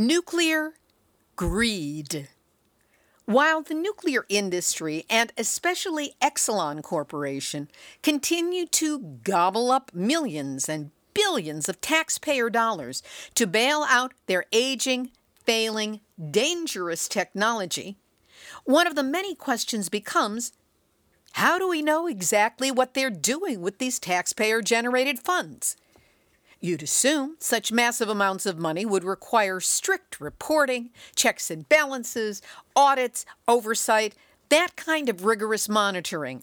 Nuclear 0.00 0.74
greed. 1.34 2.28
While 3.24 3.62
the 3.62 3.74
nuclear 3.74 4.26
industry, 4.28 5.04
and 5.10 5.32
especially 5.36 6.14
Exelon 6.22 6.84
Corporation, 6.84 7.68
continue 8.00 8.64
to 8.66 9.18
gobble 9.24 9.72
up 9.72 9.90
millions 9.92 10.68
and 10.68 10.92
billions 11.14 11.68
of 11.68 11.80
taxpayer 11.80 12.48
dollars 12.48 13.02
to 13.34 13.48
bail 13.48 13.84
out 13.88 14.14
their 14.26 14.44
aging, 14.52 15.10
failing, 15.44 15.98
dangerous 16.30 17.08
technology, 17.08 17.96
one 18.62 18.86
of 18.86 18.94
the 18.94 19.02
many 19.02 19.34
questions 19.34 19.88
becomes 19.88 20.52
how 21.32 21.58
do 21.58 21.68
we 21.68 21.82
know 21.82 22.06
exactly 22.06 22.70
what 22.70 22.94
they're 22.94 23.10
doing 23.10 23.62
with 23.62 23.78
these 23.78 23.98
taxpayer 23.98 24.62
generated 24.62 25.18
funds? 25.18 25.74
You'd 26.60 26.82
assume 26.82 27.36
such 27.38 27.70
massive 27.70 28.08
amounts 28.08 28.44
of 28.44 28.58
money 28.58 28.84
would 28.84 29.04
require 29.04 29.60
strict 29.60 30.20
reporting, 30.20 30.90
checks 31.14 31.52
and 31.52 31.68
balances, 31.68 32.42
audits, 32.74 33.24
oversight, 33.46 34.16
that 34.48 34.74
kind 34.74 35.08
of 35.08 35.24
rigorous 35.24 35.68
monitoring. 35.68 36.42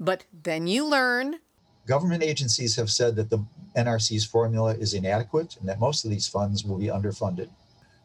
But 0.00 0.24
then 0.32 0.66
you 0.66 0.86
learn 0.86 1.40
government 1.86 2.22
agencies 2.22 2.76
have 2.76 2.90
said 2.90 3.16
that 3.16 3.28
the 3.28 3.44
NRC's 3.76 4.24
formula 4.24 4.74
is 4.74 4.94
inadequate 4.94 5.58
and 5.58 5.68
that 5.68 5.78
most 5.78 6.04
of 6.04 6.10
these 6.10 6.26
funds 6.26 6.64
will 6.64 6.78
be 6.78 6.86
underfunded. 6.86 7.50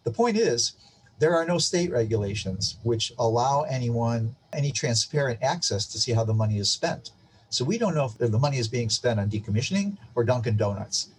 The 0.03 0.11
point 0.11 0.35
is, 0.37 0.73
there 1.19 1.35
are 1.35 1.45
no 1.45 1.57
state 1.57 1.91
regulations 1.91 2.77
which 2.83 3.13
allow 3.17 3.61
anyone 3.61 4.35
any 4.51 4.71
transparent 4.71 5.41
access 5.41 5.85
to 5.87 5.99
see 5.99 6.11
how 6.11 6.25
the 6.25 6.33
money 6.33 6.57
is 6.57 6.69
spent. 6.69 7.11
So 7.49 7.63
we 7.63 7.77
don't 7.77 7.95
know 7.95 8.11
if 8.19 8.31
the 8.31 8.39
money 8.39 8.57
is 8.57 8.67
being 8.67 8.89
spent 8.89 9.19
on 9.19 9.29
decommissioning 9.29 9.97
or 10.15 10.23
Dunkin' 10.23 10.57
Donuts. 10.57 11.09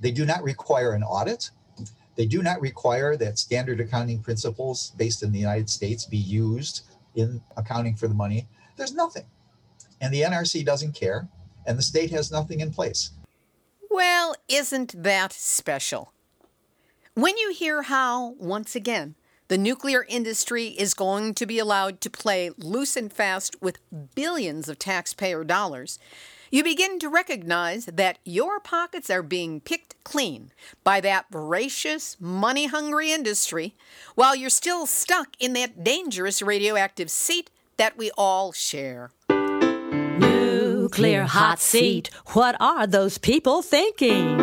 They 0.00 0.10
do 0.10 0.24
not 0.24 0.42
require 0.42 0.92
an 0.92 1.02
audit. 1.02 1.50
They 2.16 2.26
do 2.26 2.42
not 2.42 2.60
require 2.60 3.16
that 3.16 3.38
standard 3.38 3.80
accounting 3.80 4.20
principles 4.20 4.92
based 4.96 5.22
in 5.22 5.32
the 5.32 5.38
United 5.38 5.70
States 5.70 6.04
be 6.04 6.16
used 6.16 6.82
in 7.14 7.40
accounting 7.56 7.94
for 7.94 8.08
the 8.08 8.14
money. 8.14 8.48
There's 8.76 8.94
nothing. 8.94 9.24
And 10.00 10.12
the 10.12 10.22
NRC 10.22 10.64
doesn't 10.64 10.94
care, 10.94 11.28
and 11.66 11.78
the 11.78 11.82
state 11.82 12.10
has 12.10 12.30
nothing 12.30 12.60
in 12.60 12.72
place. 12.72 13.10
Well, 13.90 14.34
isn't 14.48 15.02
that 15.02 15.32
special? 15.32 16.12
When 17.14 17.36
you 17.36 17.52
hear 17.52 17.82
how, 17.82 18.34
once 18.38 18.76
again, 18.76 19.16
the 19.48 19.58
nuclear 19.58 20.04
industry 20.08 20.66
is 20.66 20.94
going 20.94 21.34
to 21.34 21.46
be 21.46 21.58
allowed 21.58 22.00
to 22.02 22.10
play 22.10 22.50
loose 22.58 22.96
and 22.96 23.12
fast 23.12 23.56
with 23.60 23.78
billions 24.14 24.68
of 24.68 24.78
taxpayer 24.78 25.42
dollars, 25.42 25.98
you 26.50 26.64
begin 26.64 26.98
to 27.00 27.08
recognize 27.08 27.86
that 27.86 28.18
your 28.24 28.60
pockets 28.60 29.10
are 29.10 29.22
being 29.22 29.60
picked 29.60 30.02
clean 30.04 30.50
by 30.84 31.00
that 31.00 31.26
voracious, 31.30 32.16
money 32.20 32.66
hungry 32.66 33.12
industry 33.12 33.74
while 34.14 34.34
you're 34.34 34.50
still 34.50 34.86
stuck 34.86 35.28
in 35.38 35.52
that 35.54 35.84
dangerous 35.84 36.42
radioactive 36.42 37.10
seat 37.10 37.50
that 37.76 37.96
we 37.96 38.10
all 38.16 38.52
share. 38.52 39.10
Nuclear 40.88 41.24
hot 41.24 41.60
seat. 41.60 42.10
What 42.28 42.56
are 42.60 42.86
those 42.86 43.18
people 43.18 43.62
thinking? 43.62 44.36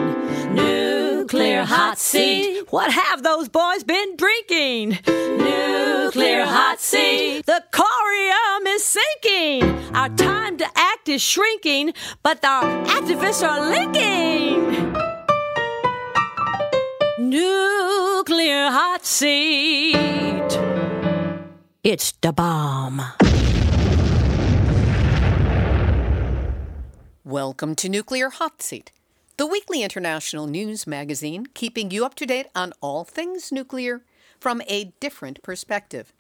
Nuclear 0.54 1.64
hot 1.64 1.98
seat. 1.98 2.66
What 2.70 2.92
have 2.92 3.24
those 3.24 3.50
boys 3.50 3.84
been 3.84 4.16
drinking? 4.16 5.00
Nuclear 5.08 6.46
hot 6.46 6.80
seat. 6.80 7.46
The 7.46 7.64
corium 7.72 8.68
is 8.68 8.84
sinking. 8.86 9.64
Our 9.96 10.10
time 10.10 10.58
to 10.58 10.75
is 11.08 11.22
shrinking, 11.22 11.94
but 12.24 12.44
our 12.44 12.64
activists 12.86 13.48
are 13.48 13.70
linking. 13.70 14.94
Nuclear 17.18 18.70
hot 18.72 19.06
seat. 19.06 19.96
It's 21.84 22.14
the 22.22 22.34
bomb. 22.34 23.02
Welcome 27.24 27.76
to 27.76 27.90
Nuclear 27.90 28.30
Hot 28.30 28.62
Seat, 28.62 28.92
the 29.38 29.46
weekly 29.46 29.84
international 29.84 30.48
news 30.48 30.88
magazine 30.88 31.46
keeping 31.54 31.92
you 31.92 32.06
up 32.06 32.16
to 32.16 32.26
date 32.26 32.48
on 32.56 32.74
all 32.82 33.04
things 33.04 33.52
nuclear 33.52 34.02
from 34.40 34.62
a 34.68 34.94
different 35.00 35.42
perspective. 35.44 36.14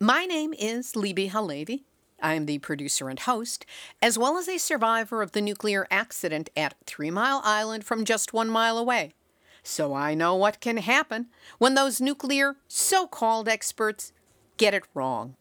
My 0.00 0.24
name 0.26 0.54
is 0.54 0.92
Libbe 0.92 1.30
HaLevy. 1.30 1.84
I 2.20 2.34
am 2.34 2.46
the 2.46 2.58
producer 2.58 3.08
and 3.08 3.18
host, 3.18 3.64
as 4.02 4.18
well 4.18 4.38
as 4.38 4.48
a 4.48 4.58
survivor 4.58 5.22
of 5.22 5.32
the 5.32 5.40
nuclear 5.40 5.86
accident 5.90 6.50
at 6.56 6.74
Three 6.86 7.10
Mile 7.10 7.40
Island 7.44 7.84
from 7.84 8.04
just 8.04 8.32
one 8.32 8.48
mile 8.48 8.78
away. 8.78 9.14
So 9.62 9.94
I 9.94 10.14
know 10.14 10.34
what 10.34 10.60
can 10.60 10.78
happen 10.78 11.26
when 11.58 11.74
those 11.74 12.00
nuclear 12.00 12.56
so 12.66 13.06
called 13.06 13.48
experts 13.48 14.12
get 14.56 14.74
it 14.74 14.84
wrong. 14.94 15.36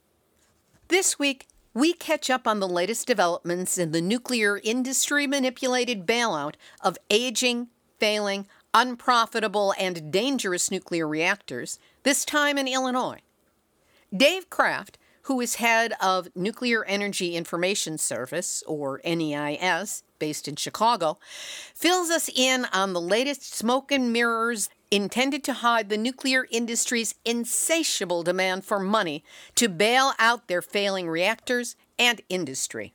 This 0.89 1.17
week, 1.17 1.47
we 1.73 1.93
catch 1.93 2.29
up 2.29 2.47
on 2.47 2.59
the 2.59 2.67
latest 2.67 3.07
developments 3.07 3.77
in 3.77 3.91
the 3.91 4.01
nuclear 4.01 4.59
industry 4.63 5.27
manipulated 5.27 6.05
bailout 6.07 6.55
of 6.81 6.97
aging, 7.09 7.67
failing, 7.99 8.47
unprofitable, 8.73 9.73
and 9.79 10.11
dangerous 10.11 10.71
nuclear 10.71 11.07
reactors, 11.07 11.79
this 12.03 12.25
time 12.25 12.57
in 12.57 12.67
Illinois. 12.67 13.19
Dave 14.15 14.49
Kraft, 14.49 14.97
who 15.27 15.41
is 15.41 15.55
head 15.55 15.93
of 16.01 16.29
Nuclear 16.37 16.85
Energy 16.85 17.35
Information 17.35 17.97
Service, 17.97 18.63
or 18.65 19.01
NEIS, 19.03 20.03
based 20.19 20.47
in 20.47 20.55
Chicago, 20.55 21.17
fills 21.73 22.09
us 22.09 22.29
in 22.33 22.65
on 22.71 22.93
the 22.93 23.01
latest 23.01 23.53
smoke 23.53 23.91
and 23.91 24.13
mirrors 24.13 24.69
intended 24.89 25.43
to 25.43 25.51
hide 25.51 25.89
the 25.89 25.97
nuclear 25.97 26.47
industry's 26.49 27.13
insatiable 27.25 28.23
demand 28.23 28.63
for 28.63 28.79
money 28.79 29.21
to 29.55 29.67
bail 29.67 30.13
out 30.17 30.47
their 30.47 30.61
failing 30.61 31.09
reactors 31.09 31.75
and 31.99 32.21
industry. 32.29 32.93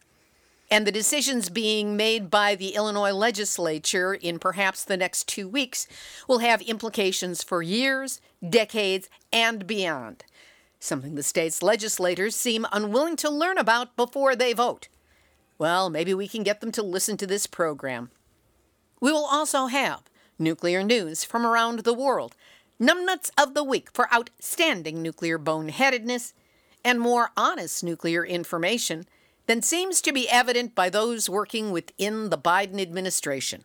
And 0.71 0.87
the 0.87 0.92
decisions 0.92 1.50
being 1.50 1.98
made 1.98 2.31
by 2.31 2.54
the 2.54 2.71
Illinois 2.71 3.12
legislature 3.12 4.15
in 4.15 4.38
perhaps 4.38 4.84
the 4.84 4.97
next 4.97 5.28
two 5.28 5.47
weeks 5.47 5.87
will 6.26 6.38
have 6.38 6.62
implications 6.62 7.44
for 7.44 7.60
years, 7.60 8.22
decades, 8.48 9.10
and 9.31 9.66
beyond. 9.66 10.25
Something 10.82 11.15
the 11.15 11.22
state's 11.22 11.62
legislators 11.62 12.34
seem 12.34 12.66
unwilling 12.72 13.15
to 13.19 13.31
learn 13.31 13.56
about 13.56 13.94
before 13.94 14.34
they 14.34 14.53
vote. 14.53 14.88
Well, 15.56 15.88
maybe 15.88 16.12
we 16.12 16.26
can 16.26 16.43
get 16.43 16.60
them 16.60 16.72
to 16.72 16.82
listen 16.82 17.16
to 17.19 17.26
this 17.26 17.47
program. 17.47 18.10
We 19.00 19.12
will 19.12 19.25
also 19.25 19.66
have 19.66 20.03
nuclear 20.41 20.82
news 20.82 21.22
from 21.22 21.47
around 21.47 21.78
the 21.81 21.94
world, 21.94 22.34
numbnuts 22.81 23.31
of 23.41 23.54
the 23.54 23.62
week 23.62 23.91
for 23.94 24.12
outstanding 24.12 25.00
nuclear 25.00 25.38
boneheadedness, 25.38 26.32
and 26.84 26.98
more 26.98 27.31
honest 27.37 27.84
nuclear 27.84 28.26
information 28.26 29.06
than 29.47 29.62
seems 29.62 30.03
to 30.03 30.12
be 30.12 30.28
evident 30.28 30.75
by 30.75 30.91
those 30.91 31.31
working 31.31 31.71
within 31.71 32.31
the 32.31 32.37
Biden 32.37 32.81
administration. 32.81 33.65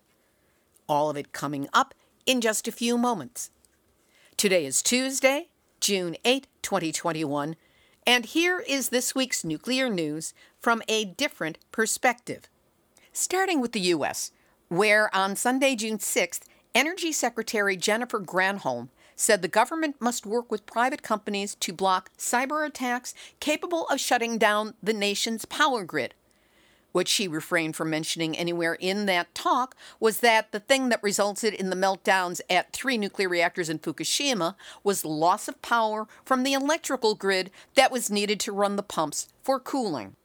All 0.87 1.09
of 1.09 1.17
it 1.17 1.33
coming 1.33 1.67
up 1.73 1.95
in 2.27 2.41
just 2.41 2.67
a 2.67 2.71
few 2.71 2.95
moments. 2.95 3.49
Today 4.37 4.67
is 4.67 4.83
Tuesday, 4.83 5.47
June 5.87 6.17
8, 6.25 6.47
2021, 6.63 7.55
and 8.05 8.25
here 8.25 8.61
is 8.67 8.89
this 8.89 9.15
week's 9.15 9.45
nuclear 9.45 9.89
news 9.89 10.33
from 10.59 10.81
a 10.89 11.05
different 11.05 11.59
perspective. 11.71 12.49
Starting 13.13 13.61
with 13.61 13.71
the 13.71 13.79
U.S., 13.95 14.33
where 14.67 15.09
on 15.15 15.37
Sunday, 15.37 15.77
June 15.77 15.97
6th, 15.97 16.41
Energy 16.75 17.13
Secretary 17.13 17.77
Jennifer 17.77 18.19
Granholm 18.19 18.89
said 19.15 19.41
the 19.41 19.47
government 19.47 19.95
must 20.01 20.25
work 20.25 20.51
with 20.51 20.65
private 20.65 21.03
companies 21.03 21.55
to 21.55 21.71
block 21.71 22.09
cyber 22.17 22.67
attacks 22.67 23.13
capable 23.39 23.87
of 23.87 24.01
shutting 24.01 24.37
down 24.37 24.73
the 24.83 24.91
nation's 24.91 25.45
power 25.45 25.85
grid. 25.85 26.13
What 26.97 27.07
she 27.07 27.27
refrained 27.27 27.75
from 27.75 27.91
mentioning 27.91 28.35
anywhere 28.35 28.73
in 28.73 29.05
that 29.05 29.35
talk 29.35 29.75
was 29.99 30.21
that 30.21 30.51
the 30.51 30.59
thing 30.59 30.89
that 30.89 31.03
resulted 31.03 31.53
in 31.53 31.69
the 31.69 31.75
meltdowns 31.75 32.41
at 32.49 32.73
three 32.73 32.97
nuclear 32.97 33.29
reactors 33.29 33.69
in 33.69 33.77
Fukushima 33.77 34.55
was 34.83 35.05
loss 35.05 35.47
of 35.47 35.61
power 35.61 36.07
from 36.25 36.41
the 36.41 36.53
electrical 36.53 37.13
grid 37.13 37.51
that 37.75 37.91
was 37.91 38.09
needed 38.09 38.39
to 38.39 38.51
run 38.51 38.77
the 38.77 38.81
pumps 38.81 39.27
for 39.43 39.59
cooling. 39.59 40.15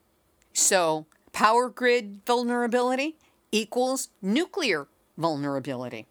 So, 0.54 1.04
power 1.34 1.68
grid 1.68 2.22
vulnerability 2.26 3.16
equals 3.50 4.08
nuclear 4.22 4.86
vulnerability. 5.18 6.06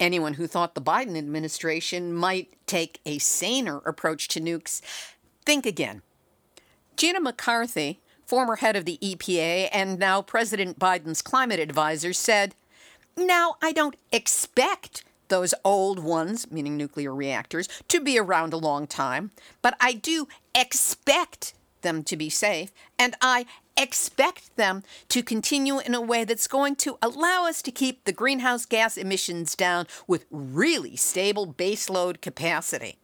Anyone 0.00 0.34
who 0.34 0.48
thought 0.48 0.74
the 0.74 0.82
Biden 0.82 1.16
administration 1.16 2.12
might 2.12 2.48
take 2.66 3.00
a 3.06 3.18
saner 3.18 3.76
approach 3.86 4.26
to 4.26 4.40
nukes, 4.40 4.80
think 5.46 5.64
again. 5.64 6.02
Gina 6.96 7.20
McCarthy, 7.20 8.00
former 8.34 8.56
head 8.56 8.74
of 8.74 8.84
the 8.84 8.98
EPA 9.00 9.68
and 9.72 9.96
now 9.96 10.20
President 10.20 10.76
Biden's 10.76 11.22
climate 11.22 11.60
advisor, 11.60 12.12
said, 12.12 12.56
Now, 13.16 13.54
I 13.62 13.70
don't 13.70 13.94
expect 14.10 15.04
those 15.28 15.54
old 15.64 16.00
ones, 16.00 16.50
meaning 16.50 16.76
nuclear 16.76 17.14
reactors, 17.14 17.68
to 17.86 18.00
be 18.00 18.18
around 18.18 18.52
a 18.52 18.56
long 18.56 18.88
time, 18.88 19.30
but 19.62 19.76
I 19.80 19.92
do 19.92 20.26
expect 20.52 21.54
them 21.82 22.02
to 22.02 22.16
be 22.16 22.28
safe, 22.28 22.72
and 22.98 23.14
I 23.20 23.46
expect 23.76 24.56
them 24.56 24.82
to 25.10 25.22
continue 25.22 25.78
in 25.78 25.94
a 25.94 26.00
way 26.00 26.24
that's 26.24 26.48
going 26.48 26.74
to 26.74 26.98
allow 27.00 27.46
us 27.46 27.62
to 27.62 27.70
keep 27.70 28.02
the 28.02 28.12
greenhouse 28.12 28.66
gas 28.66 28.96
emissions 28.96 29.54
down 29.54 29.86
with 30.08 30.26
really 30.32 30.96
stable 30.96 31.46
baseload 31.46 32.20
capacity. 32.20 32.98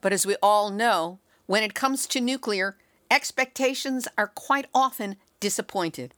But 0.00 0.12
as 0.12 0.24
we 0.24 0.36
all 0.40 0.70
know, 0.70 1.18
when 1.46 1.64
it 1.64 1.74
comes 1.74 2.06
to 2.06 2.20
nuclear, 2.20 2.76
expectations 3.10 4.06
are 4.16 4.28
quite 4.28 4.66
often 4.74 5.16
disappointed. 5.40 6.14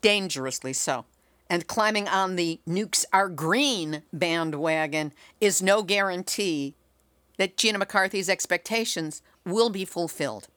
Dangerously 0.00 0.72
so. 0.72 1.06
And 1.50 1.66
climbing 1.66 2.08
on 2.08 2.36
the 2.36 2.60
nukes 2.68 3.04
are 3.12 3.28
green 3.28 4.02
bandwagon 4.12 5.12
is 5.40 5.62
no 5.62 5.82
guarantee 5.82 6.74
that 7.38 7.56
Gina 7.56 7.78
McCarthy's 7.78 8.28
expectations 8.28 9.22
will 9.46 9.70
be 9.70 9.84
fulfilled. 9.84 10.48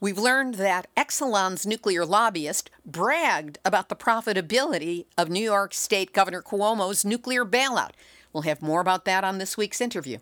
We've 0.00 0.18
learned 0.18 0.54
that 0.54 0.88
Exelon's 0.96 1.66
nuclear 1.66 2.04
lobbyist 2.04 2.70
bragged 2.84 3.58
about 3.64 3.88
the 3.88 3.96
profitability 3.96 5.06
of 5.16 5.30
New 5.30 5.42
York 5.42 5.74
State 5.74 6.12
Governor 6.12 6.42
Cuomo's 6.42 7.04
nuclear 7.04 7.44
bailout. 7.44 7.92
We'll 8.32 8.42
have 8.42 8.60
more 8.62 8.80
about 8.80 9.06
that 9.06 9.24
on 9.24 9.38
this 9.38 9.56
week's 9.56 9.80
interview. 9.80 10.18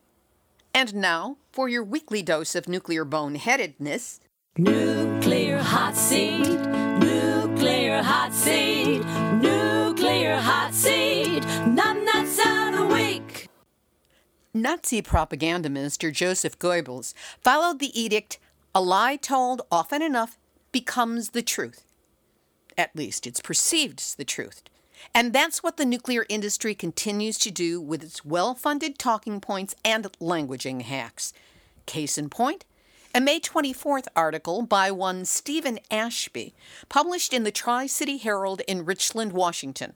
And 0.73 0.94
now, 0.94 1.38
for 1.53 1.69
your 1.69 1.85
weekly 1.85 2.23
dose 2.23 2.55
of 2.55 2.69
nuclear 2.69 3.05
boneheadedness 3.05 4.21
Nuclear 4.56 5.58
hot 5.58 5.96
seat, 5.96 6.46
nuclear 6.46 8.00
hot 8.00 8.32
seat, 8.32 9.04
nuclear 9.42 10.36
hot 10.36 10.72
seat, 10.72 11.44
nuts 11.66 12.38
of 12.38 12.76
the 12.78 12.86
week. 12.88 13.48
Nazi 14.54 15.02
propaganda 15.02 15.68
minister 15.68 16.12
Joseph 16.12 16.56
Goebbels 16.60 17.14
followed 17.40 17.80
the 17.80 18.00
edict 18.00 18.38
a 18.72 18.80
lie 18.80 19.16
told 19.16 19.62
often 19.72 20.02
enough 20.02 20.38
becomes 20.70 21.30
the 21.30 21.42
truth. 21.42 21.82
At 22.78 22.94
least 22.94 23.26
it's 23.26 23.40
perceived 23.40 23.98
as 23.98 24.14
the 24.14 24.24
truth. 24.24 24.62
And 25.12 25.32
that's 25.32 25.64
what 25.64 25.78
the 25.78 25.84
nuclear 25.84 26.26
industry 26.28 26.76
continues 26.76 27.38
to 27.38 27.50
do 27.50 27.80
with 27.80 28.04
its 28.04 28.24
well 28.24 28.54
funded 28.54 29.00
talking 29.00 29.40
points 29.40 29.74
and 29.84 30.04
languaging 30.20 30.82
hacks. 30.82 31.32
Case 31.86 32.16
in 32.16 32.30
point, 32.30 32.64
a 33.16 33.20
May 33.20 33.38
24th 33.38 34.08
article 34.16 34.62
by 34.62 34.90
one 34.90 35.25
Steven 35.25 35.78
Ashby, 35.88 36.52
published 36.88 37.32
in 37.32 37.44
the 37.44 37.52
Tri 37.52 37.87
City 37.87 38.16
Herald 38.16 38.61
in 38.66 38.84
Richland, 38.84 39.32
Washington, 39.32 39.93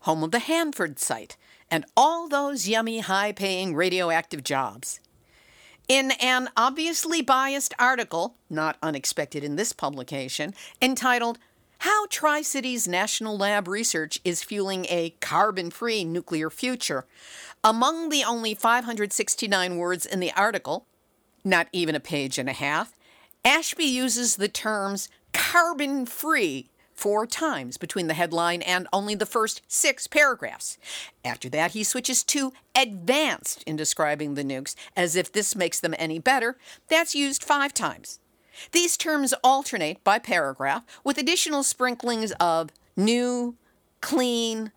home 0.00 0.24
of 0.24 0.32
the 0.32 0.40
Hanford 0.40 0.98
site 0.98 1.36
and 1.70 1.84
all 1.96 2.26
those 2.26 2.68
yummy, 2.68 2.98
high 2.98 3.30
paying 3.30 3.76
radioactive 3.76 4.42
jobs. 4.42 4.98
In 5.86 6.10
an 6.20 6.48
obviously 6.56 7.22
biased 7.22 7.72
article, 7.78 8.34
not 8.48 8.76
unexpected 8.82 9.44
in 9.44 9.54
this 9.54 9.72
publication, 9.72 10.52
entitled 10.82 11.38
How 11.78 12.06
Tri 12.06 12.42
Cities 12.42 12.88
National 12.88 13.38
Lab 13.38 13.68
Research 13.68 14.18
is 14.24 14.42
Fueling 14.42 14.86
a 14.88 15.10
Carbon 15.20 15.70
Free 15.70 16.02
Nuclear 16.04 16.50
Future, 16.50 17.06
among 17.62 18.08
the 18.08 18.24
only 18.24 18.54
569 18.56 19.76
words 19.76 20.04
in 20.04 20.18
the 20.18 20.32
article, 20.32 20.88
not 21.44 21.68
even 21.72 21.94
a 21.94 22.00
page 22.00 22.38
and 22.38 22.48
a 22.48 22.54
half, 22.54 22.94
Ashby 23.44 23.84
uses 23.84 24.36
the 24.36 24.48
terms 24.48 25.08
carbon 25.32 26.06
free 26.06 26.68
four 26.92 27.26
times 27.26 27.78
between 27.78 28.08
the 28.08 28.14
headline 28.14 28.60
and 28.60 28.86
only 28.92 29.14
the 29.14 29.24
first 29.24 29.62
six 29.66 30.06
paragraphs. 30.06 30.76
After 31.24 31.48
that, 31.48 31.70
he 31.70 31.82
switches 31.82 32.22
to 32.24 32.52
advanced 32.76 33.62
in 33.62 33.76
describing 33.76 34.34
the 34.34 34.44
nukes, 34.44 34.74
as 34.94 35.16
if 35.16 35.32
this 35.32 35.56
makes 35.56 35.80
them 35.80 35.94
any 35.98 36.18
better. 36.18 36.58
That's 36.88 37.14
used 37.14 37.42
five 37.42 37.72
times. 37.72 38.20
These 38.72 38.98
terms 38.98 39.32
alternate 39.42 40.04
by 40.04 40.18
paragraph 40.18 40.82
with 41.02 41.16
additional 41.16 41.62
sprinklings 41.62 42.32
of 42.32 42.70
new, 42.96 43.56
clean, 44.02 44.70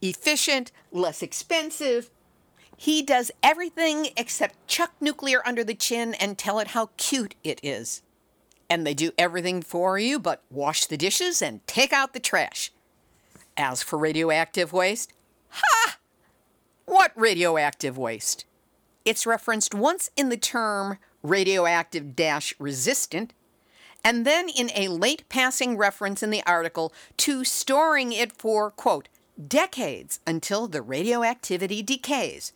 efficient, 0.00 0.72
less 0.90 1.22
expensive. 1.22 2.10
He 2.76 3.02
does 3.02 3.30
everything 3.42 4.10
except 4.16 4.66
chuck 4.66 4.92
nuclear 5.00 5.40
under 5.46 5.64
the 5.64 5.74
chin 5.74 6.14
and 6.14 6.36
tell 6.36 6.58
it 6.58 6.68
how 6.68 6.90
cute 6.96 7.34
it 7.42 7.60
is 7.62 8.02
and 8.68 8.86
they 8.86 8.94
do 8.94 9.12
everything 9.18 9.62
for 9.62 9.98
you 9.98 10.18
but 10.18 10.42
wash 10.50 10.86
the 10.86 10.96
dishes 10.96 11.40
and 11.42 11.66
take 11.66 11.92
out 11.92 12.12
the 12.12 12.20
trash. 12.20 12.72
As 13.56 13.82
for 13.82 13.98
radioactive 13.98 14.72
waste, 14.72 15.12
ha! 15.48 15.98
What 16.84 17.12
radioactive 17.16 17.96
waste? 17.96 18.44
It's 19.04 19.26
referenced 19.26 19.74
once 19.74 20.10
in 20.16 20.28
the 20.28 20.36
term 20.36 20.98
radioactive 21.22 22.14
dash 22.14 22.54
resistant, 22.58 23.32
and 24.04 24.24
then 24.24 24.48
in 24.48 24.70
a 24.74 24.88
late 24.88 25.28
passing 25.28 25.76
reference 25.76 26.22
in 26.22 26.30
the 26.30 26.42
article 26.46 26.92
to 27.18 27.44
storing 27.44 28.12
it 28.12 28.32
for, 28.32 28.70
quote, 28.70 29.08
decades 29.36 30.20
until 30.26 30.66
the 30.66 30.82
radioactivity 30.82 31.82
decays, 31.82 32.52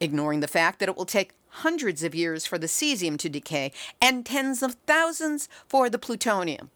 ignoring 0.00 0.40
the 0.40 0.48
fact 0.48 0.78
that 0.78 0.88
it 0.88 0.96
will 0.96 1.06
take 1.06 1.32
hundreds 1.48 2.02
of 2.02 2.14
years 2.14 2.46
for 2.46 2.58
the 2.58 2.66
cesium 2.66 3.18
to 3.18 3.28
decay, 3.28 3.72
and 4.00 4.24
tens 4.24 4.62
of 4.62 4.76
thousands 4.86 5.48
for 5.66 5.90
the 5.90 5.98
plutonium. 5.98 6.70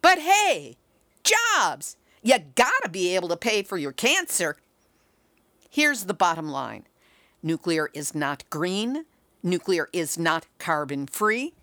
But 0.00 0.18
hey, 0.18 0.76
jobs! 1.24 1.96
You 2.22 2.38
gotta 2.54 2.88
be 2.88 3.14
able 3.14 3.28
to 3.28 3.36
pay 3.36 3.62
for 3.62 3.76
your 3.76 3.92
cancer. 3.92 4.56
Here's 5.68 6.04
the 6.04 6.14
bottom 6.14 6.48
line 6.48 6.84
nuclear 7.42 7.90
is 7.94 8.14
not 8.14 8.48
green, 8.50 9.04
nuclear 9.42 9.88
is 9.92 10.18
not 10.18 10.46
carbon 10.58 11.06
free. 11.06 11.54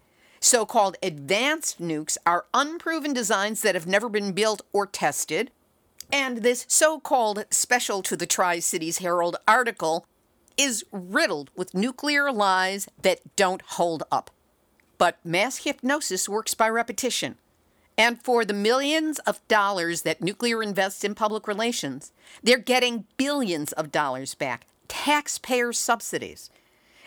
So 0.42 0.66
called 0.66 0.98
advanced 1.04 1.82
nukes 1.82 2.18
are 2.26 2.46
unproven 2.54 3.14
designs 3.14 3.62
that 3.62 3.76
have 3.76 3.88
never 3.88 4.10
been 4.10 4.32
built 4.32 4.62
or 4.72 4.86
tested. 4.86 5.52
And 6.12 6.38
this 6.40 6.66
so 6.68 7.00
called 7.00 7.46
special 7.52 8.02
to 8.04 8.16
the 8.18 8.26
Tri 8.26 8.60
Cities 8.60 8.98
Herald 8.98 9.38
article 9.48 10.06
is 10.58 10.84
riddled 10.92 11.52
with 11.56 11.74
nuclear 11.74 12.32
lies 12.32 12.88
that 13.02 13.36
don't 13.36 13.62
hold 13.62 14.04
up. 14.12 14.32
But 14.98 15.18
mass 15.24 15.58
hypnosis 15.58 16.28
works 16.28 16.54
by 16.54 16.70
repetition. 16.70 17.38
And 17.98 18.22
for 18.22 18.44
the 18.44 18.54
millions 18.54 19.20
of 19.20 19.46
dollars 19.48 20.02
that 20.02 20.22
nuclear 20.22 20.64
invests 20.64 21.04
in 21.04 21.16
public 21.16 21.48
relations, 21.48 22.12
they're 22.42 22.58
getting 22.58 23.06
billions 23.18 23.72
of 23.74 23.92
dollars 23.92 24.36
back, 24.36 24.68
taxpayer 24.88 25.74
subsidies. 25.74 26.50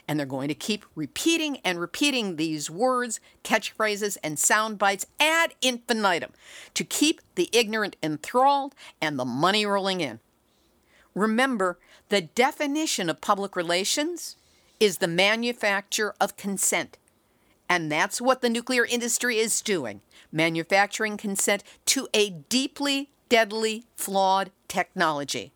And 0.09 0.19
they're 0.19 0.27
going 0.27 0.49
to 0.49 0.55
keep 0.55 0.85
repeating 0.95 1.59
and 1.65 1.81
repeating 1.81 2.37
these 2.37 2.69
words, 2.69 3.21
catchphrases, 3.45 4.19
and 4.23 4.39
sound 4.39 4.79
bites 4.79 5.07
ad 5.21 5.55
infinitum 5.63 6.33
to 6.75 6.85
keep 6.85 7.21
the 7.35 7.49
ignorant 7.53 7.97
enthralled 8.03 8.75
and 9.01 9.19
the 9.19 9.25
money 9.25 9.65
rolling 9.65 10.01
in. 10.01 10.21
Remember, 11.15 11.79
the 12.09 12.21
definition 12.21 13.09
of 13.09 13.21
public 13.21 13.55
relations 13.55 14.37
is 14.81 14.99
the 14.99 15.09
manufacture 15.09 16.15
of 16.21 16.37
consent. 16.37 16.99
And 17.69 17.91
that's 17.91 18.21
what 18.21 18.41
the 18.41 18.51
nuclear 18.51 18.85
industry 18.85 19.39
is 19.39 19.63
doing 19.63 20.01
manufacturing 20.33 21.17
consent 21.17 21.63
to 21.87 22.09
a 22.15 22.31
deeply 22.31 23.11
deadly, 23.29 23.85
flawed 23.97 24.51
technology. 24.69 25.53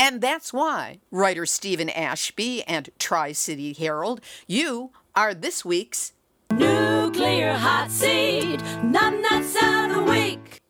And 0.00 0.22
that's 0.22 0.50
why, 0.50 1.00
writer 1.10 1.44
Steven 1.44 1.90
Ashby 1.90 2.62
and 2.62 2.88
Tri 2.98 3.32
City 3.32 3.74
Herald, 3.74 4.22
you 4.46 4.92
are 5.14 5.34
this 5.34 5.62
week's 5.62 6.14
Nuclear 6.50 7.52
Hot 7.52 7.90
Seat, 7.90 8.62
Nuts 8.82 9.56
of 9.62 9.94
the 9.94 10.10
Week. 10.10 10.62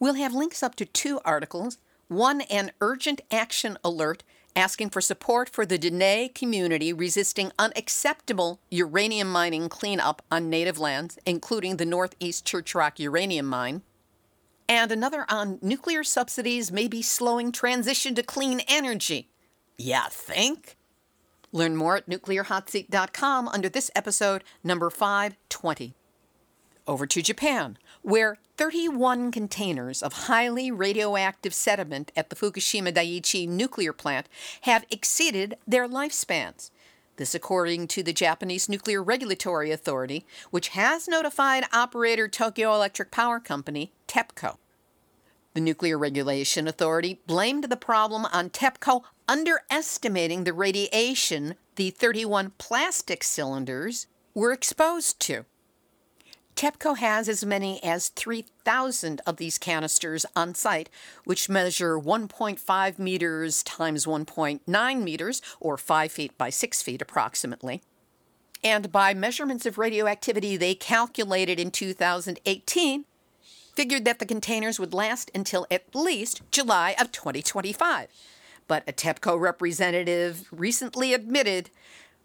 We'll 0.00 0.14
have 0.14 0.32
links 0.32 0.62
up 0.62 0.74
to 0.76 0.86
two 0.86 1.20
articles 1.22 1.76
one, 2.08 2.40
an 2.42 2.72
urgent 2.80 3.20
action 3.30 3.76
alert 3.84 4.22
asking 4.56 4.88
for 4.88 5.02
support 5.02 5.50
for 5.50 5.66
the 5.66 5.78
Diné 5.78 6.34
community 6.34 6.94
resisting 6.94 7.52
unacceptable 7.58 8.58
uranium 8.70 9.30
mining 9.30 9.68
cleanup 9.68 10.22
on 10.32 10.48
native 10.48 10.78
lands, 10.78 11.18
including 11.26 11.76
the 11.76 11.84
Northeast 11.84 12.46
Church 12.46 12.74
Rock 12.74 12.98
uranium 12.98 13.44
mine. 13.44 13.82
And 14.68 14.90
another 14.90 15.24
on 15.28 15.58
nuclear 15.62 16.02
subsidies 16.02 16.72
may 16.72 16.88
be 16.88 17.02
slowing 17.02 17.52
transition 17.52 18.14
to 18.16 18.22
clean 18.22 18.60
energy. 18.66 19.28
Yeah, 19.78 20.06
think? 20.10 20.76
Learn 21.52 21.76
more 21.76 21.96
at 21.96 22.08
nuclearhotseat.com 22.08 23.48
under 23.48 23.68
this 23.68 23.90
episode, 23.94 24.42
number 24.64 24.90
520. 24.90 25.94
Over 26.86 27.06
to 27.06 27.22
Japan, 27.22 27.78
where 28.02 28.38
31 28.56 29.30
containers 29.32 30.02
of 30.02 30.12
highly 30.12 30.70
radioactive 30.70 31.54
sediment 31.54 32.10
at 32.16 32.30
the 32.30 32.36
Fukushima 32.36 32.92
Daiichi 32.92 33.48
nuclear 33.48 33.92
plant 33.92 34.28
have 34.62 34.84
exceeded 34.90 35.56
their 35.66 35.88
lifespans. 35.88 36.70
This, 37.16 37.34
according 37.34 37.88
to 37.88 38.02
the 38.02 38.12
Japanese 38.12 38.68
Nuclear 38.68 39.02
Regulatory 39.02 39.70
Authority, 39.70 40.26
which 40.50 40.68
has 40.68 41.08
notified 41.08 41.64
operator 41.72 42.28
Tokyo 42.28 42.74
Electric 42.74 43.10
Power 43.10 43.40
Company, 43.40 43.92
TEPCO. 44.06 44.58
The 45.54 45.60
Nuclear 45.62 45.96
Regulation 45.96 46.68
Authority 46.68 47.20
blamed 47.26 47.64
the 47.64 47.76
problem 47.76 48.26
on 48.26 48.50
TEPCO 48.50 49.02
underestimating 49.26 50.44
the 50.44 50.52
radiation 50.52 51.54
the 51.76 51.88
31 51.90 52.52
plastic 52.58 53.24
cylinders 53.24 54.06
were 54.34 54.52
exposed 54.52 55.18
to. 55.20 55.46
TEPCO 56.56 56.96
has 56.96 57.28
as 57.28 57.44
many 57.44 57.82
as 57.84 58.08
3,000 58.08 59.20
of 59.26 59.36
these 59.36 59.58
canisters 59.58 60.24
on 60.34 60.54
site, 60.54 60.88
which 61.24 61.50
measure 61.50 61.98
1.5 61.98 62.98
meters 62.98 63.62
times 63.62 64.06
1.9 64.06 65.02
meters, 65.02 65.42
or 65.60 65.76
5 65.76 66.10
feet 66.10 66.38
by 66.38 66.48
6 66.48 66.80
feet 66.80 67.02
approximately. 67.02 67.82
And 68.64 68.90
by 68.90 69.12
measurements 69.12 69.66
of 69.66 69.76
radioactivity 69.76 70.56
they 70.56 70.74
calculated 70.74 71.60
in 71.60 71.70
2018, 71.70 73.04
figured 73.74 74.06
that 74.06 74.18
the 74.18 74.24
containers 74.24 74.80
would 74.80 74.94
last 74.94 75.30
until 75.34 75.66
at 75.70 75.94
least 75.94 76.40
July 76.50 76.96
of 76.98 77.12
2025. 77.12 78.08
But 78.66 78.82
a 78.88 78.94
TEPCO 78.94 79.38
representative 79.38 80.48
recently 80.50 81.12
admitted 81.12 81.68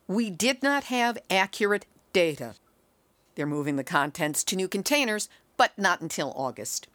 we 0.08 0.30
did 0.30 0.64
not 0.64 0.86
have 0.86 1.18
accurate 1.30 1.86
data. 2.14 2.56
They're 3.36 3.46
moving 3.46 3.76
the 3.76 3.84
contents 3.84 4.44
to 4.46 4.56
new 4.56 4.68
containers, 4.68 5.30
but 5.58 5.78
not 5.78 6.02
until 6.02 6.34
August. 6.36 6.88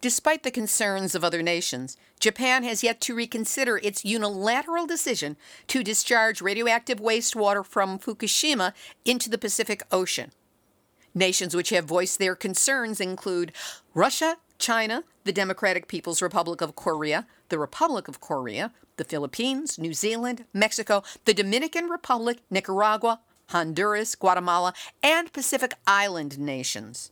Despite 0.00 0.44
the 0.44 0.50
concerns 0.50 1.14
of 1.14 1.22
other 1.22 1.42
nations, 1.42 1.98
Japan 2.18 2.62
has 2.62 2.82
yet 2.82 3.02
to 3.02 3.14
reconsider 3.14 3.78
its 3.82 4.04
unilateral 4.04 4.86
decision 4.86 5.36
to 5.66 5.84
discharge 5.84 6.40
radioactive 6.40 6.98
wastewater 6.98 7.64
from 7.64 7.98
Fukushima 7.98 8.72
into 9.04 9.28
the 9.28 9.36
Pacific 9.36 9.82
Ocean. 9.92 10.32
Nations 11.14 11.54
which 11.54 11.68
have 11.70 11.84
voiced 11.84 12.18
their 12.18 12.34
concerns 12.34 12.98
include 12.98 13.52
Russia, 13.92 14.38
China, 14.58 15.04
the 15.24 15.32
Democratic 15.32 15.86
People's 15.86 16.22
Republic 16.22 16.62
of 16.62 16.76
Korea, 16.76 17.26
the 17.50 17.58
Republic 17.58 18.08
of 18.08 18.20
Korea, 18.20 18.72
the 18.96 19.04
Philippines, 19.04 19.78
New 19.78 19.92
Zealand, 19.92 20.44
Mexico, 20.54 21.02
the 21.24 21.34
Dominican 21.34 21.88
Republic, 21.88 22.38
Nicaragua, 22.50 23.20
Honduras, 23.50 24.14
Guatemala, 24.14 24.72
and 25.02 25.32
Pacific 25.32 25.74
Island 25.86 26.38
nations. 26.38 27.10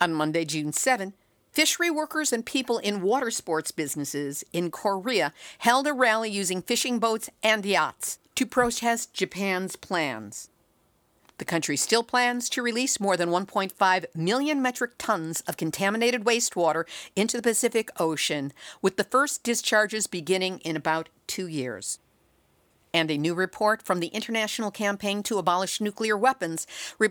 On 0.00 0.12
Monday, 0.12 0.44
June 0.44 0.72
7, 0.72 1.14
fishery 1.52 1.90
workers 1.90 2.32
and 2.32 2.44
people 2.44 2.78
in 2.78 3.02
water 3.02 3.30
sports 3.30 3.70
businesses 3.70 4.44
in 4.52 4.70
Korea 4.70 5.32
held 5.58 5.86
a 5.86 5.92
rally 5.92 6.30
using 6.30 6.60
fishing 6.60 6.98
boats 6.98 7.30
and 7.42 7.64
yachts 7.64 8.18
to 8.34 8.44
protest 8.44 9.14
Japan's 9.14 9.76
plans. 9.76 10.50
The 11.38 11.44
country 11.44 11.76
still 11.76 12.04
plans 12.04 12.48
to 12.50 12.62
release 12.62 13.00
more 13.00 13.16
than 13.16 13.30
1.5 13.30 14.04
million 14.14 14.62
metric 14.62 14.92
tons 14.98 15.40
of 15.42 15.56
contaminated 15.56 16.24
wastewater 16.24 16.84
into 17.16 17.38
the 17.38 17.42
Pacific 17.42 17.90
Ocean, 17.98 18.52
with 18.80 18.96
the 18.96 19.04
first 19.04 19.42
discharges 19.42 20.06
beginning 20.06 20.58
in 20.60 20.76
about 20.76 21.08
two 21.26 21.48
years. 21.48 21.98
And 22.94 23.10
a 23.10 23.18
new 23.18 23.34
report 23.34 23.82
from 23.82 23.98
the 23.98 24.06
International 24.06 24.70
Campaign 24.70 25.24
to 25.24 25.38
Abolish 25.38 25.80
Nuclear 25.80 26.16
Weapons 26.16 26.64
re- 26.96 27.08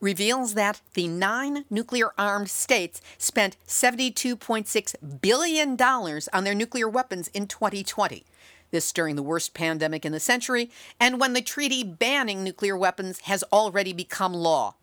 reveals 0.00 0.54
that 0.54 0.80
the 0.94 1.06
nine 1.06 1.64
nuclear 1.70 2.10
armed 2.18 2.50
states 2.50 3.00
spent 3.16 3.56
$72.6 3.68 5.20
billion 5.20 5.80
on 5.80 6.44
their 6.44 6.54
nuclear 6.54 6.88
weapons 6.88 7.28
in 7.28 7.46
2020. 7.46 8.24
This 8.72 8.92
during 8.92 9.14
the 9.14 9.22
worst 9.22 9.54
pandemic 9.54 10.04
in 10.04 10.10
the 10.10 10.18
century, 10.18 10.68
and 10.98 11.20
when 11.20 11.32
the 11.32 11.42
treaty 11.42 11.84
banning 11.84 12.42
nuclear 12.42 12.76
weapons 12.76 13.20
has 13.20 13.44
already 13.52 13.92
become 13.92 14.34
law. 14.34 14.74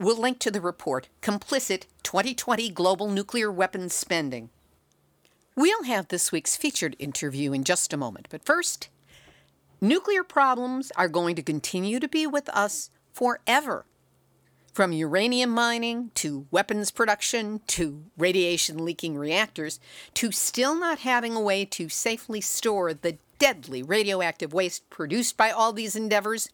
We'll 0.00 0.16
link 0.16 0.38
to 0.38 0.50
the 0.50 0.62
report 0.62 1.08
Complicit 1.20 1.84
2020 2.02 2.70
Global 2.70 3.10
Nuclear 3.10 3.52
Weapons 3.52 3.92
Spending. 3.92 4.48
We'll 5.54 5.82
have 5.82 6.08
this 6.08 6.32
week's 6.32 6.56
featured 6.56 6.96
interview 6.98 7.52
in 7.52 7.64
just 7.64 7.92
a 7.92 7.98
moment, 7.98 8.28
but 8.30 8.44
first, 8.44 8.88
nuclear 9.80 10.24
problems 10.24 10.90
are 10.96 11.08
going 11.08 11.36
to 11.36 11.42
continue 11.42 12.00
to 12.00 12.08
be 12.08 12.26
with 12.26 12.48
us 12.50 12.90
forever. 13.12 13.84
From 14.72 14.92
uranium 14.92 15.50
mining 15.50 16.12
to 16.14 16.46
weapons 16.50 16.90
production 16.90 17.60
to 17.68 18.04
radiation 18.16 18.84
leaking 18.84 19.16
reactors 19.16 19.80
to 20.14 20.30
still 20.30 20.78
not 20.78 21.00
having 21.00 21.34
a 21.34 21.40
way 21.40 21.64
to 21.64 21.88
safely 21.88 22.40
store 22.40 22.94
the 22.94 23.18
deadly 23.38 23.82
radioactive 23.82 24.52
waste 24.52 24.88
produced 24.90 25.36
by 25.36 25.50
all 25.50 25.72
these 25.72 25.96
endeavors, 25.96 26.50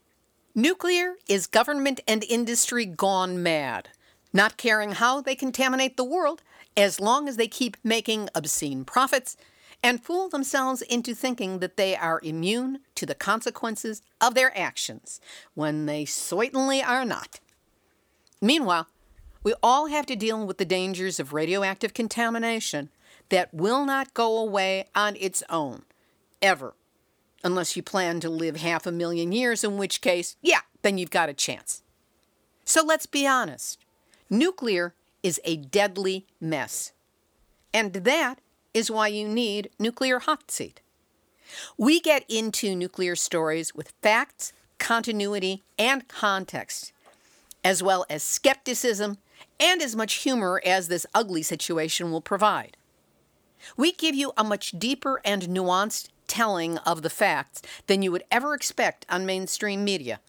nuclear 0.54 1.16
is 1.28 1.47
government 1.47 2.00
and 2.07 2.25
industry 2.25 2.87
gone 2.87 3.43
mad, 3.43 3.90
not 4.33 4.57
caring 4.57 4.93
how 4.93 5.21
they 5.21 5.35
contaminate 5.35 5.97
the 5.97 6.04
world 6.04 6.43
as 6.76 7.00
long 7.00 7.28
as 7.28 7.37
they 7.37 7.49
keep 7.49 7.76
making 7.85 8.28
obscene 8.35 8.85
profits 8.85 9.37
and 9.84 10.02
fool 10.02 10.30
themselves 10.30 10.80
into 10.80 11.14
thinking 11.14 11.58
that 11.58 11.76
they 11.76 11.94
are 11.94 12.18
immune 12.24 12.78
to 12.94 13.04
the 13.04 13.14
consequences 13.14 14.00
of 14.18 14.34
their 14.34 14.56
actions 14.58 15.20
when 15.52 15.84
they 15.84 16.06
certainly 16.06 16.82
are 16.82 17.04
not. 17.04 17.38
Meanwhile, 18.40 18.88
we 19.42 19.52
all 19.62 19.88
have 19.88 20.06
to 20.06 20.16
deal 20.16 20.46
with 20.46 20.56
the 20.56 20.64
dangers 20.64 21.20
of 21.20 21.34
radioactive 21.34 21.92
contamination 21.92 22.88
that 23.28 23.52
will 23.52 23.84
not 23.84 24.14
go 24.14 24.38
away 24.38 24.86
on 24.94 25.16
its 25.16 25.42
own, 25.50 25.82
ever, 26.40 26.74
unless 27.44 27.76
you 27.76 27.82
plan 27.82 28.20
to 28.20 28.30
live 28.30 28.56
half 28.56 28.86
a 28.86 28.92
million 28.92 29.32
years, 29.32 29.62
in 29.62 29.76
which 29.76 30.00
case, 30.00 30.36
yeah, 30.40 30.60
then 30.80 30.96
you've 30.96 31.10
got 31.10 31.28
a 31.28 31.34
chance. 31.34 31.82
So 32.64 32.82
let's 32.82 33.06
be 33.06 33.26
honest 33.26 33.78
nuclear 34.30 34.94
is 35.22 35.38
a 35.44 35.56
deadly 35.56 36.26
mess. 36.40 36.92
And 37.74 37.92
that 37.92 38.40
is 38.75 38.90
why 38.90 39.09
you 39.09 39.26
need 39.26 39.71
Nuclear 39.78 40.19
Hot 40.19 40.50
Seat. 40.50 40.81
We 41.78 42.00
get 42.00 42.25
into 42.28 42.75
nuclear 42.75 43.16
stories 43.16 43.75
with 43.75 43.95
facts, 44.02 44.52
continuity, 44.78 45.62
and 45.78 46.07
context 46.09 46.93
as 47.64 47.83
well 47.83 48.04
as 48.11 48.23
skepticism 48.23 49.16
and 49.59 49.81
as 49.81 49.97
much 49.97 50.14
humor 50.14 50.61
as 50.64 50.88
this 50.88 51.07
ugly 51.14 51.43
situation 51.43 52.12
will 52.12 52.21
provide. 52.21 52.76
We 53.76 53.93
give 53.93 54.14
you 54.14 54.33
a 54.37 54.45
much 54.45 54.73
deeper 54.73 55.21
and 55.25 55.43
nuanced 55.45 56.11
telling 56.26 56.76
of 56.78 57.02
the 57.02 57.11
facts 57.11 57.62
than 57.87 58.02
you 58.02 58.12
would 58.12 58.25
ever 58.31 58.54
expect 58.54 59.07
on 59.09 59.25
mainstream 59.25 59.83
media. 59.83 60.21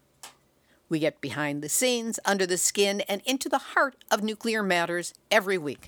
We 0.87 0.99
get 0.99 1.19
behind 1.19 1.61
the 1.61 1.69
scenes, 1.69 2.19
under 2.23 2.45
the 2.45 2.57
skin, 2.57 3.01
and 3.01 3.21
into 3.25 3.49
the 3.49 3.57
heart 3.57 3.95
of 4.09 4.23
nuclear 4.23 4.63
matters 4.63 5.13
every 5.29 5.57
week 5.57 5.87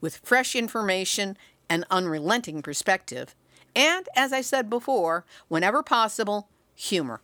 with 0.00 0.16
fresh 0.16 0.56
information 0.56 1.36
and 1.70 1.86
unrelenting 1.90 2.60
perspective, 2.60 3.34
and, 3.74 4.08
as 4.16 4.32
I 4.32 4.42
said 4.42 4.68
before, 4.68 5.24
whenever 5.48 5.82
possible, 5.82 6.48
humor. 6.74 7.20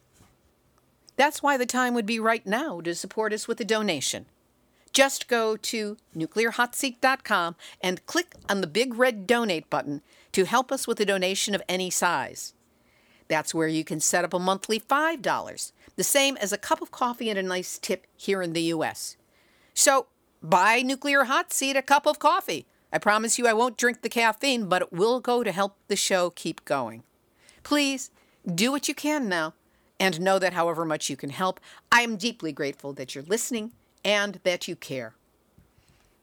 That's 1.16 1.42
why 1.42 1.56
the 1.56 1.66
time 1.66 1.92
would 1.94 2.06
be 2.06 2.20
right 2.20 2.46
now 2.46 2.80
to 2.82 2.94
support 2.94 3.32
us 3.32 3.48
with 3.48 3.60
a 3.60 3.64
donation. 3.64 4.26
Just 4.92 5.28
go 5.28 5.56
to 5.56 5.96
nuclearhotseat.com 6.16 7.56
and 7.82 8.06
click 8.06 8.34
on 8.48 8.60
the 8.60 8.66
big 8.66 8.94
red 8.94 9.26
donate 9.26 9.68
button 9.68 10.02
to 10.32 10.44
help 10.44 10.70
us 10.70 10.86
with 10.86 11.00
a 11.00 11.04
donation 11.04 11.54
of 11.54 11.62
any 11.68 11.90
size. 11.90 12.54
That's 13.28 13.54
where 13.54 13.68
you 13.68 13.82
can 13.84 14.00
set 14.00 14.24
up 14.24 14.32
a 14.32 14.38
monthly 14.38 14.78
$5, 14.78 15.72
the 15.96 16.04
same 16.04 16.36
as 16.36 16.52
a 16.52 16.58
cup 16.58 16.80
of 16.80 16.90
coffee 16.92 17.28
and 17.28 17.38
a 17.38 17.42
nice 17.42 17.78
tip 17.78 18.06
here 18.16 18.40
in 18.40 18.52
the 18.52 18.62
US. 18.74 19.16
So, 19.74 20.06
buy 20.42 20.82
Nuclear 20.82 21.24
Hot 21.24 21.52
Seat 21.52 21.76
a 21.76 21.82
cup 21.82 22.06
of 22.06 22.18
coffee. 22.18 22.66
I 22.96 22.98
promise 22.98 23.38
you 23.38 23.46
I 23.46 23.52
won't 23.52 23.76
drink 23.76 24.00
the 24.00 24.08
caffeine, 24.08 24.70
but 24.70 24.80
it 24.80 24.90
will 24.90 25.20
go 25.20 25.44
to 25.44 25.52
help 25.52 25.76
the 25.88 25.96
show 25.96 26.30
keep 26.30 26.64
going. 26.64 27.02
Please 27.62 28.10
do 28.46 28.72
what 28.72 28.88
you 28.88 28.94
can 28.94 29.28
now 29.28 29.52
and 30.00 30.18
know 30.18 30.38
that 30.38 30.54
however 30.54 30.82
much 30.86 31.10
you 31.10 31.14
can 31.16 31.28
help, 31.28 31.60
I 31.92 32.00
am 32.00 32.16
deeply 32.16 32.52
grateful 32.52 32.94
that 32.94 33.14
you're 33.14 33.22
listening 33.24 33.72
and 34.02 34.40
that 34.44 34.66
you 34.66 34.76
care. 34.76 35.14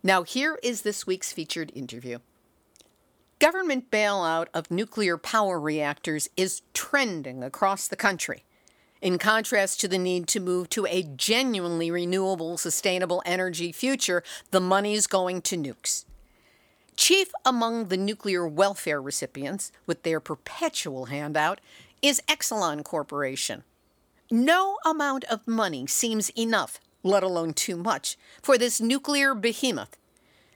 Now, 0.01 0.23
here 0.23 0.57
is 0.63 0.81
this 0.81 1.05
week's 1.05 1.31
featured 1.31 1.71
interview. 1.75 2.17
Government 3.37 3.91
bailout 3.91 4.47
of 4.51 4.71
nuclear 4.71 5.15
power 5.15 5.59
reactors 5.59 6.27
is 6.35 6.63
trending 6.73 7.43
across 7.43 7.87
the 7.87 7.95
country. 7.95 8.45
In 8.99 9.19
contrast 9.19 9.79
to 9.81 9.87
the 9.87 9.99
need 9.99 10.27
to 10.29 10.39
move 10.39 10.69
to 10.69 10.87
a 10.87 11.03
genuinely 11.03 11.91
renewable, 11.91 12.57
sustainable 12.57 13.21
energy 13.27 13.71
future, 13.71 14.23
the 14.49 14.59
money's 14.59 15.05
going 15.05 15.43
to 15.43 15.55
nukes. 15.55 16.05
Chief 16.95 17.29
among 17.45 17.87
the 17.87 17.97
nuclear 17.97 18.47
welfare 18.47 19.01
recipients, 19.01 19.71
with 19.85 20.03
their 20.03 20.19
perpetual 20.19 21.05
handout, 21.05 21.59
is 22.01 22.21
Exelon 22.27 22.83
Corporation. 22.83 23.63
No 24.29 24.77
amount 24.85 25.23
of 25.25 25.47
money 25.47 25.87
seems 25.87 26.29
enough, 26.37 26.79
let 27.03 27.23
alone 27.23 27.53
too 27.53 27.77
much, 27.77 28.17
for 28.41 28.57
this 28.57 28.79
nuclear 28.79 29.33
behemoth. 29.33 29.97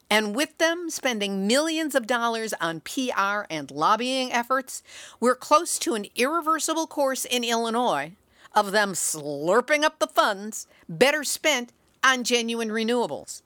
And 0.09 0.35
with 0.35 0.57
them 0.57 0.89
spending 0.89 1.47
millions 1.47 1.95
of 1.95 2.07
dollars 2.07 2.53
on 2.61 2.81
PR 2.81 3.45
and 3.49 3.69
lobbying 3.71 4.31
efforts, 4.31 4.81
we're 5.19 5.35
close 5.35 5.77
to 5.79 5.95
an 5.95 6.05
irreversible 6.15 6.87
course 6.87 7.25
in 7.25 7.43
Illinois 7.43 8.13
of 8.57 8.71
them 8.71 8.93
slurping 8.93 9.83
up 9.83 9.99
the 9.99 10.07
funds 10.07 10.65
better 10.89 11.23
spent 11.23 11.71
on 12.03 12.23
genuine 12.23 12.69
renewables. 12.69 13.43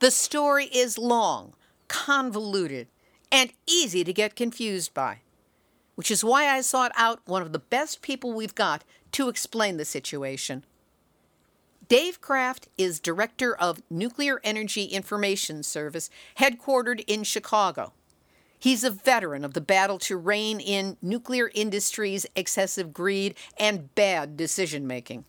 The 0.00 0.10
story 0.10 0.64
is 0.66 0.96
long, 0.96 1.52
convoluted, 1.88 2.88
and 3.32 3.52
easy 3.66 4.04
to 4.04 4.12
get 4.12 4.36
confused 4.36 4.94
by 4.94 5.18
which 5.98 6.12
is 6.12 6.22
why 6.22 6.46
I 6.46 6.60
sought 6.60 6.92
out 6.94 7.22
one 7.24 7.42
of 7.42 7.50
the 7.50 7.58
best 7.58 8.02
people 8.02 8.32
we've 8.32 8.54
got 8.54 8.84
to 9.10 9.28
explain 9.28 9.78
the 9.78 9.84
situation. 9.84 10.64
Dave 11.88 12.20
Kraft 12.20 12.68
is 12.78 13.00
Director 13.00 13.52
of 13.56 13.82
Nuclear 13.90 14.40
Energy 14.44 14.84
Information 14.84 15.64
Service, 15.64 16.08
headquartered 16.38 17.02
in 17.08 17.24
Chicago. 17.24 17.94
He's 18.60 18.84
a 18.84 18.92
veteran 18.92 19.44
of 19.44 19.54
the 19.54 19.60
battle 19.60 19.98
to 19.98 20.16
rein 20.16 20.60
in 20.60 20.98
nuclear 21.02 21.50
industry's 21.52 22.26
excessive 22.36 22.94
greed 22.94 23.34
and 23.58 23.92
bad 23.96 24.36
decision 24.36 24.86
making. 24.86 25.24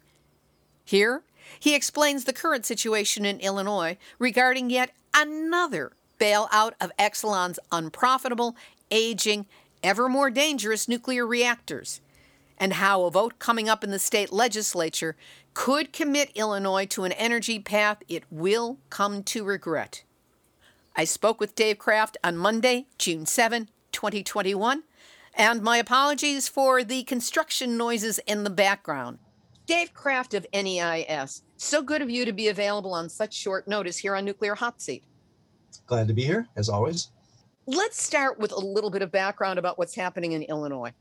Here, 0.86 1.24
he 1.60 1.74
explains 1.74 2.26
the 2.26 2.32
current 2.32 2.68
situation 2.68 3.26
in 3.26 3.40
Illinois 3.40 3.98
regarding 4.20 4.70
yet 4.70 4.92
another 5.16 5.94
bailout 6.20 6.74
of 6.80 6.92
Exelon's 6.98 7.60
unprofitable, 7.72 8.56
aging, 8.92 9.46
ever 9.84 10.10
more 10.10 10.30
dangerous 10.30 10.88
nuclear 10.88 11.26
reactors, 11.26 12.02
and 12.58 12.74
how 12.74 13.04
a 13.04 13.12
vote 13.12 13.40
coming 13.40 13.70
up 13.70 13.84
in 13.84 13.92
the 13.92 14.00
state 14.00 14.32
legislature 14.32 15.16
could 15.54 15.94
commit 15.94 16.32
Illinois 16.36 16.86
to 16.86 17.04
an 17.04 17.12
energy 17.14 17.60
path 17.60 18.04
it 18.08 18.24
will 18.30 18.78
come 18.90 19.24
to 19.24 19.44
regret. 19.44 20.04
I 20.96 21.06
spoke 21.06 21.40
with 21.40 21.56
Dave 21.56 21.78
Kraft 21.78 22.18
on 22.24 22.38
Monday, 22.38 22.88
June 22.98 23.26
7, 23.26 23.70
2021, 23.92 24.84
and 25.34 25.62
my 25.62 25.78
apologies 25.78 26.48
for 26.48 26.84
the 26.84 27.04
construction 27.04 27.78
noises 27.78 28.20
in 28.28 28.44
the 28.44 28.50
background. 28.50 29.20
Dave 29.66 29.94
Kraft 29.94 30.34
of 30.34 30.48
NEIS, 30.52 31.44
so 31.56 31.82
good 31.82 32.02
of 32.02 32.10
you 32.10 32.26
to 32.26 32.34
be 32.34 32.48
available 32.48 32.94
on 32.94 33.08
such 33.08 33.34
short 33.34 33.68
notice 33.68 34.00
here 34.00 34.16
on 34.16 34.26
Nuclear 34.26 34.56
Hot 34.56 34.82
Seat. 34.82 35.04
Glad 35.88 36.08
to 36.08 36.14
be 36.14 36.24
here, 36.24 36.48
as 36.56 36.70
always. 36.70 37.10
Let's 37.66 38.02
start 38.02 38.40
with 38.40 38.52
a 38.52 38.60
little 38.60 38.90
bit 38.90 39.02
of 39.02 39.12
background 39.12 39.60
about 39.60 39.78
what's 39.78 39.96
happening 39.96 40.32
in 40.32 40.44
Illinois. 40.44 40.94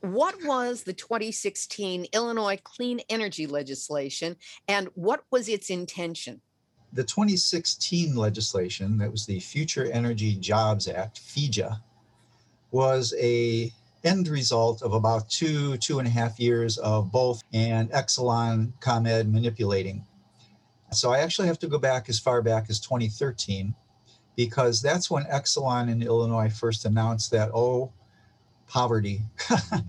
What 0.00 0.34
was 0.44 0.82
the 0.82 0.92
2016 0.92 2.06
Illinois 2.12 2.58
clean 2.62 3.00
energy 3.08 3.46
legislation 3.46 4.36
and 4.68 4.88
what 4.94 5.24
was 5.30 5.48
its 5.48 5.70
intention? 5.70 6.40
The 6.92 7.04
2016 7.04 8.16
legislation, 8.16 8.98
that 8.98 9.10
was 9.10 9.26
the 9.26 9.40
Future 9.40 9.90
Energy 9.92 10.34
Jobs 10.36 10.88
Act, 10.88 11.20
FEJA, 11.20 11.80
was 12.70 13.14
a 13.18 13.72
end 14.04 14.28
result 14.28 14.82
of 14.82 14.94
about 14.94 15.28
two, 15.28 15.76
two 15.76 15.98
and 15.98 16.08
a 16.08 16.10
half 16.10 16.40
years 16.40 16.78
of 16.78 17.12
both 17.12 17.42
and 17.52 17.90
Exelon 17.92 18.72
ComEd 18.80 19.30
manipulating. 19.32 20.04
So 20.92 21.12
I 21.12 21.18
actually 21.18 21.48
have 21.48 21.58
to 21.60 21.68
go 21.68 21.78
back 21.78 22.08
as 22.08 22.18
far 22.18 22.42
back 22.42 22.66
as 22.68 22.80
2013 22.80 23.74
because 24.46 24.80
that's 24.80 25.10
when 25.10 25.24
Exelon 25.24 25.90
in 25.90 26.02
Illinois 26.02 26.48
first 26.48 26.86
announced 26.86 27.30
that, 27.30 27.50
oh, 27.52 27.92
poverty. 28.68 29.20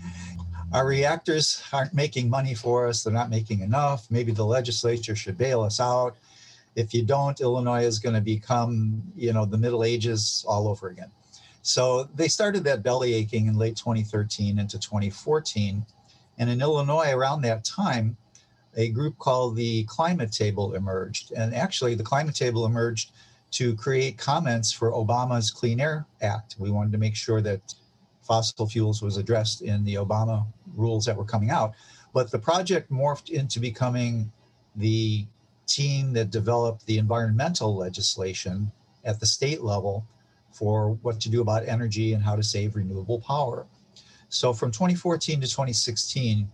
Our 0.74 0.86
reactors 0.86 1.63
aren't 1.72 1.93
making 1.93 2.29
money 2.29 2.53
for 2.53 2.86
us. 2.86 3.01
They're 3.01 3.13
not 3.13 3.29
making 3.29 3.62
enough. 3.62 4.12
Maybe 4.12 4.34
the 4.34 4.43
legislature 4.43 5.15
should 5.15 5.38
bail 5.38 5.62
us 5.62 5.79
out. 5.79 6.17
If 6.75 6.93
you 6.93 7.01
don't, 7.01 7.39
Illinois 7.39 7.86
is 7.86 7.98
going 7.98 8.15
to 8.15 8.20
become, 8.20 9.01
you 9.15 9.31
know, 9.31 9.46
the 9.46 9.58
Middle 9.58 9.86
Ages 9.86 10.43
all 10.46 10.67
over 10.67 10.89
again. 10.89 11.12
So 11.62 12.10
they 12.13 12.27
started 12.27 12.65
that 12.65 12.84
belly 12.84 13.13
aching 13.13 13.48
in 13.48 13.58
late 13.58 13.77
2013 13.77 14.60
into 14.60 14.77
2014. 14.77 15.86
And 16.39 16.50
in 16.50 16.60
Illinois, 16.60 17.12
around 17.12 17.43
that 17.43 17.63
time, 17.63 18.17
a 18.75 18.89
group 18.89 19.17
called 19.17 19.55
the 19.55 19.86
Climate 19.86 20.34
Table 20.34 20.75
emerged. 20.75 21.31
And 21.31 21.55
actually, 21.55 21.96
the 21.96 22.03
Climate 22.03 22.36
Table 22.36 22.65
emerged 22.65 23.12
to 23.51 23.75
create 23.75 24.17
comments 24.17 24.72
for 24.72 24.91
Obama's 24.91 25.51
Clean 25.51 25.79
Air 25.79 26.05
Act. 26.22 26.55
We 26.58 26.72
wanted 26.72 26.91
to 26.93 26.98
make 26.98 27.15
sure 27.15 27.41
that 27.41 27.75
fossil 28.22 28.67
fuels 28.67 29.01
was 29.01 29.17
addressed 29.17 29.62
in 29.62 29.84
the 29.84 29.96
Obama 29.96 30.46
rules 30.75 31.05
that 31.05 31.15
were 31.15 31.25
coming 31.25 31.50
out. 31.50 31.74
But 32.13 32.31
the 32.31 32.39
project 32.39 32.91
morphed 32.91 33.29
into 33.29 33.60
becoming 33.60 34.31
the 34.75 35.25
team 35.67 36.13
that 36.13 36.31
developed 36.31 36.86
the 36.86 36.98
environmental 36.98 37.75
legislation 37.75 38.72
at 39.03 39.20
the 39.20 39.25
state 39.25 39.62
level 39.62 40.05
for 40.51 40.93
what 41.01 41.20
to 41.22 41.29
do 41.29 41.41
about 41.41 41.67
energy 41.67 42.13
and 42.13 42.24
how 42.24 42.36
to 42.36 42.43
save 42.43 42.75
renewable 42.75 43.20
power. 43.22 43.65
So 44.29 44.53
from 44.53 44.72
2014 44.72 45.41
to 45.41 45.48
2016, 45.48 46.50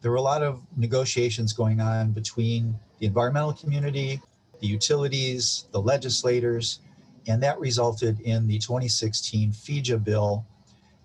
there 0.00 0.10
were 0.10 0.16
a 0.16 0.22
lot 0.22 0.42
of 0.42 0.60
negotiations 0.76 1.52
going 1.52 1.80
on 1.80 2.12
between 2.12 2.78
the 2.98 3.06
environmental 3.06 3.52
community, 3.52 4.20
the 4.60 4.66
utilities, 4.66 5.66
the 5.72 5.80
legislators, 5.80 6.80
and 7.26 7.42
that 7.42 7.58
resulted 7.58 8.20
in 8.20 8.46
the 8.46 8.58
2016 8.58 9.52
FEJA 9.52 10.02
bill, 10.02 10.46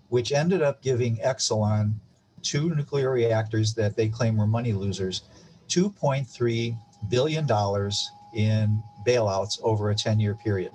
which 0.08 0.32
ended 0.32 0.62
up 0.62 0.82
giving 0.82 1.16
Exelon 1.18 1.94
two 2.42 2.74
nuclear 2.74 3.10
reactors 3.10 3.74
that 3.74 3.96
they 3.96 4.08
claim 4.08 4.36
were 4.36 4.46
money 4.46 4.72
losers, 4.72 5.22
$2.3 5.68 6.76
billion 7.08 7.48
in 8.34 8.82
bailouts 9.06 9.60
over 9.62 9.90
a 9.90 9.94
10 9.94 10.20
year 10.20 10.34
period. 10.34 10.72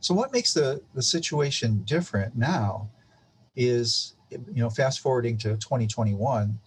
So, 0.00 0.14
what 0.14 0.32
makes 0.32 0.54
the, 0.54 0.80
the 0.94 1.02
situation 1.02 1.82
different 1.84 2.36
now 2.36 2.88
is, 3.56 4.14
you 4.30 4.62
know, 4.62 4.70
fast 4.70 5.00
forwarding 5.00 5.36
to 5.38 5.56
2021, 5.56 6.58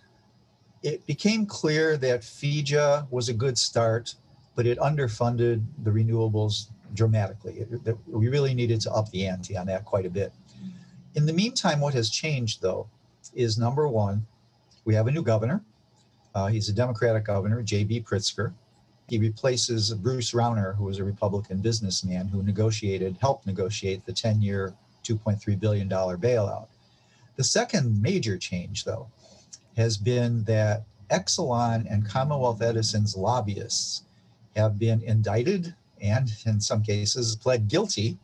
it 0.83 1.05
became 1.07 1.45
clear 1.45 1.97
that 1.97 2.21
FEJA 2.21 3.09
was 3.09 3.29
a 3.29 3.33
good 3.33 3.57
start 3.57 4.15
but 4.55 4.67
it 4.67 4.77
underfunded 4.79 5.63
the 5.83 5.91
renewables 5.91 6.67
dramatically. 6.93 7.65
It, 7.85 7.97
we 8.07 8.27
really 8.27 8.53
needed 8.53 8.81
to 8.81 8.91
up 8.91 9.09
the 9.11 9.25
ante 9.25 9.57
on 9.57 9.65
that 9.67 9.85
quite 9.85 10.05
a 10.05 10.09
bit. 10.09 10.31
In 11.15 11.25
the 11.25 11.33
meantime, 11.33 11.79
what 11.79 11.93
has 11.93 12.09
changed 12.09 12.61
though 12.61 12.87
is 13.33 13.57
number 13.57 13.87
one, 13.87 14.25
we 14.85 14.93
have 14.95 15.07
a 15.07 15.11
new 15.11 15.23
governor. 15.23 15.63
Uh, 16.35 16.47
he's 16.47 16.69
a 16.69 16.73
Democratic 16.73 17.25
governor, 17.25 17.61
J.B. 17.61 18.01
Pritzker. 18.01 18.53
He 19.07 19.17
replaces 19.17 19.93
Bruce 19.93 20.31
Rauner, 20.31 20.75
who 20.75 20.85
was 20.85 20.97
a 20.97 21.03
Republican 21.03 21.59
businessman 21.61 22.27
who 22.27 22.41
negotiated, 22.41 23.17
helped 23.21 23.45
negotiate 23.45 24.05
the 24.05 24.13
10 24.13 24.41
year, 24.41 24.73
$2.3 25.03 25.59
billion 25.59 25.89
bailout. 25.89 26.67
The 27.35 27.43
second 27.43 28.01
major 28.01 28.37
change, 28.37 28.85
though, 28.85 29.07
has 29.75 29.97
been 29.97 30.43
that 30.45 30.83
Exelon 31.11 31.85
and 31.91 32.07
Commonwealth 32.07 32.61
Edison's 32.61 33.15
lobbyists 33.15 34.03
have 34.55 34.77
been 34.79 35.01
indicted 35.01 35.75
and, 36.01 36.31
in 36.45 36.59
some 36.59 36.83
cases, 36.83 37.35
pled 37.35 37.67
guilty 37.67 38.17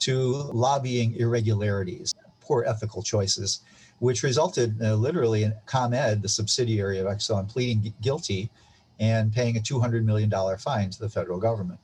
to 0.00 0.32
lobbying 0.52 1.14
irregularities, 1.16 2.14
poor 2.40 2.64
ethical 2.64 3.02
choices, 3.02 3.60
which 3.98 4.22
resulted 4.22 4.80
uh, 4.82 4.94
literally 4.94 5.44
in 5.44 5.54
ComEd, 5.66 6.22
the 6.22 6.28
subsidiary 6.28 6.98
of 6.98 7.06
Exxon, 7.06 7.48
pleading 7.48 7.94
guilty 8.02 8.50
and 9.00 9.32
paying 9.32 9.56
a 9.56 9.60
$200 9.60 10.04
million 10.04 10.30
fine 10.58 10.90
to 10.90 10.98
the 10.98 11.08
federal 11.08 11.38
government. 11.38 11.80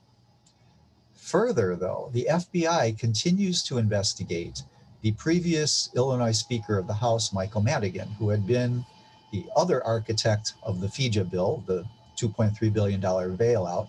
Further, 1.14 1.76
though, 1.76 2.10
the 2.12 2.26
FBI 2.30 2.98
continues 2.98 3.62
to 3.64 3.78
investigate 3.78 4.62
the 5.02 5.12
previous 5.12 5.90
Illinois 5.96 6.32
Speaker 6.32 6.78
of 6.78 6.86
the 6.86 6.94
House, 6.94 7.32
Michael 7.32 7.62
Madigan, 7.62 8.08
who 8.18 8.28
had 8.28 8.46
been 8.46 8.84
the 9.32 9.44
other 9.56 9.84
architect 9.84 10.54
of 10.62 10.80
the 10.80 10.86
FEJA 10.86 11.28
bill, 11.30 11.64
the 11.66 11.84
$2.3 12.16 12.72
billion 12.72 13.00
bailout. 13.00 13.88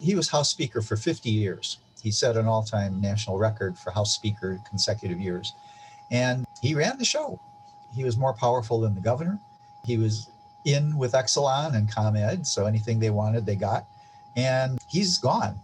He 0.00 0.14
was 0.14 0.28
House 0.28 0.50
Speaker 0.50 0.80
for 0.80 0.96
50 0.96 1.30
years. 1.30 1.78
He 2.02 2.10
set 2.10 2.36
an 2.36 2.46
all 2.46 2.62
time 2.62 3.00
national 3.00 3.38
record 3.38 3.76
for 3.76 3.90
House 3.90 4.14
Speaker 4.14 4.60
consecutive 4.68 5.20
years. 5.20 5.54
And 6.10 6.46
he 6.62 6.74
ran 6.74 6.98
the 6.98 7.04
show. 7.04 7.40
He 7.94 8.04
was 8.04 8.16
more 8.16 8.32
powerful 8.32 8.80
than 8.80 8.94
the 8.94 9.00
governor. 9.00 9.38
He 9.84 9.96
was 9.96 10.28
in 10.64 10.96
with 10.96 11.12
Exelon 11.12 11.74
and 11.74 11.90
ComEd, 11.90 12.46
so 12.46 12.66
anything 12.66 12.98
they 12.98 13.10
wanted, 13.10 13.46
they 13.46 13.56
got. 13.56 13.86
And 14.36 14.78
he's 14.88 15.18
gone. 15.18 15.58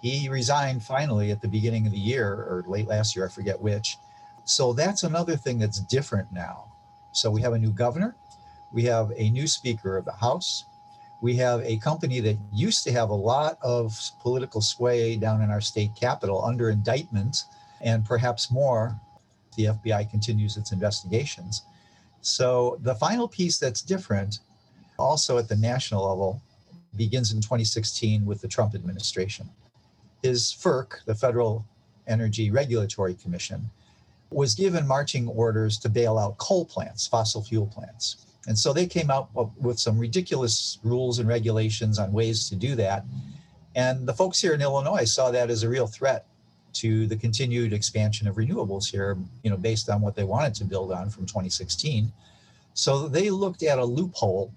He 0.00 0.28
resigned 0.28 0.82
finally 0.82 1.30
at 1.30 1.40
the 1.40 1.48
beginning 1.48 1.86
of 1.86 1.92
the 1.92 1.98
year 1.98 2.26
or 2.26 2.64
late 2.66 2.86
last 2.86 3.14
year, 3.14 3.26
I 3.26 3.28
forget 3.28 3.60
which. 3.60 3.98
So 4.44 4.72
that's 4.72 5.02
another 5.02 5.36
thing 5.36 5.58
that's 5.58 5.80
different 5.80 6.32
now. 6.32 6.66
So 7.12 7.30
we 7.30 7.40
have 7.42 7.54
a 7.54 7.58
new 7.58 7.72
governor, 7.72 8.14
we 8.72 8.84
have 8.84 9.12
a 9.16 9.30
new 9.30 9.46
Speaker 9.46 9.96
of 9.96 10.04
the 10.04 10.12
House, 10.12 10.64
we 11.22 11.34
have 11.36 11.60
a 11.62 11.78
company 11.78 12.20
that 12.20 12.38
used 12.52 12.84
to 12.84 12.92
have 12.92 13.10
a 13.10 13.14
lot 13.14 13.58
of 13.62 13.98
political 14.22 14.60
sway 14.60 15.16
down 15.16 15.42
in 15.42 15.50
our 15.50 15.60
state 15.60 15.90
capital 15.98 16.44
under 16.44 16.70
indictment 16.70 17.38
and 17.80 18.04
perhaps 18.04 18.50
more. 18.50 18.98
The 19.56 19.66
FBI 19.66 20.10
continues 20.10 20.56
its 20.56 20.72
investigations. 20.72 21.62
So 22.20 22.78
the 22.82 22.94
final 22.94 23.28
piece 23.28 23.58
that's 23.58 23.80
different, 23.80 24.40
also 24.98 25.38
at 25.38 25.48
the 25.48 25.56
national 25.56 26.06
level, 26.08 26.42
begins 26.96 27.32
in 27.32 27.40
2016 27.40 28.24
with 28.26 28.40
the 28.40 28.48
Trump 28.48 28.74
administration. 28.74 29.48
His 30.22 30.52
FERC, 30.52 31.04
the 31.04 31.14
Federal 31.14 31.64
Energy 32.06 32.50
Regulatory 32.50 33.14
Commission, 33.14 33.70
was 34.30 34.54
given 34.54 34.86
marching 34.86 35.28
orders 35.28 35.78
to 35.78 35.88
bail 35.88 36.18
out 36.18 36.36
coal 36.38 36.64
plants, 36.64 37.06
fossil 37.06 37.42
fuel 37.42 37.66
plants. 37.66 38.26
And 38.46 38.58
so 38.58 38.72
they 38.72 38.86
came 38.86 39.10
out 39.10 39.30
with 39.60 39.78
some 39.78 39.98
ridiculous 39.98 40.78
rules 40.84 41.18
and 41.18 41.28
regulations 41.28 41.98
on 41.98 42.12
ways 42.12 42.48
to 42.48 42.56
do 42.56 42.74
that. 42.76 43.04
And 43.74 44.06
the 44.06 44.14
folks 44.14 44.40
here 44.40 44.54
in 44.54 44.62
Illinois 44.62 45.04
saw 45.04 45.30
that 45.30 45.50
as 45.50 45.62
a 45.62 45.68
real 45.68 45.86
threat 45.86 46.26
to 46.74 47.06
the 47.06 47.16
continued 47.16 47.72
expansion 47.72 48.28
of 48.28 48.36
renewables 48.36 48.90
here, 48.90 49.16
you 49.42 49.50
know, 49.50 49.56
based 49.56 49.88
on 49.90 50.00
what 50.00 50.14
they 50.14 50.24
wanted 50.24 50.54
to 50.56 50.64
build 50.64 50.92
on 50.92 51.10
from 51.10 51.26
2016. 51.26 52.12
So 52.74 53.08
they 53.08 53.30
looked 53.30 53.62
at 53.62 53.78
a 53.78 53.84
loophole 53.84 54.52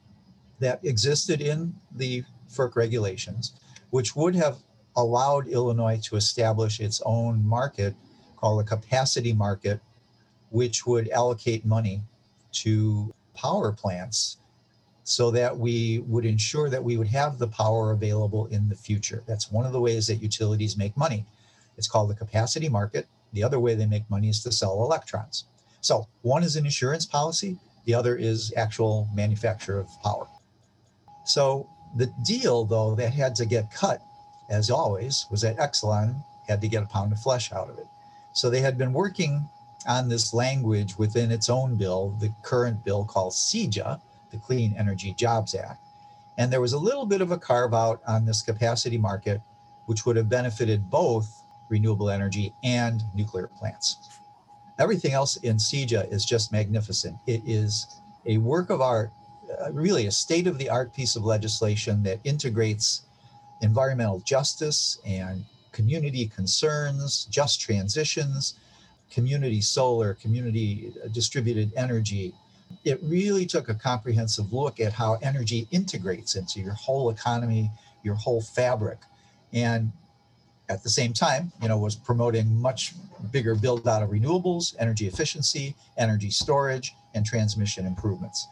that 0.60 0.80
existed 0.84 1.42
in 1.42 1.74
the 1.96 2.24
FERC 2.52 2.76
regulations, 2.76 3.54
which 3.90 4.16
would 4.16 4.36
have 4.36 4.58
allowed 4.96 5.48
Illinois 5.48 6.00
to 6.04 6.18
establish 6.18 6.80
its 6.80 7.02
own 7.06 7.46
market 7.46 7.96
called 8.36 8.62
a 8.62 8.64
capacity 8.64 9.34
market, 9.34 9.80
which 10.50 10.86
would 10.86 11.10
allocate 11.10 11.66
money 11.66 12.02
to 12.52 13.14
power 13.42 13.72
plants 13.72 14.38
so 15.04 15.32
that 15.32 15.58
we 15.58 16.00
would 16.00 16.26
ensure 16.26 16.70
that 16.70 16.84
we 16.84 16.98
would 16.98 17.08
have 17.08 17.40
the 17.40 17.48
power 17.48 17.92
available 17.92 18.46
in 18.48 18.70
the 18.70 18.76
future. 18.76 19.24
That's 19.28 19.52
one 19.52 19.66
of 19.66 19.72
the 19.72 19.80
ways 19.80 20.08
that 20.08 20.22
utilities 20.22 20.78
make 20.78 20.96
money. 20.96 21.26
It's 21.78 21.88
called 21.88 22.10
the 22.10 22.16
capacity 22.16 22.70
market. 22.70 23.08
The 23.34 23.44
other 23.44 23.60
way 23.60 23.74
they 23.74 23.86
make 23.86 24.10
money 24.10 24.30
is 24.30 24.44
to 24.44 24.52
sell 24.52 24.84
electrons. 24.84 25.46
So 25.82 26.08
one 26.22 26.44
is 26.44 26.56
an 26.56 26.66
insurance 26.66 27.06
policy, 27.06 27.58
the 27.86 27.94
other 27.94 28.16
is 28.16 28.54
actual 28.56 29.08
manufacture 29.14 29.80
of 29.80 29.88
power. 30.04 30.28
So 31.26 31.68
the 31.96 32.12
deal, 32.26 32.66
though, 32.66 32.94
that 32.96 33.14
had 33.14 33.36
to 33.36 33.46
get 33.46 33.74
cut, 33.74 34.02
as 34.50 34.70
always, 34.70 35.26
was 35.32 35.42
that 35.42 35.58
Exelon 35.58 36.24
had 36.48 36.62
to 36.62 36.68
get 36.68 36.84
a 36.84 36.88
pound 36.88 37.14
of 37.14 37.20
flesh 37.22 37.52
out 37.52 37.70
of 37.70 37.80
it. 37.80 37.88
So 38.34 38.50
they 38.50 38.62
had 38.62 38.78
been 38.78 38.94
working 38.94 39.48
on 39.88 40.10
this 40.10 40.34
language 40.34 40.98
within 40.98 41.32
its 41.32 41.50
own 41.50 41.76
bill, 41.76 42.16
the 42.20 42.34
current 42.44 42.84
bill 42.84 43.06
called 43.06 43.34
CEJA, 43.34 44.00
the 44.32 44.38
Clean 44.38 44.74
Energy 44.78 45.14
Jobs 45.14 45.56
Act. 45.56 45.82
And 46.38 46.52
there 46.52 46.62
was 46.62 46.74
a 46.74 46.80
little 46.80 47.06
bit 47.06 47.22
of 47.22 47.32
a 47.32 47.38
carve 47.38 47.74
out 47.74 48.02
on 48.08 48.26
this 48.26 48.42
capacity 48.42 48.98
market, 48.98 49.42
which 49.86 50.06
would 50.06 50.16
have 50.16 50.30
benefited 50.30 50.90
both 50.90 51.44
renewable 51.70 52.10
energy 52.10 52.54
and 52.64 53.04
nuclear 53.14 53.48
plants. 53.48 54.20
Everything 54.80 55.12
else 55.12 55.36
in 55.38 55.58
CEJA 55.58 56.12
is 56.12 56.26
just 56.26 56.52
magnificent. 56.52 57.18
It 57.28 57.42
is 57.46 58.00
a 58.26 58.38
work 58.38 58.70
of 58.70 58.82
art, 58.82 59.12
uh, 59.62 59.72
really 59.72 60.08
a 60.08 60.12
state 60.12 60.48
of 60.48 60.58
the 60.58 60.70
art 60.70 60.94
piece 60.94 61.16
of 61.16 61.26
legislation 61.26 62.04
that 62.04 62.20
integrates 62.24 63.04
environmental 63.62 64.20
justice 64.22 65.00
and 65.06 65.44
community 65.72 66.28
concerns, 66.28 67.26
just 67.26 67.60
transitions, 67.60 68.56
community 69.10 69.62
solar, 69.62 70.14
community 70.14 70.94
uh, 71.04 71.08
distributed 71.10 71.72
energy. 71.76 72.34
It 72.86 73.00
really 73.04 73.46
took 73.46 73.70
a 73.70 73.74
comprehensive 73.74 74.54
look 74.54 74.80
at 74.80 74.94
how 74.94 75.18
energy 75.22 75.68
integrates 75.72 76.36
into 76.36 76.60
your 76.60 76.74
whole 76.74 77.10
economy, 77.10 77.72
your 78.04 78.16
whole 78.16 78.42
fabric. 78.42 79.00
And 79.54 79.92
at 80.70 80.84
the 80.84 80.90
same 80.90 81.14
time, 81.14 81.52
you 81.62 81.68
know, 81.68 81.78
was 81.78 81.96
promoting 81.96 82.56
much 82.60 82.94
bigger 83.32 83.56
build 83.56 83.88
out 83.88 84.04
of 84.04 84.10
renewables, 84.10 84.76
energy 84.80 85.08
efficiency, 85.08 85.76
energy 85.98 86.30
storage, 86.30 86.94
and 87.16 87.26
transmission 87.26 87.86
improvements. 87.88 88.48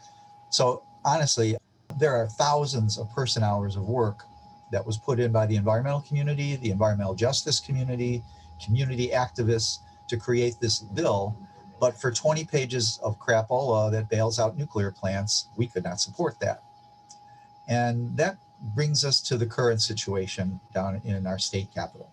So 0.50 0.82
honestly, 1.04 1.56
there 2.00 2.16
are 2.16 2.26
thousands 2.26 2.98
of 2.98 3.10
person 3.14 3.42
hours 3.42 3.76
of 3.76 3.88
work 3.88 4.24
that 4.72 4.84
was 4.84 4.98
put 4.98 5.20
in 5.20 5.32
by 5.32 5.46
the 5.46 5.56
environmental 5.56 6.00
community, 6.02 6.56
the 6.56 6.70
environmental 6.70 7.14
justice 7.14 7.60
community, 7.60 8.22
community 8.62 9.10
activists 9.14 9.78
to 10.08 10.16
create 10.16 10.56
this 10.60 10.80
bill. 10.80 11.36
But 11.80 12.00
for 12.00 12.10
20 12.10 12.44
pages 12.44 12.98
of 13.02 13.18
crapola 13.20 13.90
that 13.92 14.08
bails 14.08 14.40
out 14.40 14.56
nuclear 14.56 14.90
plants, 14.90 15.48
we 15.56 15.66
could 15.66 15.84
not 15.84 16.00
support 16.00 16.40
that. 16.40 16.62
And 17.68 18.16
that 18.16 18.36
brings 18.74 19.04
us 19.04 19.20
to 19.20 19.36
the 19.36 19.46
current 19.46 19.80
situation 19.80 20.58
down 20.74 21.00
in 21.04 21.26
our 21.26 21.38
state 21.38 21.68
capital. 21.72 22.10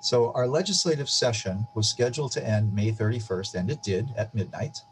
So 0.00 0.32
our 0.32 0.48
legislative 0.48 1.10
session 1.10 1.66
was 1.74 1.88
scheduled 1.88 2.32
to 2.32 2.46
end 2.46 2.74
May 2.74 2.90
31st, 2.90 3.54
and 3.54 3.70
it 3.70 3.82
did 3.82 4.08
at 4.16 4.34
midnight. 4.34 4.82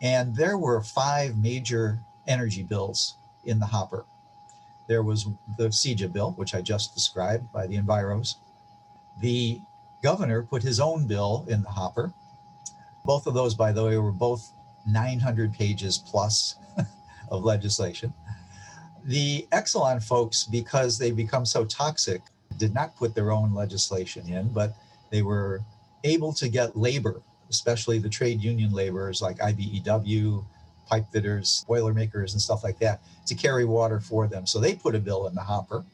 And 0.00 0.34
there 0.34 0.56
were 0.56 0.80
five 0.80 1.36
major 1.36 2.00
energy 2.26 2.62
bills 2.62 3.16
in 3.44 3.58
the 3.58 3.66
hopper. 3.66 4.06
There 4.88 5.02
was 5.02 5.26
the 5.58 5.68
CEJA 5.68 6.12
bill, 6.12 6.32
which 6.32 6.54
I 6.54 6.62
just 6.62 6.94
described 6.94 7.52
by 7.52 7.66
the 7.66 7.76
Enviros. 7.76 8.36
The 9.20 9.60
governor 10.02 10.42
put 10.42 10.62
his 10.62 10.80
own 10.80 11.06
bill 11.06 11.44
in 11.48 11.62
the 11.62 11.68
hopper. 11.68 12.12
Both 13.04 13.26
of 13.26 13.34
those, 13.34 13.54
by 13.54 13.72
the 13.72 13.84
way, 13.84 13.96
were 13.98 14.12
both 14.12 14.52
900 14.86 15.52
pages 15.52 15.98
plus 15.98 16.56
of 17.30 17.44
legislation. 17.44 18.12
The 19.04 19.46
Exelon 19.52 20.02
folks, 20.02 20.44
because 20.44 20.98
they 20.98 21.10
become 21.10 21.46
so 21.46 21.64
toxic, 21.64 22.22
did 22.58 22.74
not 22.74 22.96
put 22.96 23.14
their 23.14 23.30
own 23.30 23.54
legislation 23.54 24.28
in, 24.28 24.48
but 24.48 24.74
they 25.10 25.22
were 25.22 25.62
able 26.04 26.32
to 26.34 26.48
get 26.48 26.76
labor, 26.76 27.22
especially 27.50 27.98
the 27.98 28.08
trade 28.08 28.42
union 28.42 28.72
laborers 28.72 29.22
like 29.22 29.38
IBEW, 29.38 30.44
pipe 30.86 31.06
fitters, 31.12 31.64
boilermakers, 31.68 32.32
and 32.32 32.42
stuff 32.42 32.64
like 32.64 32.78
that, 32.78 33.00
to 33.26 33.34
carry 33.34 33.64
water 33.64 34.00
for 34.00 34.26
them. 34.26 34.46
So 34.46 34.58
they 34.58 34.74
put 34.74 34.94
a 34.94 34.98
bill 34.98 35.26
in 35.26 35.34
the 35.34 35.42
hopper. 35.42 35.84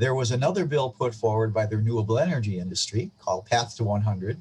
There 0.00 0.14
was 0.14 0.30
another 0.30 0.64
bill 0.64 0.88
put 0.88 1.14
forward 1.14 1.52
by 1.52 1.66
the 1.66 1.76
renewable 1.76 2.18
energy 2.18 2.58
industry 2.58 3.10
called 3.18 3.44
Path 3.44 3.76
to 3.76 3.84
100. 3.84 4.40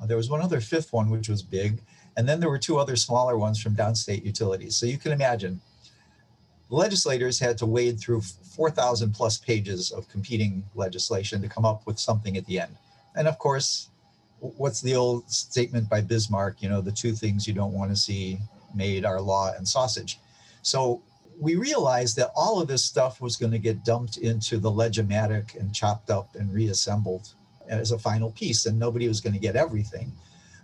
Uh, 0.00 0.06
there 0.06 0.16
was 0.16 0.30
one 0.30 0.40
other 0.40 0.62
fifth 0.62 0.94
one, 0.94 1.10
which 1.10 1.28
was 1.28 1.42
big. 1.42 1.82
And 2.16 2.26
then 2.26 2.40
there 2.40 2.48
were 2.48 2.58
two 2.58 2.78
other 2.78 2.96
smaller 2.96 3.36
ones 3.36 3.60
from 3.60 3.76
downstate 3.76 4.24
utilities. 4.24 4.78
So 4.78 4.86
you 4.86 4.96
can 4.96 5.12
imagine 5.12 5.60
legislators 6.70 7.38
had 7.38 7.58
to 7.58 7.66
wade 7.66 8.00
through 8.00 8.22
4,000 8.22 9.12
plus 9.12 9.36
pages 9.36 9.90
of 9.90 10.08
competing 10.08 10.64
legislation 10.74 11.42
to 11.42 11.50
come 11.50 11.66
up 11.66 11.86
with 11.86 11.98
something 11.98 12.38
at 12.38 12.46
the 12.46 12.58
end. 12.58 12.74
And 13.14 13.28
of 13.28 13.38
course, 13.38 13.90
what's 14.40 14.80
the 14.80 14.96
old 14.96 15.30
statement 15.30 15.90
by 15.90 16.00
Bismarck? 16.00 16.62
You 16.62 16.70
know, 16.70 16.80
the 16.80 16.92
two 16.92 17.12
things 17.12 17.46
you 17.46 17.52
don't 17.52 17.74
want 17.74 17.90
to 17.90 17.96
see 17.96 18.38
made 18.74 19.04
are 19.04 19.20
law 19.20 19.52
and 19.54 19.68
sausage. 19.68 20.18
So 20.62 21.02
we 21.40 21.54
realized 21.54 22.16
that 22.16 22.32
all 22.34 22.60
of 22.60 22.68
this 22.68 22.84
stuff 22.84 23.20
was 23.20 23.36
going 23.36 23.52
to 23.52 23.58
get 23.58 23.84
dumped 23.84 24.16
into 24.18 24.58
the 24.58 24.70
Legimatic 24.70 25.58
and 25.58 25.74
chopped 25.74 26.10
up 26.10 26.34
and 26.34 26.52
reassembled 26.52 27.34
as 27.68 27.92
a 27.92 27.98
final 27.98 28.32
piece, 28.32 28.66
and 28.66 28.78
nobody 28.78 29.06
was 29.08 29.20
going 29.20 29.34
to 29.34 29.38
get 29.38 29.56
everything. 29.56 30.12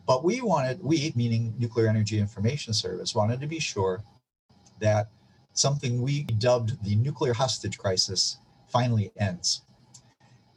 But 0.07 0.25
we 0.25 0.41
wanted, 0.41 0.83
we, 0.83 1.13
meaning 1.15 1.55
Nuclear 1.59 1.89
Energy 1.89 2.19
Information 2.19 2.75
Service, 2.75 3.15
wanted 3.15 3.41
to 3.41 3.47
be 3.47 3.61
sure 3.61 4.03
that 4.81 5.11
something 5.53 6.03
we 6.03 6.25
dubbed 6.25 6.83
the 6.85 6.97
nuclear 6.97 7.33
hostage 7.33 7.79
crisis 7.79 8.39
finally 8.69 9.13
ends. 9.19 9.63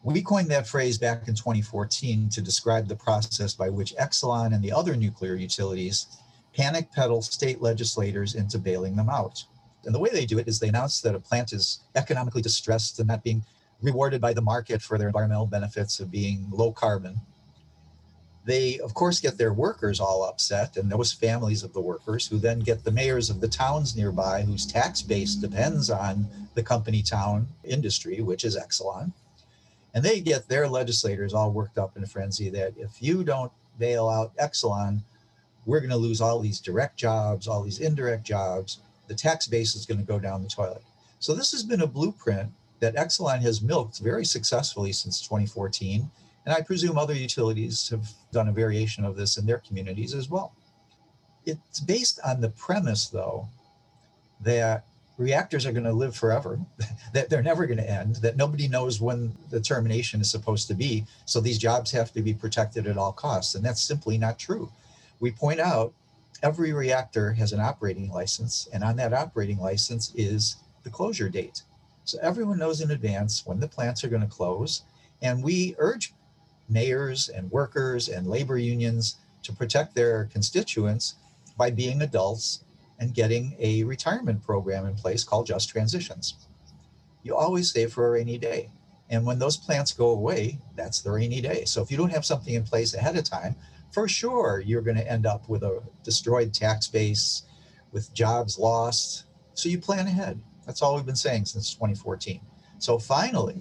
We 0.03 0.21
coined 0.21 0.49
that 0.49 0.67
phrase 0.67 0.97
back 0.97 1.27
in 1.27 1.35
2014 1.35 2.29
to 2.29 2.41
describe 2.41 2.87
the 2.87 2.95
process 2.95 3.53
by 3.53 3.69
which 3.69 3.95
Exelon 3.95 4.53
and 4.53 4.63
the 4.63 4.71
other 4.71 4.95
nuclear 4.95 5.35
utilities 5.35 6.07
panic 6.55 6.91
pedal 6.91 7.21
state 7.21 7.61
legislators 7.61 8.33
into 8.33 8.57
bailing 8.57 8.95
them 8.95 9.09
out. 9.09 9.43
And 9.87 9.95
the 9.95 9.99
way 9.99 10.09
they 10.11 10.25
do 10.25 10.37
it 10.37 10.49
is 10.49 10.59
they 10.59 10.67
announce 10.67 10.99
that 11.01 11.15
a 11.15 11.19
plant 11.19 11.53
is 11.53 11.79
economically 11.95 12.41
distressed 12.41 12.99
and 12.99 13.07
not 13.07 13.23
being 13.23 13.43
rewarded 13.81 14.19
by 14.19 14.33
the 14.33 14.41
market 14.41 14.81
for 14.81 14.97
their 14.97 15.07
environmental 15.07 15.45
benefits 15.45 16.01
of 16.01 16.11
being 16.11 16.45
low 16.51 16.73
carbon. 16.73 17.21
They, 18.43 18.79
of 18.79 18.93
course, 18.93 19.21
get 19.21 19.37
their 19.37 19.53
workers 19.53 20.01
all 20.01 20.25
upset, 20.25 20.75
and 20.75 20.91
those 20.91 21.13
families 21.13 21.63
of 21.63 21.71
the 21.71 21.79
workers 21.79 22.27
who 22.27 22.37
then 22.37 22.59
get 22.59 22.83
the 22.83 22.91
mayors 22.91 23.29
of 23.29 23.39
the 23.39 23.47
towns 23.47 23.95
nearby 23.95 24.41
whose 24.41 24.65
tax 24.65 25.01
base 25.01 25.35
depends 25.35 25.89
on 25.89 26.27
the 26.53 26.63
company 26.63 27.01
town 27.01 27.47
industry, 27.63 28.21
which 28.21 28.43
is 28.43 28.57
Exelon. 28.57 29.13
And 29.93 30.03
they 30.03 30.19
get 30.19 30.49
their 30.49 30.67
legislators 30.67 31.33
all 31.33 31.51
worked 31.51 31.77
up 31.77 31.95
in 31.95 32.03
a 32.03 32.07
frenzy 32.07 32.49
that 32.49 32.73
if 32.77 33.01
you 33.01 33.23
don't 33.23 33.53
bail 33.79 34.09
out 34.09 34.35
Exelon, 34.35 35.01
we're 35.65 35.79
going 35.79 35.91
to 35.91 35.97
lose 35.97 36.19
all 36.19 36.39
these 36.39 36.59
direct 36.59 36.97
jobs, 36.97 37.47
all 37.47 37.63
these 37.63 37.79
indirect 37.79 38.25
jobs. 38.25 38.79
The 39.07 39.15
tax 39.15 39.47
base 39.47 39.75
is 39.75 39.85
going 39.85 39.99
to 39.99 40.05
go 40.05 40.19
down 40.19 40.43
the 40.43 40.49
toilet. 40.49 40.83
So 41.19 41.33
this 41.33 41.51
has 41.51 41.63
been 41.63 41.81
a 41.81 41.87
blueprint 41.87 42.51
that 42.79 42.95
Exelon 42.95 43.41
has 43.41 43.61
milked 43.61 43.99
very 43.99 44.25
successfully 44.25 44.91
since 44.91 45.21
2014. 45.21 46.09
And 46.45 46.53
I 46.53 46.61
presume 46.61 46.97
other 46.97 47.13
utilities 47.13 47.89
have 47.89 48.07
done 48.31 48.47
a 48.47 48.53
variation 48.53 49.03
of 49.03 49.15
this 49.15 49.37
in 49.37 49.45
their 49.45 49.57
communities 49.59 50.13
as 50.13 50.29
well. 50.29 50.53
It's 51.45 51.79
based 51.79 52.19
on 52.25 52.41
the 52.41 52.49
premise, 52.49 53.07
though, 53.07 53.47
that 54.41 54.85
reactors 55.17 55.65
are 55.65 55.71
going 55.71 55.83
to 55.85 55.93
live 55.93 56.15
forever, 56.15 56.59
that 57.13 57.29
they're 57.29 57.41
never 57.41 57.65
going 57.65 57.79
to 57.79 57.89
end, 57.89 58.17
that 58.17 58.37
nobody 58.37 58.67
knows 58.67 59.01
when 59.01 59.35
the 59.49 59.59
termination 59.59 60.21
is 60.21 60.29
supposed 60.29 60.67
to 60.67 60.75
be. 60.75 61.05
So 61.25 61.41
these 61.41 61.57
jobs 61.57 61.91
have 61.91 62.13
to 62.13 62.21
be 62.21 62.33
protected 62.33 62.85
at 62.85 62.97
all 62.97 63.13
costs. 63.13 63.55
And 63.55 63.65
that's 63.65 63.81
simply 63.81 64.17
not 64.17 64.37
true 64.37 64.71
we 65.19 65.31
point 65.31 65.59
out 65.59 65.93
every 66.43 66.73
reactor 66.73 67.33
has 67.33 67.53
an 67.53 67.59
operating 67.59 68.09
license, 68.09 68.67
and 68.73 68.83
on 68.83 68.95
that 68.97 69.13
operating 69.13 69.59
license 69.59 70.13
is 70.15 70.57
the 70.83 70.89
closure 70.89 71.29
date. 71.29 71.63
So 72.03 72.17
everyone 72.21 72.59
knows 72.59 72.81
in 72.81 72.91
advance 72.91 73.45
when 73.45 73.59
the 73.59 73.67
plants 73.67 74.03
are 74.03 74.09
going 74.09 74.21
to 74.21 74.27
close. 74.27 74.83
And 75.21 75.43
we 75.43 75.75
urge 75.77 76.13
mayors 76.69 77.29
and 77.29 77.51
workers 77.51 78.07
and 78.07 78.27
labor 78.27 78.57
unions 78.57 79.17
to 79.43 79.53
protect 79.53 79.95
their 79.95 80.25
constituents 80.25 81.15
by 81.57 81.71
being 81.71 82.01
adults 82.01 82.63
and 82.99 83.13
getting 83.13 83.55
a 83.59 83.83
retirement 83.83 84.43
program 84.43 84.85
in 84.85 84.95
place 84.95 85.23
called 85.23 85.47
Just 85.47 85.69
Transitions. 85.69 86.47
You 87.23 87.35
always 87.35 87.71
save 87.71 87.93
for 87.93 88.07
a 88.07 88.11
rainy 88.11 88.37
day. 88.37 88.69
And 89.09 89.25
when 89.25 89.39
those 89.39 89.57
plants 89.57 89.91
go 89.91 90.09
away, 90.09 90.59
that's 90.75 91.01
the 91.01 91.11
rainy 91.11 91.41
day. 91.41 91.65
So 91.65 91.81
if 91.81 91.91
you 91.91 91.97
don't 91.97 92.11
have 92.11 92.25
something 92.25 92.53
in 92.53 92.63
place 92.63 92.93
ahead 92.93 93.17
of 93.17 93.23
time, 93.23 93.55
for 93.91 94.07
sure 94.07 94.61
you're 94.65 94.81
going 94.81 94.97
to 94.97 95.11
end 95.11 95.25
up 95.25 95.47
with 95.49 95.63
a 95.63 95.81
destroyed 96.03 96.53
tax 96.53 96.87
base, 96.87 97.43
with 97.91 98.13
jobs 98.13 98.59
lost. 98.59 99.25
So 99.53 99.69
you 99.69 99.79
plan 99.79 100.07
ahead. 100.07 100.39
That's 100.65 100.81
all 100.81 100.95
we've 100.95 101.05
been 101.05 101.15
saying 101.15 101.45
since 101.45 101.73
2014. 101.73 102.41
So 102.79 102.99
finally, 102.99 103.59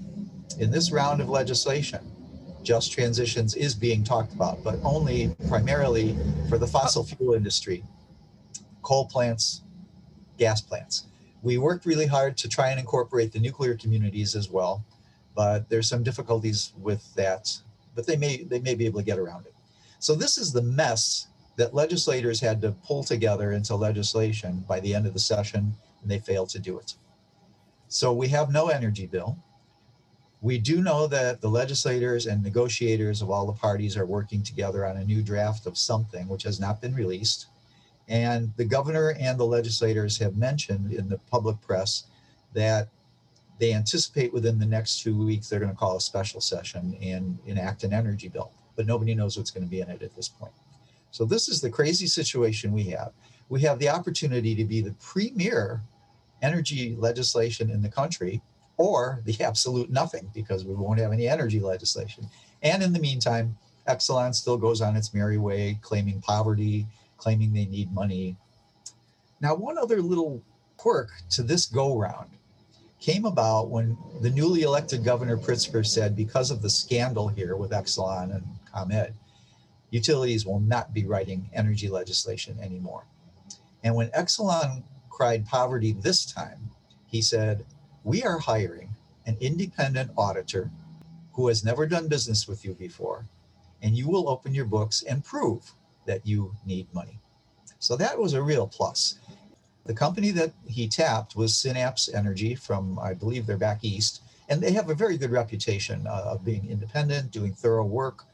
in 0.59 0.71
this 0.71 0.91
round 0.91 1.21
of 1.21 1.29
legislation, 1.29 2.01
just 2.63 2.93
transitions 2.93 3.55
is 3.55 3.75
being 3.75 4.03
talked 4.03 4.35
about, 4.35 4.63
but 4.65 4.79
only 4.83 5.35
primarily 5.49 6.17
for 6.49 6.59
the 6.59 6.67
fossil 6.67 7.03
oh. 7.03 7.17
fuel 7.17 7.35
industry, 7.35 7.85
coal 8.83 9.07
plants, 9.07 9.63
gas 10.37 10.61
plants. 10.61 11.07
We 11.43 11.59
worked 11.59 11.87
really 11.87 12.07
hard 12.07 12.37
to 12.39 12.49
try 12.49 12.71
and 12.71 12.81
incorporate 12.81 13.33
the 13.33 13.39
nuclear 13.39 13.77
communities 13.77 14.35
as 14.35 14.51
well, 14.51 14.85
but 15.35 15.69
there's 15.69 15.89
some 15.89 16.03
difficulties 16.03 16.73
with 16.77 17.15
that, 17.15 17.57
but 17.95 18.07
they 18.07 18.17
may 18.17 18.43
they 18.43 18.59
may 18.59 18.75
be 18.75 18.85
able 18.85 18.99
to 18.99 19.07
get 19.07 19.19
around 19.19 19.47
it. 19.47 19.55
So 19.99 20.15
this 20.15 20.39
is 20.39 20.53
the 20.53 20.63
mess 20.63 21.29
that 21.57 21.75
legislators 21.75 22.41
had 22.41 22.61
to 22.63 22.73
pull 22.73 23.03
together 23.03 23.53
into 23.53 23.75
legislation 23.75 24.65
by 24.69 24.81
the 24.81 24.95
end 24.95 25.07
of 25.07 25.15
the 25.15 25.19
session, 25.19 25.75
and 26.03 26.11
they 26.11 26.19
failed 26.19 26.51
to 26.51 26.59
do 26.59 26.79
it. 26.79 26.95
So 27.89 28.13
we 28.13 28.29
have 28.29 28.53
no 28.53 28.69
energy 28.69 29.07
bill. 29.07 29.39
We 30.43 30.59
do 30.59 30.83
know 30.83 31.07
that 31.07 31.41
the 31.41 31.49
legislators 31.49 32.27
and 32.27 32.43
negotiators 32.43 33.23
of 33.23 33.31
all 33.31 33.47
the 33.47 33.53
parties 33.53 33.97
are 33.97 34.05
working 34.07 34.43
together 34.43 34.85
on 34.85 34.99
a 34.99 35.05
new 35.05 35.23
draft 35.23 35.67
of 35.67 35.79
something 35.79 36.29
which 36.29 36.43
has 36.43 36.61
not 36.61 36.81
been 36.81 36.95
released. 36.95 37.47
And 38.09 38.53
the 38.57 38.65
governor 38.65 39.17
and 39.19 39.39
the 39.41 39.47
legislators 39.47 40.19
have 40.19 40.37
mentioned 40.37 40.93
in 40.93 41.09
the 41.09 41.19
public 41.31 41.61
press 41.63 42.05
that 42.53 42.89
they 43.59 43.73
anticipate 43.73 44.33
within 44.33 44.59
the 44.59 44.67
next 44.67 45.03
two 45.03 45.25
weeks 45.25 45.49
they're 45.49 45.61
going 45.61 45.73
to 45.73 45.77
call 45.77 45.97
a 45.97 46.01
special 46.01 46.41
session 46.41 46.97
and 47.01 47.39
enact 47.47 47.85
an 47.85 47.93
energy 47.93 48.29
bill. 48.29 48.53
But 48.77 48.87
nobody 48.87 49.15
knows 49.15 49.37
what's 49.37 49.51
going 49.51 49.65
to 49.65 49.71
be 49.71 49.81
in 49.81 49.89
it 49.89 50.03
at 50.03 50.15
this 50.15 50.29
point. 50.29 50.53
So, 51.11 51.25
this 51.25 51.49
is 51.49 51.61
the 51.61 51.71
crazy 51.71 52.07
situation 52.07 52.73
we 52.73 52.85
have. 52.85 53.13
We 53.49 53.63
have 53.63 53.79
the 53.79 53.89
opportunity 53.89 54.55
to 54.55 54.65
be 54.65 54.81
the 54.81 54.95
premier 55.01 55.81
energy 56.43 56.95
legislation 56.99 57.71
in 57.71 57.83
the 57.83 57.89
country 57.89 58.43
or 58.77 59.23
the 59.25 59.41
absolute 59.43 59.91
nothing 59.91 60.31
because 60.35 60.65
we 60.65 60.75
won't 60.75 61.01
have 61.01 61.13
any 61.13 61.29
energy 61.29 61.61
legislation. 61.61 62.29
And 62.63 62.83
in 62.83 62.93
the 62.93 62.99
meantime, 62.99 63.57
Exelon 63.89 64.35
still 64.35 64.57
goes 64.57 64.81
on 64.81 64.97
its 64.97 65.15
merry 65.15 65.39
way, 65.39 65.79
claiming 65.81 66.21
poverty, 66.21 66.87
claiming 67.17 67.53
they 67.53 67.67
need 67.67 67.93
money. 67.93 68.37
Now, 69.41 69.55
one 69.55 69.79
other 69.79 70.03
little 70.03 70.43
quirk 70.77 71.11
to 71.31 71.43
this 71.43 71.67
go 71.67 71.97
round 71.97 72.31
came 73.01 73.25
about 73.25 73.69
when 73.69 73.97
the 74.21 74.31
newly 74.31 74.63
elected 74.63 75.05
Governor 75.05 75.37
Pritzker 75.37 75.87
said, 75.87 76.17
because 76.17 76.51
of 76.51 76.63
the 76.63 76.71
scandal 76.71 77.29
here 77.29 77.57
with 77.57 77.71
Exelon 77.71 78.35
and 78.35 78.45
ComEd, 78.77 79.15
utilities 79.91 80.45
will 80.45 80.61
not 80.61 80.93
be 80.93 81.07
writing 81.07 81.49
energy 81.55 81.89
legislation 81.89 82.59
anymore. 82.61 83.05
And 83.83 83.95
when 83.95 84.09
Exelon 84.11 84.83
cried 85.09 85.47
poverty 85.47 85.93
this 85.93 86.27
time, 86.27 86.71
he 87.07 87.23
said, 87.23 87.65
We 88.05 88.23
are 88.23 88.39
hiring 88.39 88.95
an 89.27 89.37
independent 89.41 90.11
auditor 90.17 90.71
who 91.33 91.49
has 91.49 91.65
never 91.65 91.87
done 91.87 92.09
business 92.09 92.49
with 92.49 92.65
you 92.65 92.75
before, 92.75 93.27
and 93.83 93.97
you 93.97 94.09
will 94.09 94.29
open 94.29 94.55
your 94.55 94.65
books 94.65 95.03
and 95.03 95.25
prove 95.25 95.73
that 96.07 96.27
you 96.27 96.55
need 96.65 96.93
money. 96.95 97.19
So 97.79 97.97
that 97.97 98.19
was 98.19 98.33
a 98.33 98.43
real 98.43 98.67
plus. 98.67 99.19
The 99.85 99.95
company 99.95 100.31
that 100.33 100.53
he 100.67 100.89
tapped 100.89 101.37
was 101.37 101.55
Synapse 101.55 102.09
Energy 102.13 102.55
from, 102.55 102.99
I 102.99 103.15
believe 103.15 103.47
they're 103.47 103.57
back 103.57 103.85
east, 103.85 104.23
and 104.49 104.61
they 104.61 104.73
have 104.73 104.91
a 104.91 104.95
very 104.95 105.17
good 105.17 105.31
reputation 105.31 106.07
uh, 106.07 106.23
of 106.27 106.45
being 106.45 106.69
independent, 106.69 107.31
doing 107.31 107.53
thorough 107.53 107.85
work. 107.85 108.25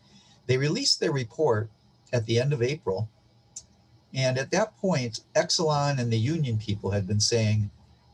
They 0.46 0.56
released 0.56 1.00
their 1.00 1.12
report 1.12 1.70
at 2.12 2.26
the 2.26 2.38
end 2.38 2.52
of 2.52 2.62
April, 2.62 3.08
and 4.14 4.36
at 4.38 4.50
that 4.50 4.76
point, 4.76 5.20
Exelon 5.34 5.98
and 5.98 6.12
the 6.12 6.18
union 6.18 6.58
people 6.58 6.90
had 6.90 7.06
been 7.06 7.20
saying, 7.20 7.70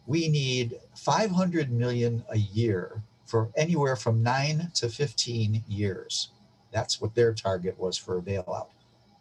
we 0.07 0.29
need 0.29 0.79
500 0.97 1.71
million 1.71 2.25
a 2.31 2.39
year 2.39 3.03
for 3.27 3.51
anywhere 3.57 3.97
from 3.97 4.23
nine 4.23 4.71
to 4.75 4.89
15 4.89 5.65
years. 5.69 6.31
That's 6.73 7.01
what 7.01 7.15
their 7.15 7.35
target 7.35 7.79
was 7.79 7.99
for 7.99 8.19
a 8.19 8.23
bailout. 8.23 8.69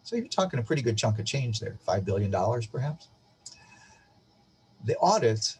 So 0.02 0.16
you're 0.16 0.28
talking 0.28 0.58
a 0.58 0.62
pretty 0.62 0.82
good 0.82 0.96
chunk 0.96 1.18
of 1.18 1.26
change 1.26 1.60
there, 1.60 1.76
$5 1.86 2.04
billion 2.04 2.32
perhaps. 2.72 3.08
The 4.84 4.96
audit 4.96 5.58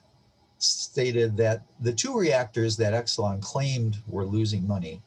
stated 0.58 1.36
that 1.36 1.62
the 1.80 1.92
two 1.92 2.18
reactors 2.18 2.76
that 2.78 2.94
Exelon 2.94 3.42
claimed 3.42 3.98
were 4.06 4.24
losing 4.24 4.66
money 4.66 5.02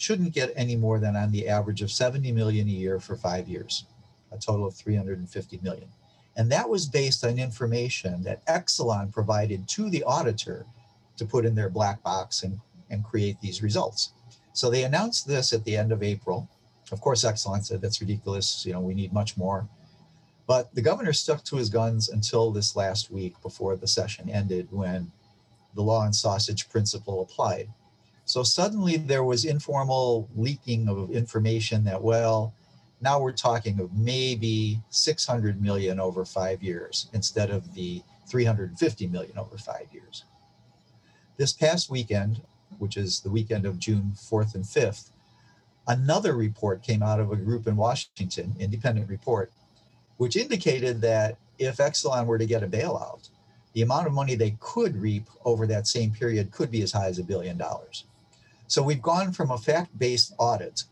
shouldn't 0.00 0.32
get 0.32 0.52
any 0.56 0.76
more 0.76 0.98
than 0.98 1.16
on 1.16 1.30
the 1.30 1.48
average 1.48 1.82
of 1.82 1.90
70 1.90 2.32
million 2.32 2.66
a 2.68 2.70
year 2.70 3.00
for 3.00 3.16
five 3.16 3.48
years 3.48 3.84
a 4.32 4.38
total 4.38 4.66
of 4.66 4.74
350 4.74 5.58
million. 5.62 5.88
And 6.36 6.50
that 6.52 6.68
was 6.68 6.86
based 6.86 7.24
on 7.24 7.38
information 7.38 8.22
that 8.22 8.46
Exelon 8.46 9.12
provided 9.12 9.68
to 9.68 9.90
the 9.90 10.04
auditor 10.04 10.64
to 11.16 11.24
put 11.24 11.44
in 11.44 11.54
their 11.54 11.68
black 11.68 12.02
box 12.02 12.44
and, 12.44 12.60
and 12.90 13.04
create 13.04 13.40
these 13.40 13.62
results. 13.62 14.12
So 14.52 14.70
they 14.70 14.84
announced 14.84 15.26
this 15.26 15.52
at 15.52 15.64
the 15.64 15.76
end 15.76 15.92
of 15.92 16.02
April. 16.02 16.48
Of 16.92 17.00
course, 17.00 17.24
Exelon 17.24 17.64
said 17.64 17.80
that's 17.80 18.00
ridiculous. 18.00 18.64
You 18.64 18.72
know, 18.72 18.80
we 18.80 18.94
need 18.94 19.12
much 19.12 19.36
more. 19.36 19.68
But 20.46 20.74
the 20.74 20.82
governor 20.82 21.12
stuck 21.12 21.44
to 21.44 21.56
his 21.56 21.68
guns 21.68 22.08
until 22.08 22.50
this 22.50 22.74
last 22.74 23.10
week 23.10 23.34
before 23.42 23.76
the 23.76 23.86
session 23.86 24.28
ended 24.30 24.68
when 24.70 25.10
the 25.74 25.82
law 25.82 26.04
and 26.04 26.14
sausage 26.14 26.68
principle 26.68 27.22
applied. 27.22 27.68
So 28.30 28.44
suddenly 28.44 28.96
there 28.96 29.24
was 29.24 29.44
informal 29.44 30.28
leaking 30.36 30.88
of 30.88 31.10
information 31.10 31.82
that, 31.82 32.00
well, 32.00 32.54
now 33.00 33.18
we're 33.18 33.32
talking 33.32 33.80
of 33.80 33.92
maybe 33.92 34.78
600 34.90 35.60
million 35.60 35.98
over 35.98 36.24
five 36.24 36.62
years 36.62 37.08
instead 37.12 37.50
of 37.50 37.74
the 37.74 38.04
350 38.28 39.08
million 39.08 39.36
over 39.36 39.58
five 39.58 39.88
years. 39.92 40.26
This 41.38 41.52
past 41.52 41.90
weekend, 41.90 42.40
which 42.78 42.96
is 42.96 43.18
the 43.18 43.30
weekend 43.30 43.66
of 43.66 43.80
June 43.80 44.12
4th 44.14 44.54
and 44.54 44.62
5th, 44.62 45.10
another 45.88 46.34
report 46.34 46.84
came 46.84 47.02
out 47.02 47.18
of 47.18 47.32
a 47.32 47.36
group 47.36 47.66
in 47.66 47.74
Washington, 47.74 48.54
independent 48.60 49.08
report, 49.08 49.50
which 50.18 50.36
indicated 50.36 51.00
that 51.00 51.36
if 51.58 51.78
Exelon 51.78 52.26
were 52.26 52.38
to 52.38 52.46
get 52.46 52.62
a 52.62 52.68
bailout, 52.68 53.28
the 53.72 53.82
amount 53.82 54.06
of 54.06 54.12
money 54.12 54.36
they 54.36 54.56
could 54.60 54.94
reap 54.94 55.24
over 55.44 55.66
that 55.66 55.88
same 55.88 56.12
period 56.12 56.52
could 56.52 56.70
be 56.70 56.82
as 56.82 56.92
high 56.92 57.08
as 57.08 57.18
a 57.18 57.24
billion 57.24 57.58
dollars. 57.58 58.04
So 58.70 58.84
we've 58.84 59.02
gone 59.02 59.32
from 59.32 59.50
a 59.50 59.58
fact 59.58 59.98
based 59.98 60.32
audit 60.38 60.84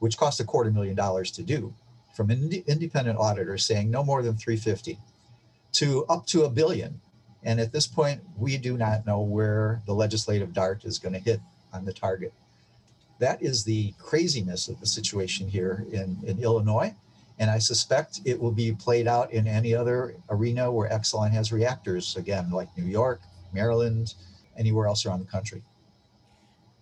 which 0.00 0.18
cost 0.18 0.38
a 0.40 0.44
quarter 0.44 0.70
million 0.70 0.94
dollars 0.94 1.30
to 1.30 1.42
do, 1.42 1.72
from 2.14 2.30
an 2.30 2.42
ind- 2.42 2.64
independent 2.66 3.18
auditor 3.18 3.56
saying 3.56 3.90
no 3.90 4.04
more 4.04 4.20
than 4.20 4.36
350 4.36 4.98
to 5.72 6.04
up 6.10 6.26
to 6.26 6.42
a 6.42 6.50
billion. 6.50 7.00
And 7.42 7.58
at 7.58 7.72
this 7.72 7.86
point, 7.86 8.20
we 8.36 8.58
do 8.58 8.76
not 8.76 9.06
know 9.06 9.22
where 9.22 9.80
the 9.86 9.94
legislative 9.94 10.52
dart 10.52 10.84
is 10.84 10.98
going 10.98 11.14
to 11.14 11.18
hit 11.18 11.40
on 11.72 11.86
the 11.86 11.92
target. 11.94 12.34
That 13.18 13.40
is 13.42 13.64
the 13.64 13.94
craziness 13.98 14.68
of 14.68 14.78
the 14.78 14.86
situation 14.86 15.48
here 15.48 15.86
in, 15.90 16.18
in 16.26 16.38
Illinois. 16.38 16.94
And 17.38 17.50
I 17.50 17.58
suspect 17.58 18.20
it 18.26 18.38
will 18.38 18.52
be 18.52 18.72
played 18.72 19.08
out 19.08 19.32
in 19.32 19.46
any 19.46 19.74
other 19.74 20.16
arena 20.28 20.70
where 20.70 20.90
Exelon 20.90 21.30
has 21.30 21.50
reactors, 21.50 22.14
again, 22.14 22.50
like 22.50 22.76
New 22.76 22.84
York, 22.84 23.22
Maryland, 23.54 24.16
anywhere 24.58 24.86
else 24.86 25.06
around 25.06 25.20
the 25.20 25.30
country. 25.30 25.62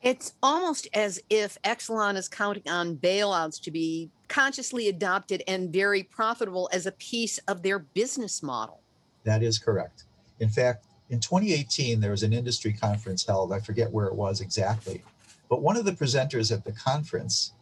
It's 0.03 0.33
almost 0.43 0.89
as 0.95 1.21
if 1.29 1.61
Exelon 1.63 2.17
is 2.17 2.29
counting 2.29 2.69
on 2.69 2.97
bailouts 2.97 3.61
to 3.63 3.71
be 3.71 4.11
consciously 4.29 4.89
adopted 4.89 5.43
and 5.47 5.71
very 5.71 6.03
profitable 6.03 6.71
as 6.73 6.87
a 6.87 6.93
piece 6.93 7.39
of 7.49 7.63
their 7.63 7.79
business 7.79 8.43
model. 8.43 8.81
That 9.25 9.43
is 9.43 9.59
correct. 9.59 10.05
In 10.39 10.49
fact, 10.49 10.87
in 11.11 11.21
2018, 11.21 12.01
there 12.01 12.13
was 12.13 12.23
an 12.23 12.33
industry 12.33 12.73
conference 12.73 13.27
held. 13.27 13.53
I 13.53 13.61
forget 13.61 13.91
where 13.91 14.07
it 14.07 14.15
was 14.15 14.41
exactly. 14.41 15.03
But 15.51 15.61
one 15.61 15.77
of 15.77 15.85
the 15.85 15.93
presenters 15.93 16.51
at 16.51 16.65
the 16.65 16.73
conference 16.73 17.53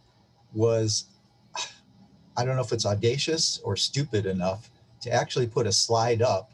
was, 0.53 1.07
I 2.37 2.45
don't 2.45 2.55
know 2.55 2.63
if 2.63 2.73
it's 2.73 2.87
audacious 2.87 3.61
or 3.65 3.75
stupid 3.75 4.27
enough 4.27 4.71
to 5.01 5.11
actually 5.11 5.49
put 5.49 5.67
a 5.67 5.73
slide 5.73 6.23
up 6.23 6.53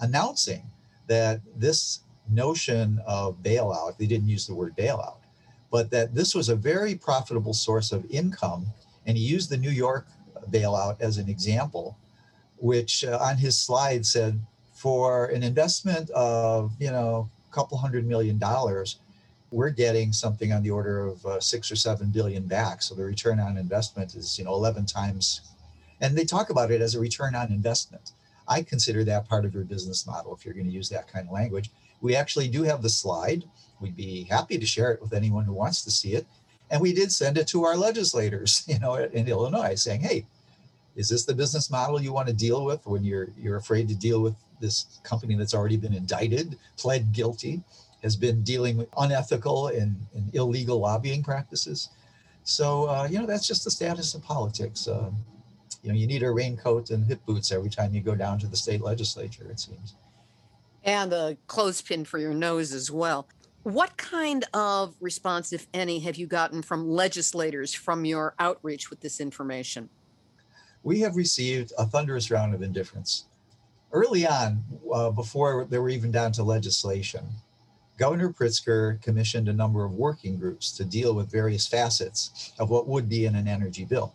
announcing 0.00 0.62
that 1.06 1.40
this 1.56 2.00
notion 2.28 3.00
of 3.06 3.42
bailout, 3.42 3.96
they 3.98 4.06
didn't 4.06 4.28
use 4.28 4.46
the 4.46 4.54
word 4.54 4.76
bailout, 4.76 5.16
but 5.70 5.90
that 5.90 6.14
this 6.14 6.34
was 6.34 6.48
a 6.48 6.56
very 6.56 6.94
profitable 6.94 7.54
source 7.54 7.92
of 7.92 8.04
income. 8.10 8.66
And 9.06 9.16
he 9.16 9.24
used 9.24 9.50
the 9.50 9.56
New 9.56 9.70
York 9.70 10.06
bailout 10.50 11.00
as 11.00 11.18
an 11.18 11.28
example, 11.28 11.96
which 12.58 13.04
uh, 13.04 13.18
on 13.20 13.36
his 13.36 13.58
slide 13.58 14.06
said 14.06 14.40
for 14.72 15.26
an 15.26 15.42
investment 15.42 16.10
of, 16.10 16.72
you 16.78 16.90
know, 16.90 17.28
a 17.50 17.54
couple 17.54 17.76
hundred 17.78 18.06
million 18.06 18.38
dollars, 18.38 18.98
we're 19.50 19.70
getting 19.70 20.12
something 20.12 20.52
on 20.52 20.62
the 20.62 20.70
order 20.70 21.06
of 21.06 21.24
uh, 21.26 21.40
six 21.40 21.70
or 21.70 21.76
seven 21.76 22.08
billion 22.08 22.44
back. 22.44 22.82
So 22.82 22.94
the 22.94 23.04
return 23.04 23.38
on 23.38 23.56
investment 23.56 24.14
is, 24.16 24.38
you 24.38 24.44
know, 24.44 24.52
11 24.52 24.86
times. 24.86 25.42
And 26.00 26.16
they 26.16 26.24
talk 26.24 26.50
about 26.50 26.72
it 26.72 26.80
as 26.80 26.96
a 26.96 27.00
return 27.00 27.34
on 27.36 27.52
investment. 27.52 28.12
I 28.48 28.62
consider 28.62 29.04
that 29.04 29.28
part 29.28 29.44
of 29.44 29.54
your 29.54 29.64
business 29.64 30.06
model 30.06 30.34
if 30.34 30.44
you're 30.44 30.54
going 30.54 30.66
to 30.66 30.72
use 30.72 30.88
that 30.90 31.08
kind 31.08 31.26
of 31.26 31.32
language. 31.32 31.70
We 32.00 32.16
actually 32.16 32.48
do 32.48 32.62
have 32.64 32.82
the 32.82 32.90
slide. 32.90 33.44
We'd 33.80 33.96
be 33.96 34.24
happy 34.24 34.58
to 34.58 34.66
share 34.66 34.92
it 34.92 35.00
with 35.02 35.12
anyone 35.14 35.44
who 35.44 35.52
wants 35.54 35.82
to 35.84 35.90
see 35.90 36.14
it. 36.14 36.26
And 36.70 36.80
we 36.82 36.92
did 36.92 37.12
send 37.12 37.38
it 37.38 37.48
to 37.48 37.64
our 37.64 37.76
legislators, 37.76 38.64
you 38.68 38.78
know, 38.78 38.94
in 38.96 39.28
Illinois 39.28 39.76
saying, 39.76 40.02
hey, 40.02 40.26
Is 40.96 41.08
this 41.08 41.24
the 41.24 41.34
business 41.34 41.70
model 41.70 42.00
you 42.00 42.12
want 42.12 42.28
to 42.28 42.34
deal 42.34 42.64
with 42.64 42.86
when 42.86 43.04
you're 43.04 43.28
you're 43.38 43.56
afraid 43.56 43.88
to 43.88 43.94
deal 43.94 44.20
with 44.22 44.34
this 44.60 44.86
company 45.02 45.34
that's 45.36 45.54
already 45.54 45.76
been 45.76 45.94
indicted, 45.94 46.58
pled 46.76 47.12
guilty, 47.12 47.62
has 48.02 48.16
been 48.16 48.42
dealing 48.42 48.76
with 48.76 48.88
unethical 48.98 49.68
and, 49.68 49.96
and 50.14 50.34
illegal 50.34 50.78
lobbying 50.78 51.22
practices? 51.22 51.90
So 52.44 52.88
uh, 52.88 53.08
you 53.10 53.18
know 53.18 53.26
that's 53.26 53.46
just 53.46 53.64
the 53.64 53.70
status 53.70 54.14
of 54.14 54.22
politics. 54.22 54.86
Uh, 54.88 55.10
you 55.84 55.92
know 55.92 55.98
you 55.98 56.06
need 56.06 56.22
a 56.22 56.30
raincoat 56.30 56.90
and 56.90 57.04
hip 57.04 57.24
boots 57.26 57.52
every 57.52 57.68
time 57.68 57.94
you 57.94 58.00
go 58.00 58.14
down 58.14 58.38
to 58.38 58.46
the 58.46 58.56
state 58.56 58.80
legislature. 58.80 59.46
It 59.50 59.60
seems. 59.60 59.94
And 60.82 61.12
a 61.12 61.36
clothespin 61.46 62.06
for 62.06 62.18
your 62.18 62.32
nose 62.34 62.72
as 62.72 62.90
well. 62.90 63.28
What 63.64 63.96
kind 63.96 64.44
of 64.52 64.94
response, 65.00 65.52
if 65.52 65.66
any, 65.72 66.00
have 66.00 66.16
you 66.16 66.26
gotten 66.26 66.62
from 66.62 66.90
legislators 66.90 67.72
from 67.74 68.04
your 68.04 68.34
outreach 68.38 68.90
with 68.90 69.00
this 69.00 69.20
information? 69.20 69.88
We 70.82 71.00
have 71.00 71.16
received 71.16 71.72
a 71.78 71.86
thunderous 71.86 72.30
round 72.30 72.54
of 72.54 72.62
indifference. 72.62 73.26
Early 73.92 74.26
on, 74.26 74.62
uh, 74.92 75.10
before 75.10 75.66
they 75.66 75.78
were 75.78 75.88
even 75.88 76.10
down 76.10 76.32
to 76.32 76.42
legislation, 76.42 77.26
Governor 77.96 78.30
Pritzker 78.30 79.00
commissioned 79.00 79.48
a 79.48 79.52
number 79.52 79.84
of 79.84 79.92
working 79.94 80.36
groups 80.36 80.72
to 80.72 80.84
deal 80.84 81.14
with 81.14 81.30
various 81.30 81.66
facets 81.66 82.52
of 82.58 82.68
what 82.68 82.88
would 82.88 83.08
be 83.08 83.24
in 83.24 83.34
an 83.34 83.48
energy 83.48 83.84
bill. 83.84 84.14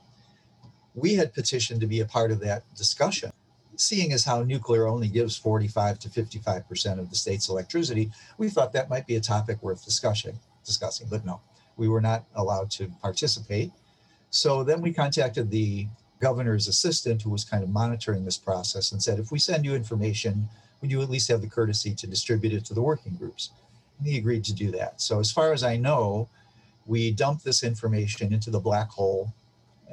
We 1.00 1.16
had 1.16 1.34
petitioned 1.34 1.82
to 1.82 1.88
be 1.88 2.02
a 2.02 2.06
part 2.06 2.32
of 2.32 2.40
that 2.42 2.64
discussion 2.76 3.32
seeing 3.80 4.12
as 4.12 4.26
how 4.26 4.44
nuclear 4.44 4.88
only 4.88 5.08
gives 5.08 5.38
45 5.38 6.00
to 6.00 6.10
55% 6.10 7.00
of 7.00 7.10
the 7.10 7.16
state's 7.16 7.48
electricity, 7.48 8.12
we 8.38 8.50
thought 8.50 8.74
that 8.74 8.90
might 8.90 9.08
be 9.08 9.16
a 9.16 9.22
topic 9.22 9.64
worth 9.64 9.86
discussing, 9.86 10.38
discussing, 10.66 11.08
but 11.10 11.26
no, 11.26 11.40
we 11.78 11.88
were 11.88 12.02
not 12.02 12.26
allowed 12.36 12.70
to 12.72 12.92
participate. 13.02 13.72
So 14.32 14.66
then 14.66 14.82
we 14.82 14.92
contacted 14.92 15.50
the 15.50 15.88
governor's 16.20 16.68
assistant 16.68 17.22
who 17.22 17.30
was 17.30 17.46
kind 17.46 17.64
of 17.64 17.70
monitoring 17.70 18.26
this 18.26 18.38
process 18.38 18.92
and 18.92 19.02
said, 19.02 19.18
if 19.18 19.32
we 19.32 19.40
send 19.40 19.64
you 19.64 19.74
information, 19.76 20.50
would 20.82 20.92
you 20.92 21.02
at 21.02 21.10
least 21.10 21.30
have 21.30 21.42
the 21.42 21.48
courtesy 21.48 21.96
to 21.96 22.06
distribute 22.08 22.52
it 22.52 22.66
to 22.66 22.74
the 22.74 22.82
working 22.82 23.16
groups? 23.16 23.52
And 23.98 24.08
he 24.08 24.18
agreed 24.18 24.44
to 24.46 24.54
do 24.54 24.72
that. 24.72 25.00
So 25.00 25.20
as 25.20 25.32
far 25.32 25.54
as 25.54 25.64
I 25.64 25.78
know, 25.78 26.28
we 26.86 27.12
dumped 27.12 27.46
this 27.46 27.64
information 27.64 28.34
into 28.34 28.50
the 28.50 28.60
black 28.60 28.90
hole 28.90 29.34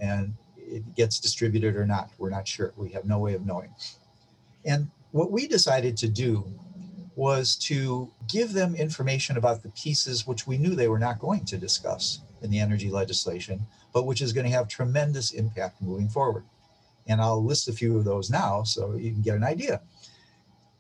and 0.01 0.35
it 0.66 0.94
gets 0.94 1.20
distributed 1.20 1.76
or 1.76 1.87
not. 1.87 2.11
We're 2.18 2.31
not 2.31 2.46
sure. 2.46 2.72
We 2.76 2.90
have 2.90 3.05
no 3.05 3.18
way 3.18 3.35
of 3.35 3.46
knowing. 3.46 3.74
And 4.64 4.90
what 5.12 5.31
we 5.31 5.46
decided 5.46 5.96
to 5.98 6.09
do 6.09 6.44
was 7.14 7.57
to 7.57 8.11
give 8.29 8.52
them 8.52 8.74
information 8.74 9.38
about 9.38 9.62
the 9.62 9.70
pieces 9.70 10.26
which 10.26 10.46
we 10.46 10.59
knew 10.59 10.74
they 10.74 10.88
were 10.88 10.98
not 10.98 11.18
going 11.18 11.44
to 11.46 11.57
discuss 11.57 12.20
in 12.42 12.50
the 12.50 12.61
energy 12.61 12.90
legislation, 12.90 13.66
but 13.94 14.05
which 14.05 14.20
is 14.20 14.33
going 14.33 14.44
to 14.44 14.52
have 14.52 14.68
tremendous 14.68 15.31
impact 15.31 15.81
moving 15.81 16.09
forward. 16.09 16.44
And 17.07 17.20
I'll 17.20 17.42
list 17.42 17.68
a 17.68 17.72
few 17.72 17.96
of 17.96 18.05
those 18.05 18.29
now 18.29 18.62
so 18.64 18.94
you 18.94 19.12
can 19.12 19.22
get 19.22 19.37
an 19.37 19.44
idea. 19.44 19.81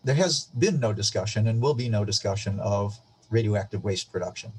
There 0.04 0.14
has 0.14 0.50
been 0.58 0.78
no 0.78 0.92
discussion 0.92 1.48
and 1.48 1.60
will 1.60 1.74
be 1.74 1.88
no 1.88 2.04
discussion 2.04 2.60
of 2.60 2.98
radioactive 3.30 3.82
waste 3.82 4.12
production. 4.12 4.52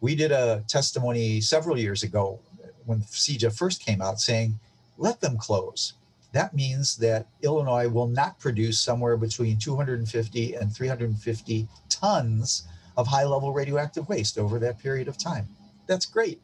We 0.00 0.14
did 0.14 0.32
a 0.32 0.64
testimony 0.68 1.40
several 1.40 1.78
years 1.78 2.02
ago 2.02 2.40
when 2.86 3.00
CEJA 3.02 3.56
first 3.56 3.84
came 3.84 4.02
out 4.02 4.20
saying, 4.20 4.58
let 4.98 5.20
them 5.20 5.36
close. 5.36 5.94
That 6.32 6.54
means 6.54 6.96
that 6.96 7.26
Illinois 7.42 7.88
will 7.88 8.08
not 8.08 8.38
produce 8.38 8.80
somewhere 8.80 9.16
between 9.16 9.58
250 9.58 10.54
and 10.54 10.74
350 10.74 11.68
tons 11.88 12.66
of 12.96 13.06
high 13.06 13.24
level 13.24 13.52
radioactive 13.52 14.08
waste 14.08 14.38
over 14.38 14.58
that 14.58 14.78
period 14.78 15.08
of 15.08 15.16
time. 15.16 15.46
That's 15.86 16.06
great. 16.06 16.40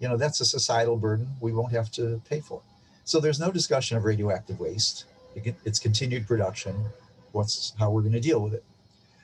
You 0.00 0.08
know, 0.08 0.16
that's 0.16 0.40
a 0.40 0.44
societal 0.44 0.96
burden 0.96 1.28
we 1.40 1.52
won't 1.52 1.72
have 1.72 1.90
to 1.92 2.20
pay 2.28 2.40
for. 2.40 2.60
So 3.04 3.20
there's 3.20 3.40
no 3.40 3.50
discussion 3.50 3.96
of 3.96 4.04
radioactive 4.04 4.60
waste. 4.60 5.06
It's 5.34 5.78
continued 5.78 6.26
production. 6.26 6.74
What's 7.32 7.72
how 7.78 7.90
we're 7.90 8.02
going 8.02 8.12
to 8.12 8.20
deal 8.20 8.40
with 8.40 8.54
it. 8.54 8.64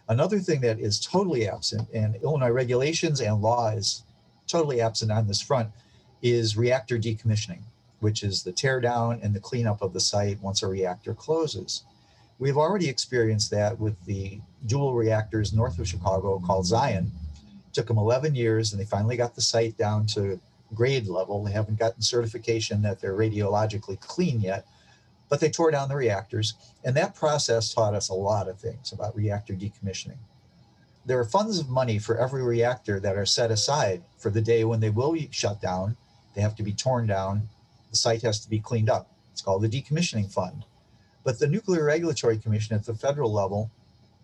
Another 0.09 0.39
thing 0.39 0.61
that 0.63 0.81
is 0.81 0.99
totally 0.99 1.49
absent, 1.49 1.87
and 1.93 2.17
Illinois 2.23 2.51
regulations 2.51 3.21
and 3.21 3.43
law 3.43 3.69
is 3.69 4.05
totally 4.47 4.81
absent 4.81 5.13
on 5.13 5.27
this 5.29 5.41
front, 5.41 5.69
is 6.23 6.57
reactor 6.57 6.99
decommissioning, 6.99 7.61
which 8.01 8.23
is 8.23 8.43
the 8.43 8.53
teardown 8.53 9.23
and 9.23 9.35
the 9.35 9.41
cleanup 9.41 9.83
of 9.83 9.93
the 9.93 10.01
site 10.01 10.41
once 10.41 10.63
a 10.63 10.67
reactor 10.67 11.15
closes. 11.15 11.85
We've 12.39 12.57
already 12.57 12.89
experienced 12.89 13.51
that 13.51 13.79
with 13.79 14.03
the 14.05 14.41
dual 14.67 14.95
reactors 14.95 15.53
north 15.53 15.79
of 15.79 15.89
Chicago 15.89 16.41
called 16.45 16.67
Zion. 16.67 17.11
It 17.69 17.75
took 17.75 17.87
them 17.87 17.99
11 17.99 18.35
years 18.35 18.73
and 18.73 18.81
they 18.81 18.87
finally 18.87 19.17
got 19.17 19.35
the 19.35 19.41
site 19.41 19.77
down 19.77 20.07
to 20.09 20.41
grade 20.75 21.07
level. 21.07 21.43
They 21.43 21.53
haven't 21.53 21.79
gotten 21.79 22.03
certification 22.03 22.83
that 22.83 23.01
they're 23.01 23.17
radiologically 23.17 23.99
clean 24.01 24.41
yet, 24.41 24.67
but 25.29 25.41
they 25.41 25.51
tore 25.51 25.71
down 25.71 25.89
the 25.89 25.97
reactors. 25.97 26.55
And 26.85 26.97
that 26.97 27.15
process 27.15 27.75
taught 27.75 27.95
us 27.95 28.09
a 28.09 28.15
lot 28.15 28.49
of 28.49 28.59
things 28.59 28.93
about 28.93 29.17
reactor 29.17 29.55
decommissioning 29.55 30.19
there 31.09 31.19
are 31.19 31.25
funds 31.25 31.59
of 31.59 31.71
money 31.71 31.99
for 31.99 32.19
every 32.19 32.43
reactor 32.43 33.01
that 33.01 33.17
are 33.17 33.25
set 33.25 33.51
aside 33.51 34.03
for 34.19 34.31
the 34.31 34.43
day 34.43 34.65
when 34.65 34.79
they 34.79 34.91
will 34.91 35.15
be 35.15 35.29
shut 35.33 35.59
down 35.61 35.97
they 36.39 36.43
have 36.43 36.55
to 36.55 36.63
be 36.63 36.73
torn 36.73 37.05
down. 37.09 37.49
The 37.91 37.97
site 37.97 38.23
has 38.23 38.39
to 38.41 38.49
be 38.49 38.61
cleaned 38.61 38.89
up. 38.89 39.11
It's 39.33 39.43
called 39.43 39.61
the 39.61 39.69
decommissioning 39.69 40.33
fund. 40.33 40.65
But 41.25 41.41
the 41.41 41.49
Nuclear 41.49 41.83
Regulatory 41.83 42.39
Commission 42.39 42.77
at 42.77 42.87
the 42.87 42.95
federal 42.95 43.33
level 43.33 43.73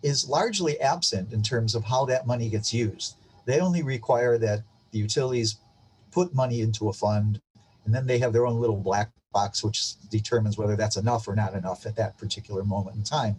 is 0.05 0.29
largely 0.29 0.81
absent 0.81 1.33
in 1.33 1.43
terms 1.43 1.75
of 1.75 1.83
how 1.83 2.05
that 2.05 2.25
money 2.25 2.49
gets 2.49 2.73
used. 2.73 3.17
They 3.47 3.59
only 3.59 3.83
require 3.83 4.39
that 4.39 4.63
the 4.93 5.01
utilities 5.01 5.57
put 6.13 6.33
money 6.33 6.61
into 6.61 6.89
a 6.89 6.93
fund, 6.93 7.41
and 7.85 7.93
then 7.93 8.07
they 8.07 8.21
have 8.21 8.33
their 8.33 8.47
own 8.47 8.61
little 8.61 8.77
black 8.77 9.11
box, 9.33 9.65
which 9.65 9.95
determines 10.09 10.57
whether 10.57 10.77
that's 10.77 10.97
enough 10.97 11.27
or 11.27 11.35
not 11.35 11.55
enough 11.55 11.85
at 11.85 11.97
that 11.97 12.17
particular 12.17 12.63
moment 12.63 12.95
in 12.95 13.03
time. 13.03 13.35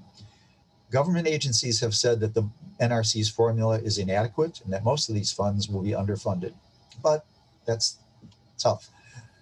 Government 0.92 1.30
agencies 1.30 1.80
have 1.80 1.96
said 1.96 2.20
that 2.20 2.34
the 2.34 2.50
NRC's 2.82 3.30
formula 3.30 3.80
is 3.80 4.00
inadequate 4.00 4.60
and 4.66 4.74
that 4.74 4.84
most 4.84 5.08
of 5.08 5.16
these 5.16 5.32
funds 5.32 5.70
will 5.70 5.82
be 5.82 5.92
underfunded. 5.92 6.54
But 7.02 7.26
that's 7.66 8.00
tough. 8.58 8.90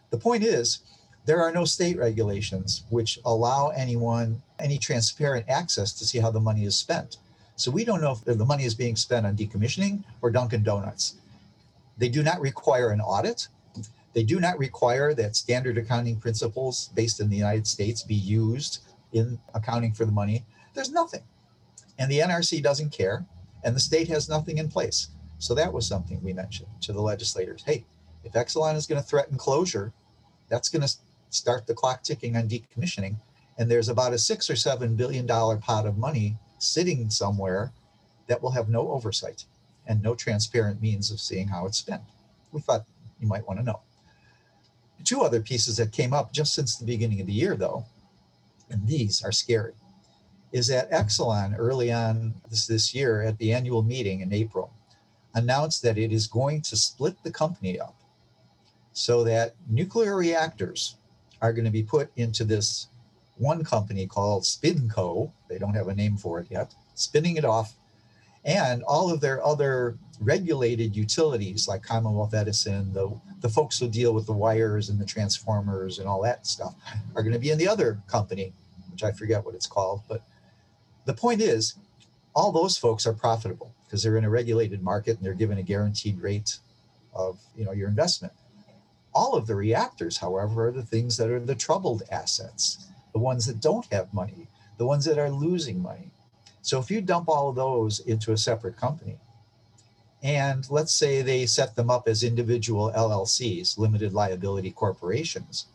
The 0.09 0.17
point 0.17 0.43
is, 0.43 0.79
there 1.25 1.41
are 1.41 1.51
no 1.51 1.65
state 1.65 1.97
regulations 1.97 2.83
which 2.89 3.19
allow 3.25 3.69
anyone 3.69 4.41
any 4.59 4.77
transparent 4.77 5.47
access 5.49 5.93
to 5.93 6.05
see 6.05 6.19
how 6.19 6.31
the 6.31 6.39
money 6.39 6.65
is 6.65 6.75
spent. 6.75 7.17
So 7.55 7.71
we 7.71 7.85
don't 7.85 8.01
know 8.01 8.11
if 8.11 8.23
the 8.25 8.45
money 8.45 8.65
is 8.65 8.75
being 8.75 8.95
spent 8.95 9.25
on 9.25 9.37
decommissioning 9.37 10.03
or 10.21 10.31
Dunkin' 10.31 10.63
Donuts. 10.63 11.15
They 11.97 12.09
do 12.09 12.23
not 12.23 12.41
require 12.41 12.89
an 12.89 12.99
audit. 12.99 13.47
They 14.13 14.23
do 14.23 14.39
not 14.39 14.57
require 14.57 15.13
that 15.13 15.35
standard 15.35 15.77
accounting 15.77 16.19
principles 16.19 16.89
based 16.95 17.19
in 17.19 17.29
the 17.29 17.37
United 17.37 17.67
States 17.67 18.03
be 18.03 18.15
used 18.15 18.79
in 19.13 19.39
accounting 19.53 19.93
for 19.93 20.05
the 20.05 20.11
money. 20.11 20.43
There's 20.73 20.91
nothing. 20.91 21.23
And 21.99 22.11
the 22.11 22.19
NRC 22.19 22.61
doesn't 22.61 22.91
care, 22.91 23.25
and 23.63 23.75
the 23.75 23.79
state 23.79 24.07
has 24.07 24.27
nothing 24.27 24.57
in 24.57 24.69
place. 24.69 25.09
So 25.37 25.53
that 25.55 25.71
was 25.71 25.87
something 25.87 26.21
we 26.23 26.33
mentioned 26.33 26.69
to 26.81 26.93
the 26.93 27.01
legislators. 27.01 27.63
Hey, 27.65 27.85
if 28.23 28.33
Exelon 28.33 28.75
is 28.75 28.87
going 28.87 29.01
to 29.01 29.07
threaten 29.07 29.37
closure, 29.37 29.93
that's 30.49 30.69
going 30.69 30.81
to 30.81 30.93
start 31.29 31.67
the 31.67 31.73
clock 31.73 32.03
ticking 32.03 32.35
on 32.35 32.47
decommissioning. 32.47 33.17
And 33.57 33.69
there's 33.69 33.89
about 33.89 34.13
a 34.13 34.17
six 34.17 34.49
or 34.49 34.55
seven 34.55 34.95
billion 34.95 35.25
dollar 35.25 35.57
pot 35.57 35.85
of 35.85 35.97
money 35.97 36.37
sitting 36.59 37.09
somewhere 37.09 37.71
that 38.27 38.41
will 38.41 38.51
have 38.51 38.69
no 38.69 38.91
oversight 38.91 39.45
and 39.87 40.01
no 40.01 40.15
transparent 40.15 40.81
means 40.81 41.11
of 41.11 41.19
seeing 41.19 41.47
how 41.47 41.65
it's 41.65 41.77
spent. 41.77 42.01
We 42.51 42.61
thought 42.61 42.85
you 43.19 43.27
might 43.27 43.47
want 43.47 43.59
to 43.59 43.65
know. 43.65 43.81
Two 45.03 45.21
other 45.21 45.41
pieces 45.41 45.77
that 45.77 45.91
came 45.91 46.13
up 46.13 46.31
just 46.31 46.53
since 46.53 46.77
the 46.77 46.85
beginning 46.85 47.19
of 47.19 47.27
the 47.27 47.33
year, 47.33 47.55
though, 47.57 47.85
and 48.69 48.87
these 48.87 49.21
are 49.23 49.33
scary, 49.33 49.73
is 50.53 50.67
that 50.67 50.89
Exelon 50.91 51.55
early 51.57 51.91
on 51.91 52.33
this, 52.49 52.67
this 52.67 52.95
year 52.95 53.21
at 53.21 53.37
the 53.37 53.51
annual 53.51 53.83
meeting 53.83 54.21
in 54.21 54.31
April 54.31 54.71
announced 55.35 55.81
that 55.81 55.97
it 55.97 56.13
is 56.13 56.27
going 56.27 56.61
to 56.61 56.77
split 56.77 57.21
the 57.23 57.31
company 57.31 57.79
up 57.79 57.95
so 58.93 59.23
that 59.23 59.55
nuclear 59.69 60.15
reactors 60.15 60.95
are 61.41 61.51
going 61.51 61.65
to 61.65 61.71
be 61.71 61.83
put 61.83 62.09
into 62.15 62.43
this 62.43 62.87
one 63.37 63.63
company 63.63 64.07
called 64.07 64.43
SpinCo. 64.43 65.31
They 65.49 65.57
don't 65.57 65.73
have 65.73 65.87
a 65.87 65.95
name 65.95 66.17
for 66.17 66.39
it 66.39 66.47
yet, 66.49 66.73
spinning 66.95 67.37
it 67.37 67.45
off. 67.45 67.73
And 68.45 68.83
all 68.83 69.11
of 69.11 69.21
their 69.21 69.43
other 69.45 69.97
regulated 70.19 70.95
utilities 70.95 71.67
like 71.67 71.81
Commonwealth 71.81 72.33
Edison, 72.33 72.93
the, 72.93 73.17
the 73.41 73.49
folks 73.49 73.79
who 73.79 73.87
deal 73.87 74.13
with 74.13 74.25
the 74.25 74.33
wires 74.33 74.89
and 74.89 74.99
the 74.99 75.05
transformers 75.05 75.99
and 75.99 76.07
all 76.07 76.21
that 76.23 76.45
stuff, 76.45 76.75
are 77.15 77.23
going 77.23 77.33
to 77.33 77.39
be 77.39 77.51
in 77.51 77.57
the 77.57 77.67
other 77.67 78.01
company, 78.07 78.53
which 78.91 79.03
I 79.03 79.11
forget 79.11 79.43
what 79.43 79.55
it's 79.55 79.67
called. 79.67 80.01
But 80.07 80.23
the 81.05 81.13
point 81.13 81.41
is, 81.41 81.75
all 82.35 82.51
those 82.51 82.77
folks 82.77 83.05
are 83.05 83.13
profitable 83.13 83.73
because 83.85 84.03
they're 84.03 84.17
in 84.17 84.23
a 84.23 84.29
regulated 84.29 84.81
market 84.81 85.17
and 85.17 85.25
they're 85.25 85.33
given 85.33 85.57
a 85.57 85.63
guaranteed 85.63 86.19
rate 86.19 86.59
of 87.13 87.39
you 87.55 87.63
know 87.63 87.71
your 87.71 87.87
investment. 87.87 88.33
All 89.15 89.35
of 89.35 89.47
the 89.47 89.55
reactors, 89.55 90.17
however, 90.17 90.67
are 90.67 90.71
the 90.71 90.83
things 90.83 91.17
that 91.17 91.29
are 91.29 91.39
the 91.39 91.55
troubled 91.55 92.03
assets, 92.11 92.87
the 93.13 93.19
ones 93.19 93.45
that 93.45 93.61
don't 93.61 93.85
have 93.91 94.13
money, 94.13 94.47
the 94.77 94.85
ones 94.85 95.05
that 95.05 95.19
are 95.19 95.29
losing 95.29 95.81
money. 95.81 96.11
So 96.61 96.79
if 96.79 96.89
you 96.89 97.01
dump 97.01 97.29
all 97.29 97.49
of 97.49 97.55
those 97.55 97.99
into 97.99 98.31
a 98.31 98.37
separate 98.37 98.77
company, 98.77 99.17
and 100.23 100.65
let's 100.71 100.95
say 100.95 101.21
they 101.21 101.45
set 101.45 101.75
them 101.75 101.89
up 101.89 102.07
as 102.07 102.23
individual 102.23 102.91
LLCs, 102.95 103.77
limited 103.77 104.13
liability 104.13 104.71
corporations, 104.71 105.67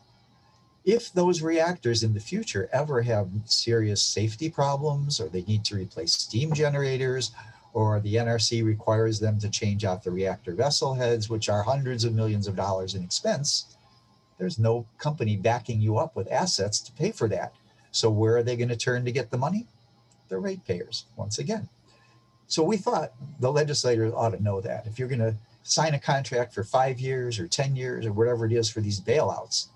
if 0.85 1.13
those 1.13 1.41
reactors 1.41 2.03
in 2.03 2.13
the 2.13 2.19
future 2.19 2.67
ever 2.73 3.01
have 3.03 3.29
serious 3.45 4.01
safety 4.01 4.49
problems 4.49 5.19
or 5.19 5.29
they 5.29 5.43
need 5.43 5.63
to 5.65 5.75
replace 5.75 6.13
steam 6.13 6.51
generators 6.53 7.31
or 7.73 7.99
the 7.99 8.15
NRC 8.15 8.63
requires 8.63 9.19
them 9.19 9.39
to 9.39 9.49
change 9.49 9.85
out 9.85 10.03
the 10.03 10.11
reactor 10.11 10.53
vessel 10.53 10.93
heads, 10.93 11.29
which 11.29 11.49
are 11.49 11.63
hundreds 11.63 12.03
of 12.03 12.13
millions 12.13 12.47
of 12.47 12.55
dollars 12.55 12.95
in 12.95 13.03
expense, 13.03 13.77
there's 14.37 14.57
no 14.57 14.85
company 14.97 15.35
backing 15.35 15.81
you 15.81 15.97
up 15.97 16.15
with 16.15 16.31
assets 16.31 16.79
to 16.79 16.91
pay 16.93 17.11
for 17.11 17.27
that. 17.27 17.53
So 17.91 18.09
where 18.09 18.37
are 18.37 18.43
they 18.43 18.55
going 18.55 18.69
to 18.69 18.77
turn 18.77 19.05
to 19.05 19.11
get 19.11 19.29
the 19.29 19.37
money? 19.37 19.67
The 20.29 20.37
ratepayers, 20.37 21.05
once 21.17 21.39
again. 21.39 21.67
So 22.47 22.63
we 22.63 22.77
thought 22.77 23.13
the 23.39 23.51
legislators 23.51 24.13
ought 24.15 24.29
to 24.29 24.41
know 24.41 24.61
that. 24.61 24.87
If 24.87 24.97
you're 24.97 25.07
going 25.07 25.19
to 25.19 25.35
sign 25.63 25.93
a 25.93 25.99
contract 25.99 26.53
for 26.53 26.63
five 26.63 26.99
years 26.99 27.37
or 27.37 27.47
10 27.47 27.75
years 27.75 28.05
or 28.05 28.13
whatever 28.13 28.45
it 28.45 28.53
is 28.53 28.69
for 28.69 28.81
these 28.81 29.01
bailouts, 29.01 29.67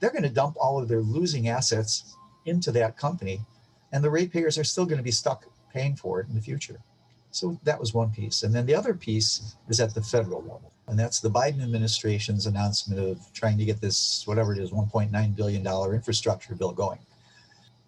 they're 0.00 0.10
going 0.10 0.24
to 0.24 0.28
dump 0.28 0.56
all 0.60 0.78
of 0.78 0.88
their 0.88 1.00
losing 1.00 1.48
assets 1.48 2.16
into 2.46 2.72
that 2.72 2.96
company. 2.96 3.40
And 3.92 4.02
the 4.02 4.10
ratepayers 4.10 4.58
are 4.58 4.64
still 4.64 4.86
going 4.86 4.98
to 4.98 5.04
be 5.04 5.10
stuck 5.10 5.44
paying 5.72 5.96
for 5.96 6.20
it 6.20 6.28
in 6.28 6.34
the 6.34 6.40
future. 6.40 6.80
So 7.30 7.58
that 7.62 7.78
was 7.78 7.94
one 7.94 8.10
piece. 8.10 8.42
And 8.42 8.54
then 8.54 8.66
the 8.66 8.74
other 8.74 8.94
piece 8.94 9.54
is 9.68 9.80
at 9.80 9.94
the 9.94 10.02
federal 10.02 10.42
level. 10.42 10.72
And 10.88 10.98
that's 10.98 11.20
the 11.20 11.30
Biden 11.30 11.62
administration's 11.62 12.46
announcement 12.46 13.00
of 13.00 13.32
trying 13.32 13.56
to 13.58 13.64
get 13.64 13.80
this, 13.80 14.24
whatever 14.26 14.52
it 14.52 14.58
is, 14.58 14.70
$1.9 14.70 15.36
billion 15.36 15.66
infrastructure 15.94 16.54
bill 16.54 16.72
going. 16.72 16.98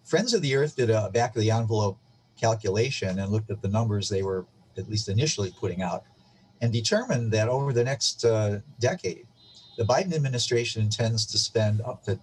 Friends 0.05 0.33
of 0.33 0.41
the 0.41 0.55
Earth 0.55 0.75
did 0.75 0.89
a 0.89 1.09
back 1.09 1.35
of 1.35 1.41
the 1.41 1.51
envelope 1.51 1.97
calculation 2.39 3.19
and 3.19 3.31
looked 3.31 3.51
at 3.51 3.61
the 3.61 3.67
numbers 3.67 4.07
they 4.07 4.23
were 4.23 4.45
at 4.77 4.89
least 4.89 5.09
initially 5.09 5.53
putting 5.59 5.81
out 5.81 6.03
and 6.61 6.71
determined 6.71 7.31
that 7.31 7.49
over 7.49 7.73
the 7.73 7.83
next 7.83 8.23
uh, 8.23 8.59
decade, 8.79 9.27
the 9.77 9.83
Biden 9.83 10.13
administration 10.13 10.81
intends 10.81 11.25
to 11.25 11.37
spend 11.37 11.81
up 11.81 12.03
to 12.03 12.17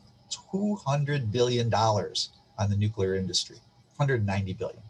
$200 0.52 1.30
billion 1.30 1.72
on 1.74 2.70
the 2.70 2.76
nuclear 2.76 3.16
industry, 3.16 3.56
190 3.96 4.54
billion. 4.54 4.82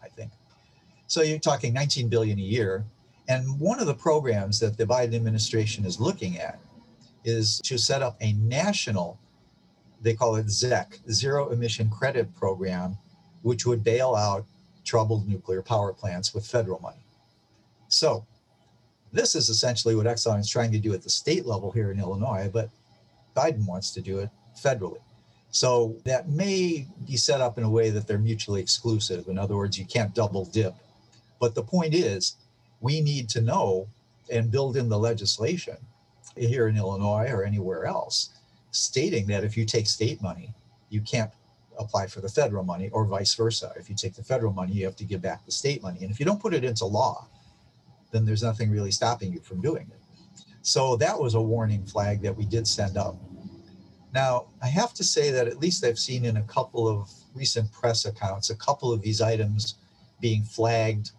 So 1.11 1.21
you're 1.23 1.39
talking 1.39 1.73
19 1.73 2.07
billion 2.07 2.39
a 2.39 2.41
year. 2.41 2.85
And 3.27 3.59
one 3.59 3.81
of 3.81 3.85
the 3.85 3.93
programs 3.93 4.61
that 4.61 4.77
the 4.77 4.85
Biden 4.85 5.13
administration 5.13 5.83
is 5.83 5.99
looking 5.99 6.37
at 6.37 6.57
is 7.25 7.59
to 7.65 7.77
set 7.77 8.01
up 8.01 8.15
a 8.21 8.31
national, 8.31 9.19
they 10.01 10.13
call 10.13 10.37
it 10.37 10.45
ZEC, 10.45 10.99
Zero 11.11 11.49
Emission 11.49 11.89
Credit 11.89 12.33
Program, 12.33 12.97
which 13.41 13.65
would 13.65 13.83
bail 13.83 14.15
out 14.15 14.45
troubled 14.85 15.27
nuclear 15.27 15.61
power 15.61 15.91
plants 15.91 16.33
with 16.33 16.47
federal 16.47 16.79
money. 16.79 17.03
So 17.89 18.25
this 19.11 19.35
is 19.35 19.49
essentially 19.49 19.95
what 19.95 20.05
Exelon 20.05 20.39
is 20.39 20.49
trying 20.49 20.71
to 20.71 20.79
do 20.79 20.93
at 20.93 21.01
the 21.01 21.09
state 21.09 21.45
level 21.45 21.71
here 21.71 21.91
in 21.91 21.99
Illinois, 21.99 22.49
but 22.53 22.69
Biden 23.35 23.67
wants 23.67 23.91
to 23.95 24.01
do 24.01 24.19
it 24.19 24.29
federally. 24.57 25.01
So 25.49 25.97
that 26.05 26.29
may 26.29 26.87
be 27.05 27.17
set 27.17 27.41
up 27.41 27.57
in 27.57 27.65
a 27.65 27.69
way 27.69 27.89
that 27.89 28.07
they're 28.07 28.17
mutually 28.17 28.61
exclusive. 28.61 29.27
In 29.27 29.37
other 29.37 29.57
words, 29.57 29.77
you 29.77 29.83
can't 29.83 30.15
double 30.15 30.45
dip. 30.45 30.73
But 31.41 31.55
the 31.55 31.63
point 31.63 31.95
is, 31.95 32.35
we 32.79 33.01
need 33.01 33.27
to 33.29 33.41
know 33.41 33.89
and 34.31 34.51
build 34.51 34.77
in 34.77 34.87
the 34.87 34.97
legislation 34.97 35.75
here 36.37 36.67
in 36.67 36.77
Illinois 36.77 37.27
or 37.29 37.43
anywhere 37.43 37.85
else, 37.85 38.29
stating 38.69 39.25
that 39.27 39.43
if 39.43 39.57
you 39.57 39.65
take 39.65 39.87
state 39.87 40.21
money, 40.21 40.53
you 40.89 41.01
can't 41.01 41.31
apply 41.79 42.05
for 42.05 42.21
the 42.21 42.29
federal 42.29 42.63
money, 42.63 42.89
or 42.89 43.05
vice 43.05 43.33
versa. 43.33 43.73
If 43.75 43.89
you 43.89 43.95
take 43.95 44.13
the 44.13 44.23
federal 44.23 44.53
money, 44.53 44.73
you 44.73 44.85
have 44.85 44.95
to 44.97 45.03
give 45.03 45.21
back 45.21 45.43
the 45.45 45.51
state 45.51 45.81
money. 45.81 45.99
And 46.03 46.11
if 46.11 46.19
you 46.19 46.25
don't 46.25 46.39
put 46.39 46.53
it 46.53 46.63
into 46.63 46.85
law, 46.85 47.27
then 48.11 48.23
there's 48.23 48.43
nothing 48.43 48.69
really 48.69 48.91
stopping 48.91 49.33
you 49.33 49.39
from 49.39 49.61
doing 49.61 49.89
it. 49.89 50.45
So 50.61 50.95
that 50.97 51.19
was 51.19 51.33
a 51.33 51.41
warning 51.41 51.83
flag 51.85 52.21
that 52.21 52.37
we 52.37 52.45
did 52.45 52.67
send 52.67 52.97
up. 52.97 53.15
Now, 54.13 54.45
I 54.61 54.67
have 54.67 54.93
to 54.93 55.03
say 55.03 55.31
that 55.31 55.47
at 55.47 55.57
least 55.57 55.83
I've 55.83 55.97
seen 55.97 56.25
in 56.25 56.37
a 56.37 56.43
couple 56.43 56.87
of 56.87 57.09
recent 57.33 57.71
press 57.71 58.05
accounts 58.05 58.51
a 58.51 58.55
couple 58.55 58.93
of 58.93 59.01
these 59.01 59.21
items 59.21 59.75
being 60.19 60.43
flagged 60.43 61.11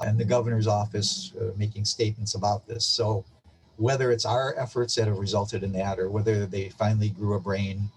and 0.00 0.18
the 0.18 0.24
governor's 0.24 0.66
office 0.66 1.32
uh, 1.40 1.50
making 1.56 1.84
statements 1.84 2.34
about 2.34 2.66
this. 2.66 2.84
So 2.84 3.24
whether 3.76 4.12
it's 4.12 4.24
our 4.24 4.54
efforts 4.58 4.94
that 4.94 5.08
have 5.08 5.18
resulted 5.18 5.62
in 5.62 5.72
that 5.72 5.98
or 5.98 6.10
whether 6.10 6.46
they 6.46 6.68
finally 6.70 7.10
grew 7.10 7.34
a 7.34 7.40
brain. 7.40 7.90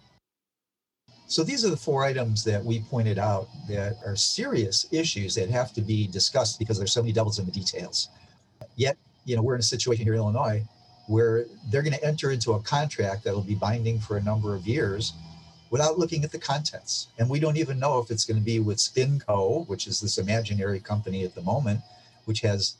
So 1.27 1.43
these 1.43 1.65
are 1.65 1.69
the 1.69 1.77
four 1.77 2.03
items 2.03 2.43
that 2.43 2.63
we 2.63 2.81
pointed 2.81 3.17
out 3.17 3.47
that 3.67 3.97
are 4.05 4.15
serious 4.15 4.85
issues 4.91 5.35
that 5.35 5.49
have 5.49 5.73
to 5.73 5.81
be 5.81 6.07
discussed 6.07 6.59
because 6.59 6.77
there's 6.77 6.93
so 6.93 7.01
many 7.01 7.13
devils 7.13 7.39
in 7.39 7.45
the 7.45 7.51
details. 7.51 8.09
Yet, 8.75 8.97
you 9.25 9.35
know, 9.35 9.41
we're 9.41 9.55
in 9.55 9.59
a 9.59 9.63
situation 9.63 10.05
here 10.05 10.13
in 10.13 10.19
Illinois 10.19 10.63
where 11.07 11.45
they're 11.69 11.83
going 11.83 11.93
to 11.93 12.03
enter 12.03 12.31
into 12.31 12.53
a 12.53 12.61
contract 12.61 13.23
that 13.23 13.33
will 13.33 13.43
be 13.43 13.55
binding 13.55 13.99
for 13.99 14.17
a 14.17 14.23
number 14.23 14.55
of 14.55 14.65
years 14.65 15.13
without 15.75 15.99
looking 15.99 16.23
at 16.23 16.31
the 16.31 16.39
contents. 16.39 17.07
And 17.19 17.29
we 17.29 17.39
don't 17.39 17.57
even 17.57 17.79
know 17.79 17.99
if 17.99 18.09
it's 18.09 18.25
going 18.25 18.39
to 18.39 18.45
be 18.45 18.59
with 18.59 18.77
SpinCo, 18.77 19.67
which 19.67 19.87
is 19.87 19.99
this 19.99 20.17
imaginary 20.17 20.79
company 20.79 21.25
at 21.25 21.35
the 21.35 21.41
moment, 21.41 21.81
which 22.25 22.41
has 22.41 22.75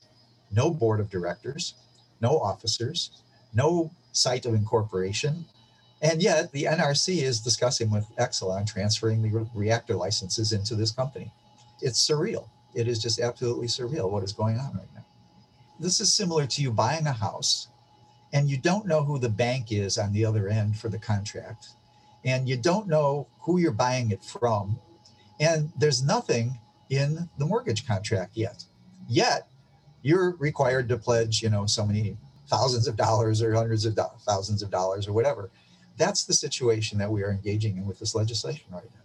no 0.52 0.70
board 0.70 1.00
of 1.00 1.10
directors, 1.10 1.74
no 2.22 2.40
officers, 2.40 3.12
no 3.54 3.92
site 4.14 4.46
of 4.46 4.54
incorporation. 4.54 5.46
And 6.02 6.22
yet 6.22 6.52
the 6.52 6.64
NRC 6.64 7.24
is 7.24 7.42
discussing 7.42 7.90
with 7.90 8.06
Exelon 8.18 8.66
transferring 8.66 9.22
the 9.22 9.48
reactor 9.54 9.96
licenses 9.96 10.54
into 10.54 10.76
this 10.76 10.92
company. 10.92 11.32
It's 11.82 12.08
surreal. 12.08 12.48
It 12.74 12.88
is 12.88 13.00
just 13.00 13.20
absolutely 13.20 13.68
surreal 13.68 14.10
what 14.10 14.24
is 14.24 14.32
going 14.32 14.58
on 14.58 14.74
right 14.74 14.94
now 14.96 15.06
this 15.80 16.00
is 16.00 16.14
similar 16.14 16.46
to 16.48 16.62
you 16.62 16.72
buying 16.72 17.08
a 17.08 17.12
house 17.12 17.68
and 18.34 18.50
you 18.50 18.58
don't 18.58 18.88
know 18.88 19.04
who 19.04 19.20
the 19.20 19.30
bank 19.30 19.72
is 19.72 19.98
on 19.98 20.14
the 20.14 20.26
other 20.26 20.48
end 20.48 20.78
for 20.78 20.90
the 20.90 20.98
contract 20.98 21.70
and 22.26 22.50
you 22.50 22.58
don't 22.58 22.88
know 22.88 23.28
who 23.42 23.60
you're 23.60 23.72
buying 23.72 24.12
it 24.12 24.24
from 24.24 24.80
and 25.40 25.72
there's 25.78 26.04
nothing 26.04 26.60
in 26.90 27.30
the 27.38 27.46
mortgage 27.46 27.88
contract 27.88 28.36
yet. 28.36 28.64
Yet 29.08 29.48
you're 30.02 30.36
required 30.38 30.90
to 30.90 30.98
pledge 30.98 31.42
you 31.42 31.50
know 31.50 31.66
so 31.66 31.86
many 31.86 32.18
thousands 32.48 32.88
of 32.88 32.96
dollars 32.96 33.42
or 33.42 33.54
hundreds 33.54 33.86
of 33.86 33.96
do- 33.96 34.04
thousands 34.26 34.62
of 34.62 34.70
dollars 34.70 35.08
or 35.08 35.14
whatever. 35.14 35.50
That's 35.98 36.26
the 36.26 36.34
situation 36.34 36.98
that 37.00 37.10
we 37.10 37.24
are 37.24 37.32
engaging 37.32 37.78
in 37.78 37.86
with 37.86 38.00
this 38.00 38.16
legislation 38.16 38.66
right 38.72 38.84
now. 38.84 39.02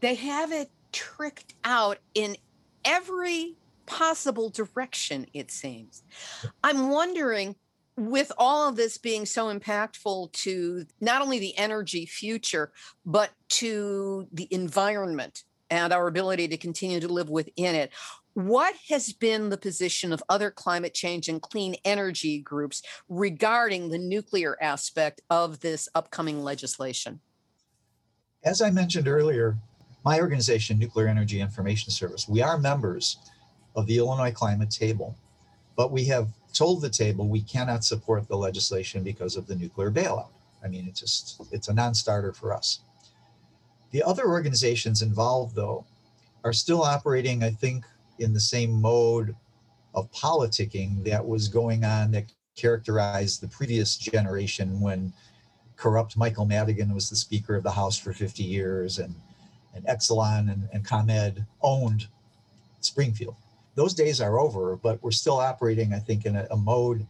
They 0.00 0.14
have 0.14 0.52
it 0.52 0.70
tricked 0.92 1.54
out 1.64 1.98
in 2.14 2.36
every 2.84 3.56
possible 3.86 4.50
direction, 4.50 5.26
it 5.32 5.50
seems. 5.50 6.02
I'm 6.64 6.90
wondering, 6.90 7.56
with 7.96 8.30
all 8.36 8.68
of 8.68 8.76
this 8.76 8.98
being 8.98 9.24
so 9.24 9.52
impactful 9.52 10.32
to 10.32 10.86
not 11.00 11.22
only 11.22 11.38
the 11.38 11.56
energy 11.56 12.06
future, 12.06 12.72
but 13.04 13.30
to 13.48 14.28
the 14.32 14.48
environment 14.50 15.44
and 15.70 15.92
our 15.92 16.06
ability 16.06 16.48
to 16.48 16.56
continue 16.56 17.00
to 17.00 17.08
live 17.08 17.30
within 17.30 17.74
it, 17.74 17.90
what 18.34 18.74
has 18.90 19.14
been 19.14 19.48
the 19.48 19.56
position 19.56 20.12
of 20.12 20.22
other 20.28 20.50
climate 20.50 20.92
change 20.92 21.28
and 21.28 21.40
clean 21.40 21.74
energy 21.86 22.38
groups 22.38 22.82
regarding 23.08 23.88
the 23.88 23.98
nuclear 23.98 24.58
aspect 24.60 25.22
of 25.30 25.60
this 25.60 25.88
upcoming 25.94 26.44
legislation? 26.44 27.20
As 28.44 28.60
I 28.60 28.70
mentioned 28.70 29.08
earlier, 29.08 29.56
my 30.04 30.20
organization, 30.20 30.78
Nuclear 30.78 31.08
Energy 31.08 31.40
Information 31.40 31.90
Service, 31.90 32.28
we 32.28 32.42
are 32.42 32.58
members 32.58 33.16
of 33.74 33.86
the 33.86 33.96
Illinois 33.96 34.30
Climate 34.30 34.70
Table. 34.70 35.16
But 35.74 35.90
we 35.90 36.04
have 36.04 36.28
told 36.56 36.80
the 36.80 36.90
table 36.90 37.28
we 37.28 37.42
cannot 37.42 37.84
support 37.84 38.28
the 38.28 38.36
legislation 38.36 39.02
because 39.02 39.36
of 39.36 39.46
the 39.46 39.56
nuclear 39.56 39.90
bailout. 39.90 40.28
I 40.64 40.68
mean, 40.68 40.86
it's 40.88 41.00
just, 41.00 41.40
it's 41.52 41.68
a 41.68 41.74
non 41.74 41.94
starter 41.94 42.32
for 42.32 42.52
us. 42.52 42.80
The 43.90 44.02
other 44.02 44.26
organizations 44.26 45.02
involved, 45.02 45.54
though, 45.54 45.84
are 46.44 46.52
still 46.52 46.82
operating, 46.82 47.42
I 47.42 47.50
think, 47.50 47.84
in 48.18 48.32
the 48.32 48.40
same 48.40 48.72
mode 48.72 49.34
of 49.94 50.10
politicking 50.12 51.04
that 51.04 51.26
was 51.26 51.48
going 51.48 51.84
on 51.84 52.10
that 52.12 52.24
characterized 52.56 53.40
the 53.40 53.48
previous 53.48 53.96
generation 53.96 54.80
when 54.80 55.12
corrupt 55.76 56.16
Michael 56.16 56.46
Madigan 56.46 56.94
was 56.94 57.10
the 57.10 57.16
Speaker 57.16 57.54
of 57.54 57.62
the 57.62 57.70
House 57.70 57.98
for 57.98 58.12
50 58.12 58.42
years 58.42 58.98
and, 58.98 59.14
and 59.74 59.84
Exelon 59.86 60.50
and, 60.52 60.68
and 60.72 60.84
ComEd 60.84 61.44
owned 61.62 62.08
Springfield 62.80 63.36
those 63.76 63.94
days 63.94 64.20
are 64.20 64.38
over, 64.38 64.76
but 64.76 65.00
we're 65.02 65.12
still 65.12 65.38
operating, 65.38 65.92
I 65.92 66.00
think, 66.00 66.26
in 66.26 66.34
a, 66.34 66.48
a 66.50 66.56
mode 66.56 67.06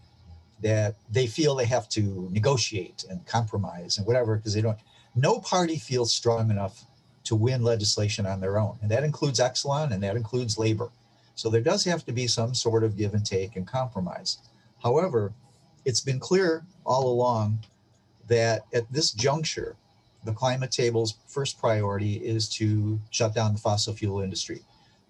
that 0.63 0.97
they 1.11 1.27
feel 1.27 1.55
they 1.55 1.65
have 1.67 1.89
to 1.91 2.29
negotiate 2.31 3.05
and 3.09 3.25
compromise 3.27 3.99
and 3.99 4.07
whatever 4.07 4.37
because 4.37 4.55
they 4.55 4.61
don't. 4.61 4.79
No 5.15 5.39
party 5.41 5.79
feels 5.79 6.13
strong 6.13 6.51
enough 6.51 6.85
to 7.25 7.35
win 7.35 7.63
legislation 7.63 8.27
on 8.27 8.41
their 8.41 8.59
own, 8.59 8.77
and 8.83 8.91
that 8.91 9.05
includes 9.05 9.41
Exelon 9.41 9.93
and 9.93 10.03
that 10.03 10.17
includes 10.17 10.59
labor. 10.59 10.91
So 11.35 11.51
there 11.51 11.61
does 11.61 11.85
have 11.85 12.05
to 12.07 12.13
be 12.13 12.27
some 12.27 12.55
sort 12.55 12.83
of 12.85 12.97
give 12.97 13.15
and 13.15 13.25
take 13.25 13.57
and 13.57 13.67
compromise. 13.67 14.39
However, 14.83 15.33
it's 15.85 16.01
been 16.01 16.19
clear 16.19 16.65
all 16.85 17.09
along 17.09 17.61
that 18.29 18.65
at 18.75 18.91
this 18.93 19.13
juncture, 19.13 19.77
the 20.25 20.33
climate 20.33 20.73
table's 20.73 21.15
first 21.29 21.59
priority 21.59 22.15
is 22.15 22.49
to 22.57 22.99
shut 23.11 23.35
down 23.35 23.53
the 23.53 23.61
fossil 23.61 23.95
fuel 23.95 24.21
industry. 24.21 24.63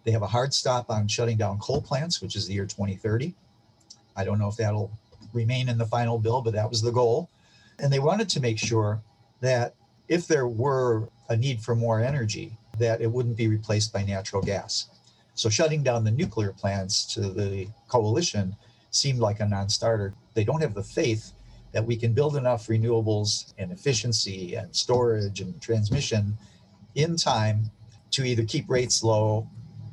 They 0.07 0.13
have 0.13 0.23
a 0.23 0.29
hard 0.29 0.55
stop 0.55 0.89
on 0.89 1.09
shutting 1.09 1.37
down 1.37 1.59
coal 1.59 1.83
plants, 1.83 2.23
which 2.23 2.37
is 2.37 2.47
the 2.47 2.55
year 2.55 2.65
2030. 2.65 3.35
I 4.15 4.25
don't 4.25 4.39
know 4.39 4.47
if 4.47 4.57
that'll 4.57 4.93
remain 5.33 5.69
in 5.69 5.79
the 5.79 5.85
final 5.85 6.17
bill, 6.17 6.41
but 6.43 6.55
that 6.55 6.71
was 6.71 6.81
the 6.81 6.93
goal. 6.93 7.29
And 7.81 7.93
they 7.93 7.99
wanted 7.99 8.29
to 8.29 8.41
make 8.41 8.57
sure 8.57 9.03
that 9.41 9.75
if 10.07 10.29
there 10.29 10.47
were 10.47 11.09
a 11.29 11.37
need 11.37 11.61
for 11.61 11.75
more 11.75 12.01
energy, 12.01 12.57
that 12.79 13.01
it 13.01 13.11
wouldn't 13.11 13.37
be 13.37 13.49
replaced 13.49 13.93
by 13.93 14.05
natural 14.05 14.41
gas. 14.41 14.87
So 15.35 15.49
shutting 15.51 15.83
down 15.83 16.05
the 16.05 16.13
nuclear 16.13 16.53
plants 16.53 17.05
to 17.15 17.23
the 17.23 17.67
coalition 17.89 18.55
seemed 18.93 19.19
like 19.19 19.41
a 19.41 19.49
non 19.49 19.69
starter. 19.69 20.15
They 20.35 20.45
don't 20.45 20.63
have 20.63 20.75
the 20.75 20.85
faith 20.85 21.33
that 21.73 21.85
we 21.85 21.97
can 21.97 22.13
build 22.13 22.37
enough 22.37 22.69
renewables 22.69 23.55
and 23.59 23.73
efficiency 23.73 24.55
and 24.55 24.75
storage 24.75 25.41
and 25.41 25.61
transmission 25.61 26.39
in 26.95 27.17
time 27.17 27.73
to 28.13 28.25
either 28.25 28.45
keep 28.45 28.71
rates 28.71 29.03
low 29.03 29.49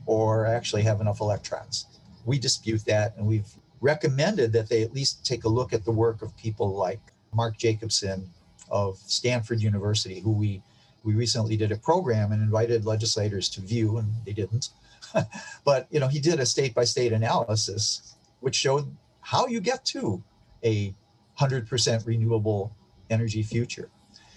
or 0.05 0.45
actually 0.45 0.83
have 0.83 1.01
enough 1.01 1.21
electrons. 1.21 1.85
We 2.25 2.39
dispute 2.39 2.85
that, 2.85 3.15
and 3.17 3.25
we've 3.25 3.47
recommended 3.81 4.53
that 4.53 4.69
they 4.69 4.81
at 4.81 4.93
least 4.93 5.25
take 5.25 5.43
a 5.43 5.49
look 5.49 5.73
at 5.73 5.83
the 5.83 5.91
work 5.91 6.21
of 6.21 6.35
people 6.37 6.75
like 6.75 7.01
Mark 7.33 7.57
Jacobson 7.57 8.29
of 8.69 8.97
Stanford 8.97 9.61
University, 9.61 10.19
who 10.19 10.31
we 10.31 10.61
we 11.03 11.13
recently 11.13 11.57
did 11.57 11.71
a 11.71 11.75
program 11.75 12.31
and 12.31 12.41
invited 12.41 12.85
legislators 12.85 13.49
to 13.49 13.61
view, 13.61 13.97
and 13.97 14.13
they 14.25 14.31
didn't. 14.31 14.69
but 15.65 15.87
you 15.91 15.99
know, 15.99 16.07
he 16.07 16.19
did 16.19 16.39
a 16.39 16.45
state 16.45 16.73
by 16.73 16.85
state 16.85 17.11
analysis, 17.11 18.15
which 18.39 18.55
showed 18.55 18.95
how 19.19 19.47
you 19.47 19.59
get 19.59 19.83
to 19.85 20.23
a 20.63 20.93
100% 21.39 22.05
renewable 22.05 22.73
energy 23.09 23.43
future. 23.43 23.89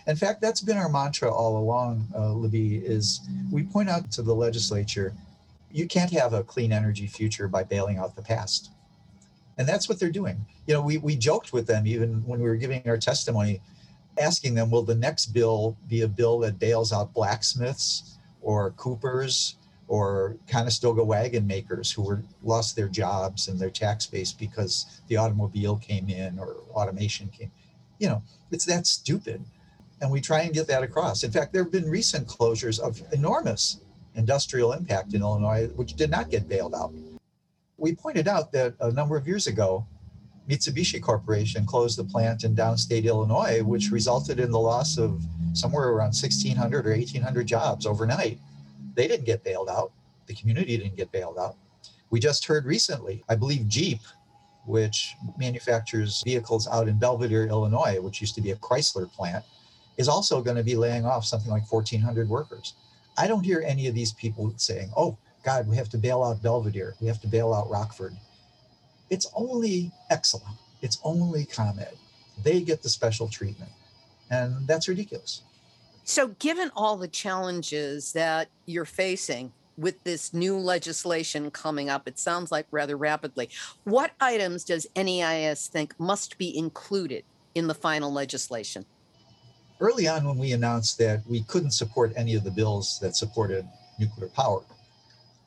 In 0.07 0.17
fact, 0.17 0.41
that's 0.41 0.61
been 0.61 0.77
our 0.77 0.89
mantra 0.89 1.33
all 1.33 1.59
along, 1.59 2.07
uh, 2.15 2.31
Libbe, 2.31 2.83
is 2.83 3.21
we 3.51 3.65
point 3.65 3.89
out 3.89 4.11
to 4.13 4.23
the 4.23 4.35
legislature, 4.35 5.13
you 5.77 5.87
can't 5.87 6.11
have 6.11 6.33
a 6.33 6.43
clean 6.43 6.73
energy 6.73 7.07
future 7.07 7.49
by 7.49 7.63
bailing 7.63 7.99
out 7.99 8.17
the 8.17 8.23
past. 8.23 8.71
And 9.59 9.69
that's 9.69 9.91
what 9.91 10.01
they're 10.01 10.11
doing. 10.11 10.47
You 10.67 10.73
know, 10.73 10.81
we, 10.81 10.97
we 10.97 11.17
joked 11.17 11.53
with 11.53 11.67
them 11.67 11.87
even 11.87 12.25
when 12.27 12.41
we 12.41 12.49
were 12.49 12.57
giving 12.57 12.83
our 12.87 12.97
testimony, 12.97 13.61
asking 14.19 14.55
them, 14.55 14.71
will 14.71 14.83
the 14.83 14.95
next 14.95 15.27
bill 15.27 15.77
be 15.87 16.01
a 16.01 16.09
bill 16.09 16.39
that 16.41 16.59
bails 16.59 16.95
out 16.95 17.13
blacksmiths 17.13 18.19
or 18.41 18.71
coopers 18.73 19.57
or 19.87 20.37
Conestoga 20.49 21.05
wagon 21.05 21.47
makers 21.47 21.93
who 21.93 22.03
were 22.03 22.23
lost 22.43 22.75
their 22.75 22.89
jobs 22.89 23.49
and 23.49 23.61
their 23.61 23.71
tax 23.71 24.07
base 24.07 24.33
because 24.33 25.01
the 25.09 25.17
automobile 25.19 25.77
came 25.77 26.09
in 26.09 26.39
or 26.39 26.57
automation 26.73 27.29
came. 27.29 27.53
You 27.99 28.09
know, 28.09 28.23
it's 28.51 28.65
that 28.65 28.87
stupid. 28.87 29.45
And 30.01 30.11
we 30.11 30.23
try 30.23 30.41
and 30.41 30.55
get 30.55 30.69
that 30.69 30.83
across. 30.83 31.23
In 31.23 31.31
fact, 31.31 31.53
there 31.53 31.63
have 31.63 31.73
been 31.73 31.89
recent 31.89 32.27
closures 32.27 32.81
of 32.81 33.03
enormous 33.13 33.81
industrial 34.17 34.73
impact 34.73 35.15
in 35.15 35.21
Illinois, 35.21 35.69
which 35.77 35.95
did 35.95 36.11
not 36.11 36.31
get 36.31 36.49
bailed 36.49 36.75
out. 36.75 36.93
We 37.79 37.95
pointed 37.95 38.27
out 38.29 38.53
that 38.53 38.75
a 38.81 38.91
number 38.91 39.17
of 39.17 39.27
years 39.27 39.47
ago, 39.47 39.87
Mitsubishi 40.49 41.03
Corporation 41.03 41.67
closed 41.67 41.99
the 41.99 42.05
plant 42.05 42.45
in 42.45 42.55
downstate 42.55 43.05
Illinois, 43.05 43.63
which 43.63 43.91
resulted 43.91 44.39
in 44.39 44.51
the 44.51 44.59
loss 44.59 44.97
of 44.97 45.23
somewhere 45.53 45.89
around 45.89 46.15
1,600 46.15 46.87
or 46.87 46.91
1,800 46.91 47.47
jobs 47.47 47.87
overnight. 47.87 48.39
They 48.95 49.09
didn't 49.09 49.27
get 49.27 49.43
bailed 49.45 49.69
out. 49.69 49.93
The 50.27 50.35
community 50.35 50.77
didn't 50.77 50.97
get 50.97 51.13
bailed 51.13 51.39
out. 51.39 51.57
We 52.11 52.21
just 52.21 52.47
heard 52.47 52.65
recently, 52.65 53.25
I 53.29 53.35
believe 53.35 53.69
Jeep, 53.69 54.01
which 54.65 55.15
manufactures 55.37 56.23
vehicles 56.25 56.69
out 56.69 56.89
in 56.89 56.99
Belvidere, 56.99 57.49
Illinois, 57.49 58.01
which 58.01 58.21
used 58.21 58.35
to 58.37 58.41
be 58.41 58.53
a 58.53 58.57
Chrysler 58.57 59.11
plant, 59.11 59.45
is 59.97 60.09
also 60.09 60.43
going 60.43 60.57
to 60.57 60.63
be 60.63 60.77
laying 60.77 61.05
off 61.05 61.25
something 61.25 61.51
like 61.51 61.71
1,400 61.71 62.29
workers. 62.29 62.75
I 63.19 63.27
don't 63.27 63.45
hear 63.45 63.63
any 63.67 63.87
of 63.87 63.95
these 63.95 64.13
people 64.13 64.53
saying, 64.57 64.91
oh, 64.97 65.17
God, 65.45 65.69
we 65.69 65.77
have 65.77 65.89
to 65.91 65.99
bail 65.99 66.23
out 66.23 66.43
Belvidere. 66.43 66.95
We 67.01 67.07
have 67.07 67.21
to 67.21 67.29
bail 67.29 67.55
out 67.55 67.71
Rockford. 67.71 68.17
It's 69.11 69.31
only 69.35 69.93
Exelon. 70.11 70.57
It's 70.83 70.99
only 71.05 71.45
ComEd. 71.45 71.97
They 72.43 72.61
get 72.61 72.83
the 72.83 72.89
special 72.89 73.29
treatment. 73.29 73.71
And 74.31 74.67
that's 74.67 74.89
ridiculous. 74.89 75.43
So, 76.05 76.29
given 76.39 76.71
all 76.77 76.97
the 76.97 77.09
challenges 77.09 78.13
that 78.13 78.49
you're 78.67 78.85
facing 78.85 79.53
with 79.77 80.03
this 80.05 80.33
new 80.33 80.57
legislation 80.57 81.51
coming 81.51 81.91
up, 81.91 82.09
it 82.09 82.19
sounds 82.19 82.51
like 82.51 82.67
rather 82.71 82.97
rapidly, 82.97 83.51
what 83.85 84.13
items 84.21 84.65
does 84.65 84.87
NEIS 84.97 85.69
think 85.69 85.99
must 85.99 86.39
be 86.39 86.57
included 86.57 87.25
in 87.55 87.67
the 87.67 87.75
final 87.75 88.13
legislation? 88.13 88.85
Early 89.79 90.09
on, 90.09 90.25
when 90.27 90.39
we 90.39 90.53
announced 90.53 90.97
that 90.99 91.23
we 91.27 91.43
couldn't 91.43 91.73
support 91.73 92.13
any 92.17 92.35
of 92.35 92.45
the 92.45 92.51
bills 92.51 92.99
that 93.01 93.15
supported 93.15 93.69
nuclear 93.99 94.29
power, 94.29 94.63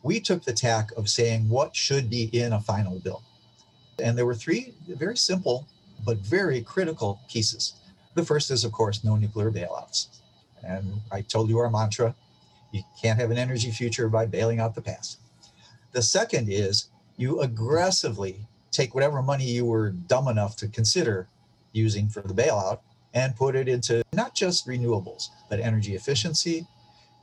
we 0.04 0.20
took 0.20 0.44
the 0.44 0.54
tack 0.54 0.92
of 0.96 1.10
saying 1.10 1.50
what 1.50 1.76
should 1.76 2.10
be 2.10 2.26
in 2.26 2.54
a 2.54 2.62
final 2.62 3.00
bill. 3.00 3.24
And 4.02 4.18
there 4.18 4.26
were 4.26 4.36
three 4.36 4.74
very 4.88 5.18
simple 5.18 5.68
but 6.06 6.18
very 6.20 6.62
critical 6.62 7.20
pieces. 7.30 7.74
The 8.14 8.24
first 8.24 8.52
is, 8.52 8.64
of 8.64 8.72
course, 8.72 9.04
no 9.04 9.16
nuclear 9.16 9.52
bailouts. 9.52 10.08
And 10.64 11.02
I 11.12 11.22
told 11.22 11.50
you 11.50 11.58
our 11.58 11.70
mantra 11.70 12.16
you 12.72 12.84
can't 13.02 13.20
have 13.20 13.32
an 13.32 13.38
energy 13.38 13.72
future 13.72 14.10
by 14.10 14.26
bailing 14.28 14.60
out 14.60 14.76
the 14.76 14.82
past. 14.82 15.20
The 15.92 16.02
second 16.02 16.50
is 16.50 16.90
you 17.18 17.42
aggressively 17.42 18.48
take 18.72 18.94
whatever 18.94 19.22
money 19.22 19.46
you 19.46 19.66
were 19.66 19.90
dumb 19.90 20.28
enough 20.28 20.56
to 20.58 20.68
consider 20.68 21.28
using 21.74 22.08
for 22.08 22.22
the 22.22 22.34
bailout 22.34 22.80
and 23.14 23.36
put 23.36 23.56
it 23.56 23.68
into 23.68 24.04
not 24.14 24.36
just 24.36 24.68
renewables, 24.68 25.30
but 25.50 25.60
energy 25.60 25.96
efficiency. 25.96 26.66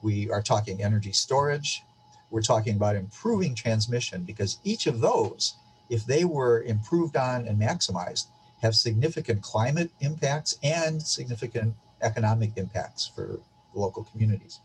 We 0.02 0.30
are 0.30 0.42
talking 0.42 0.82
energy 0.82 1.12
storage, 1.12 1.82
we're 2.30 2.42
talking 2.42 2.76
about 2.76 2.96
improving 2.96 3.54
transmission 3.54 4.22
because 4.22 4.58
each 4.64 4.86
of 4.86 5.00
those, 5.00 5.54
if 5.90 6.04
they 6.06 6.24
were 6.24 6.62
improved 6.62 7.16
on 7.16 7.46
and 7.46 7.60
maximized, 7.60 8.26
have 8.62 8.74
significant 8.74 9.42
climate 9.42 9.90
impacts 10.00 10.58
and 10.62 11.00
significant 11.02 11.74
economic 12.02 12.56
impacts 12.56 13.06
for 13.06 13.40
local 13.74 14.04
communities. 14.04 14.60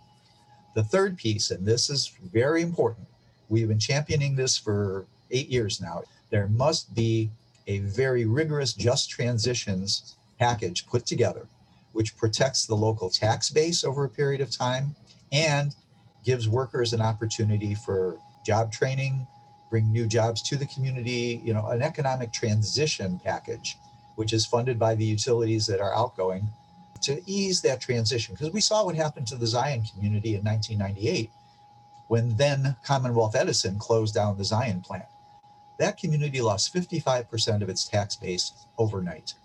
The 0.74 0.84
third 0.84 1.18
piece, 1.18 1.52
and 1.52 1.66
this 1.66 1.90
is 1.90 2.12
very 2.34 2.62
important, 2.62 3.08
we've 3.50 3.68
been 3.68 3.80
championing 3.80 4.36
this 4.36 4.58
for 4.58 5.06
eight 5.30 5.50
years 5.50 5.82
now. 5.82 6.04
There 6.30 6.48
must 6.48 6.96
be 6.96 7.30
a 7.68 7.80
very 7.80 8.26
rigorous 8.26 8.74
just 8.74 9.10
transitions 9.10 10.16
package 10.42 10.88
put 10.88 11.06
together, 11.06 11.46
which 11.94 12.18
protects 12.18 12.66
the 12.66 12.76
local 12.76 13.12
tax 13.12 13.52
base 13.52 13.84
over 13.84 14.04
a 14.04 14.10
period 14.10 14.42
of 14.42 14.50
time 14.50 14.96
and 15.32 15.76
gives 16.26 16.50
workers 16.50 16.94
an 16.94 17.02
opportunity 17.02 17.76
for 17.76 18.18
job 18.44 18.72
training, 18.72 19.28
bring 19.70 19.92
new 19.92 20.08
jobs 20.08 20.42
to 20.42 20.56
the 20.56 20.66
community, 20.66 21.40
you 21.44 21.54
know, 21.54 21.68
an 21.68 21.84
economic 21.84 22.34
transition 22.34 23.22
package, 23.24 23.78
which 24.16 24.34
is 24.34 24.46
funded 24.46 24.80
by 24.80 24.96
the 24.96 25.06
utilities 25.06 25.68
that 25.68 25.80
are 25.80 25.96
outgoing 25.96 26.48
to 27.04 27.22
ease 27.28 27.62
that 27.62 27.80
transition. 27.80 28.34
Because 28.34 28.52
we 28.52 28.62
saw 28.62 28.84
what 28.84 28.96
happened 28.96 29.28
to 29.28 29.36
the 29.36 29.48
Zion 29.48 29.84
community 29.94 30.36
in 30.36 30.44
1998 30.44 31.30
when 32.08 32.36
then 32.36 32.76
Commonwealth 32.84 33.36
Edison 33.36 33.78
closed 33.78 34.16
down 34.16 34.38
the 34.38 34.44
Zion 34.44 34.82
plant. 34.82 35.06
That 35.80 35.98
community 35.98 36.42
lost 36.42 36.74
55% 36.74 37.62
of 37.62 37.70
its 37.70 37.88
tax 37.88 38.16
base 38.16 38.52
overnight. 38.78 39.36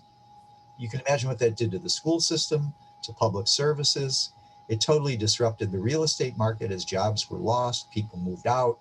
You 0.79 0.89
can 0.89 1.01
imagine 1.01 1.29
what 1.29 1.39
that 1.39 1.57
did 1.57 1.71
to 1.73 1.79
the 1.79 1.91
school 1.91 2.21
system, 2.21 2.75
to 3.03 3.13
public 3.13 3.49
services, 3.49 4.33
it 4.69 4.81
totally 4.81 5.17
disrupted 5.17 5.71
the 5.71 5.79
real 5.79 6.03
estate 6.03 6.37
market 6.37 6.73
as 6.73 6.85
jobs 6.85 7.31
were 7.31 7.39
lost, 7.39 7.91
people 7.91 8.19
moved 8.19 8.47
out. 8.47 8.79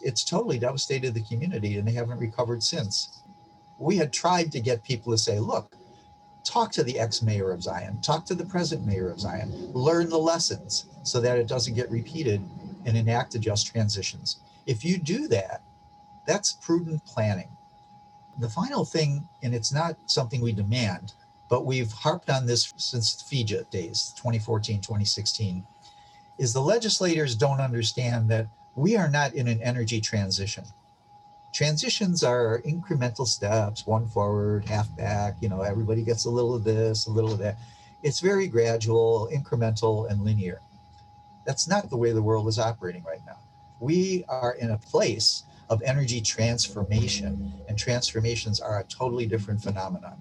It's 0.00 0.24
totally 0.24 0.58
devastated 0.58 1.14
the 1.14 1.22
community 1.22 1.78
and 1.78 1.86
they 1.86 1.92
haven't 1.92 2.18
recovered 2.18 2.62
since. 2.62 3.22
We 3.78 3.96
had 3.96 4.12
tried 4.12 4.52
to 4.52 4.60
get 4.60 4.84
people 4.84 5.12
to 5.12 5.18
say, 5.18 5.40
look, 5.40 5.74
talk 6.44 6.70
to 6.72 6.84
the 6.84 6.98
ex 6.98 7.22
mayor 7.22 7.50
of 7.50 7.62
Zion, 7.62 8.00
talk 8.00 8.24
to 8.26 8.34
the 8.34 8.46
present 8.46 8.86
mayor 8.86 9.10
of 9.10 9.20
Zion, 9.20 9.52
learn 9.72 10.08
the 10.08 10.18
lessons 10.18 10.86
so 11.02 11.20
that 11.20 11.38
it 11.38 11.48
doesn't 11.48 11.74
get 11.74 11.90
repeated 11.90 12.40
and 12.84 12.96
enact 12.96 13.32
the 13.32 13.38
just 13.38 13.66
transitions. 13.66 14.38
If 14.64 14.84
you 14.84 14.96
do 14.96 15.26
that, 15.28 15.62
that's 16.26 16.52
prudent 16.52 17.04
planning. 17.04 17.48
The 18.38 18.48
final 18.48 18.84
thing, 18.84 19.28
and 19.42 19.54
it's 19.54 19.72
not 19.72 19.96
something 20.06 20.40
we 20.40 20.52
demand, 20.52 21.14
but 21.48 21.64
we've 21.64 21.92
harped 21.92 22.30
on 22.30 22.46
this 22.46 22.72
since 22.76 23.22
FEJA 23.22 23.70
days, 23.70 24.12
2014, 24.16 24.80
2016, 24.80 25.64
is 26.38 26.52
the 26.52 26.60
legislators 26.60 27.34
don't 27.34 27.60
understand 27.60 28.28
that 28.30 28.46
we 28.74 28.96
are 28.96 29.08
not 29.08 29.34
in 29.34 29.48
an 29.48 29.62
energy 29.62 30.00
transition. 30.00 30.64
Transitions 31.54 32.22
are 32.22 32.60
incremental 32.66 33.26
steps, 33.26 33.86
one 33.86 34.06
forward, 34.06 34.68
half 34.68 34.94
back, 34.96 35.36
you 35.40 35.48
know, 35.48 35.62
everybody 35.62 36.02
gets 36.02 36.26
a 36.26 36.30
little 36.30 36.54
of 36.54 36.64
this, 36.64 37.06
a 37.06 37.10
little 37.10 37.32
of 37.32 37.38
that. 37.38 37.56
It's 38.02 38.20
very 38.20 38.46
gradual, 38.46 39.30
incremental, 39.32 40.10
and 40.10 40.22
linear. 40.22 40.60
That's 41.46 41.66
not 41.66 41.88
the 41.88 41.96
way 41.96 42.12
the 42.12 42.22
world 42.22 42.48
is 42.48 42.58
operating 42.58 43.04
right 43.04 43.24
now. 43.24 43.38
We 43.80 44.24
are 44.28 44.54
in 44.54 44.70
a 44.70 44.78
place 44.78 45.44
of 45.70 45.80
energy 45.82 46.20
transformation, 46.20 47.52
and 47.68 47.78
transformations 47.78 48.60
are 48.60 48.80
a 48.80 48.84
totally 48.84 49.26
different 49.26 49.62
phenomenon. 49.62 50.16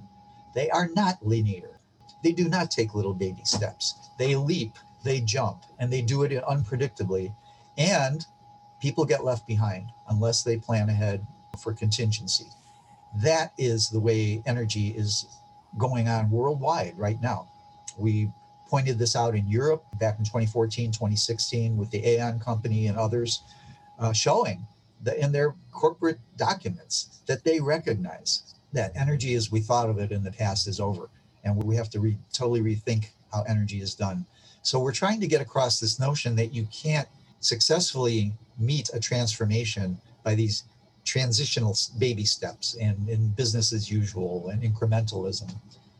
They 0.56 0.70
are 0.70 0.90
not 0.96 1.24
linear. 1.24 1.80
They 2.24 2.32
do 2.32 2.50
not 2.50 2.72
take 2.72 2.96
little 2.96 3.14
baby 3.14 3.44
steps. 3.44 3.94
They 4.18 4.36
leap, 4.36 4.72
they 5.04 5.20
jump, 5.20 5.64
and 5.78 5.92
they 5.92 6.02
do 6.02 6.24
it 6.24 6.32
unpredictably. 6.44 7.36
And 7.78 8.26
people 8.82 9.06
get 9.06 9.26
left 9.26 9.46
behind 9.46 9.90
unless 10.10 10.42
they 10.42 10.58
plan 10.58 10.90
ahead 10.90 11.28
for 11.62 11.74
contingency. 11.74 12.48
That 13.18 13.54
is 13.58 13.90
the 13.90 14.00
way 14.00 14.42
energy 14.46 14.90
is 14.90 15.28
going 15.78 16.08
on 16.08 16.32
worldwide 16.32 16.98
right 16.98 17.22
now. 17.22 17.50
We 17.98 18.32
pointed 18.68 18.98
this 18.98 19.16
out 19.16 19.36
in 19.36 19.48
Europe 19.48 19.84
back 20.00 20.18
in 20.18 20.26
2014, 20.26 20.92
2016 20.92 21.78
with 21.78 21.92
the 21.92 22.06
E.ON 22.08 22.40
company 22.40 22.88
and 22.88 22.98
others, 22.98 23.42
uh, 24.00 24.14
showing 24.14 24.66
that 25.04 25.18
in 25.18 25.32
their 25.32 25.54
corporate 25.72 26.20
documents 26.38 27.22
that 27.28 27.44
they 27.44 27.60
recognize 27.60 28.55
that 28.74 28.92
energy 28.96 29.34
as 29.36 29.52
we 29.52 29.60
thought 29.60 29.90
of 29.90 30.00
it 30.00 30.12
in 30.12 30.24
the 30.24 30.32
past 30.32 30.68
is 30.68 30.80
over. 30.80 31.10
And 31.44 31.62
we 31.64 31.76
have 31.76 31.90
to 31.92 32.00
re- 32.00 32.18
totally 32.34 32.62
rethink 32.62 33.08
how 33.32 33.44
energy 33.44 33.82
is 33.82 33.96
done. 33.96 34.26
So 34.64 34.80
we're 34.80 34.94
trying 34.94 35.22
to 35.22 35.28
get 35.28 35.42
across 35.42 35.80
this 35.80 36.00
notion 36.00 36.36
that 36.38 36.54
you 36.54 36.68
can't 36.74 37.08
successfully 37.40 38.34
meet 38.58 38.90
a 38.94 39.00
transformation 39.00 39.98
by 40.24 40.36
these 40.36 40.64
transitional 41.06 41.78
baby 42.00 42.26
steps 42.26 42.76
and 42.82 43.08
in 43.08 43.30
business 43.30 43.72
as 43.74 43.92
usual 43.92 44.50
and 44.50 44.64
incrementalism. 44.64 45.54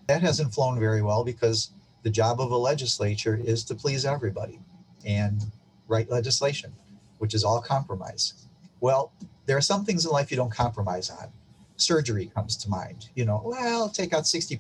That 0.08 0.22
hasn't 0.22 0.54
flown 0.54 0.80
very 0.80 1.02
well 1.02 1.24
because 1.24 1.72
the 2.04 2.10
job 2.10 2.42
of 2.42 2.52
a 2.52 2.58
legislature 2.58 3.40
is 3.44 3.64
to 3.66 3.76
please 3.76 4.06
everybody 4.06 4.60
and 5.06 5.46
write 5.88 6.10
legislation, 6.10 6.74
which 7.20 7.34
is 7.36 7.44
all 7.44 7.62
compromise. 7.62 8.34
Well, 8.80 9.12
there 9.46 9.58
are 9.58 9.62
some 9.62 9.86
things 9.86 10.06
in 10.06 10.12
life 10.12 10.32
you 10.32 10.38
don't 10.38 10.52
compromise 10.52 11.10
on. 11.10 11.30
Surgery 11.78 12.32
comes 12.34 12.56
to 12.58 12.70
mind. 12.70 13.10
You 13.16 13.26
know, 13.26 13.42
well, 13.44 13.90
take 13.90 14.14
out 14.14 14.24
60% 14.24 14.60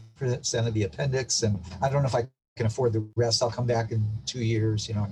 of 0.67 0.73
the 0.73 0.83
appendix, 0.83 1.43
and 1.43 1.59
I 1.81 1.89
don't 1.89 2.01
know 2.01 2.07
if 2.07 2.15
I 2.15 2.27
can 2.57 2.65
afford 2.65 2.93
the 2.93 3.07
rest. 3.15 3.41
I'll 3.41 3.51
come 3.51 3.67
back 3.67 3.91
in 3.91 4.05
two 4.25 4.43
years. 4.43 4.87
You 4.87 4.95
know, 4.95 5.07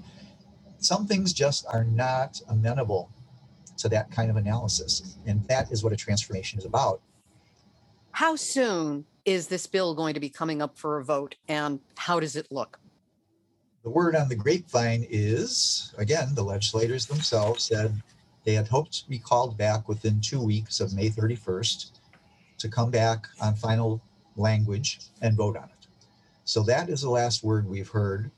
some 0.80 1.08
things 1.08 1.34
just 1.34 1.66
are 1.68 1.84
not 1.84 2.41
amenable 2.49 3.10
to 3.78 3.89
that 3.89 4.12
kind 4.12 4.30
of 4.30 4.38
analysis. 4.38 5.18
And 5.26 5.45
that 5.47 5.72
is 5.72 5.84
what 5.84 5.93
a 5.93 5.95
transformation 5.95 6.60
is 6.60 6.66
about. 6.66 7.01
How 8.12 8.36
soon 8.36 9.06
is 9.26 9.47
this 9.47 9.66
bill 9.66 9.95
going 9.95 10.14
to 10.14 10.20
be 10.20 10.30
coming 10.30 10.62
up 10.62 10.78
for 10.78 10.99
a 10.99 11.04
vote 11.04 11.36
and 11.47 11.80
how 11.97 12.20
does 12.20 12.36
it 12.36 12.47
look? 12.51 12.80
The 13.84 13.89
word 13.89 14.16
on 14.16 14.30
the 14.30 14.36
grapevine 14.36 15.06
is 15.10 15.93
again, 15.97 16.36
the 16.36 16.43
legislators 16.43 17.06
themselves 17.06 17.64
said 17.64 18.01
they 18.44 18.54
had 18.54 18.68
hoped 18.68 19.04
to 19.04 19.10
be 19.10 19.20
called 19.20 19.58
back 19.58 19.88
within 19.88 20.20
two 20.20 20.41
weeks 20.41 20.80
of 20.80 20.94
May 20.94 21.10
31st 21.10 21.91
to 22.58 22.70
come 22.70 22.91
back 22.91 23.28
on 23.41 23.56
final 23.56 24.02
language 24.36 25.00
and 25.22 25.38
vote 25.38 25.58
on 25.58 25.66
it. 25.66 25.88
So 26.46 26.64
that 26.64 26.89
is 26.89 27.02
the 27.02 27.10
last 27.10 27.44
word 27.44 27.68
we've 27.68 27.89
heard. 27.89 28.32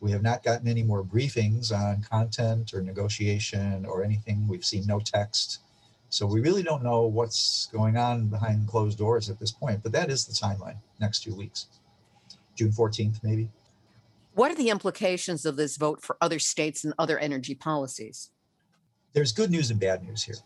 We 0.00 0.10
have 0.10 0.22
not 0.22 0.42
gotten 0.42 0.66
any 0.66 0.82
more 0.82 1.04
briefings 1.04 1.72
on 1.72 2.02
content 2.02 2.74
or 2.74 2.82
negotiation 2.82 3.86
or 3.86 4.02
anything. 4.02 4.48
We've 4.48 4.64
seen 4.64 4.84
no 4.86 4.98
text. 4.98 5.60
So 6.08 6.26
we 6.26 6.40
really 6.40 6.62
don't 6.62 6.82
know 6.82 7.02
what's 7.02 7.68
going 7.72 7.96
on 7.96 8.26
behind 8.26 8.66
closed 8.68 8.98
doors 8.98 9.30
at 9.30 9.38
this 9.38 9.52
point, 9.52 9.82
but 9.82 9.92
that 9.92 10.10
is 10.10 10.26
the 10.26 10.32
timeline 10.32 10.76
next 11.00 11.20
two 11.20 11.34
weeks, 11.34 11.68
June 12.56 12.72
14th, 12.72 13.22
maybe. 13.22 13.48
What 14.34 14.50
are 14.50 14.56
the 14.56 14.70
implications 14.70 15.46
of 15.46 15.56
this 15.56 15.76
vote 15.76 16.02
for 16.02 16.16
other 16.20 16.38
states 16.38 16.84
and 16.84 16.94
other 16.98 17.18
energy 17.18 17.54
policies? 17.54 18.30
There's 19.12 19.32
good 19.32 19.50
news 19.50 19.70
and 19.70 19.78
bad 19.78 20.02
news 20.04 20.22
here. 20.22 20.36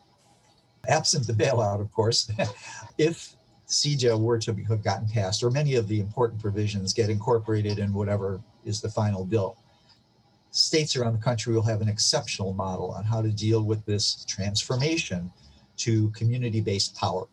Absent 0.89 1.27
the 1.27 1.33
bailout, 1.33 1.81
of 1.81 1.93
course, 1.93 2.31
if 2.99 3.37
CEJA 3.69 4.19
were 4.19 4.39
to 4.39 4.55
have 4.69 4.83
gotten 4.83 5.09
passed, 5.09 5.43
or 5.43 5.51
many 5.51 5.75
of 5.75 5.89
the 5.89 6.01
important 6.01 6.41
provisions 6.41 6.93
get 6.93 7.11
incorporated 7.11 7.79
in 7.79 7.93
whatever 7.93 8.41
is 8.65 8.81
the 8.81 8.89
final 8.89 9.25
bill, 9.25 9.57
states 10.51 10.97
around 10.97 11.13
the 11.13 11.23
country 11.23 11.53
will 11.53 11.63
have 11.63 11.81
an 11.81 11.89
exceptional 11.89 12.55
model 12.55 12.91
on 12.93 13.05
how 13.05 13.21
to 13.21 13.31
deal 13.31 13.63
with 13.63 13.85
this 13.85 14.25
transformation 14.25 15.31
to 15.77 16.11
community 16.11 16.61
based 16.61 16.97
power 16.97 17.27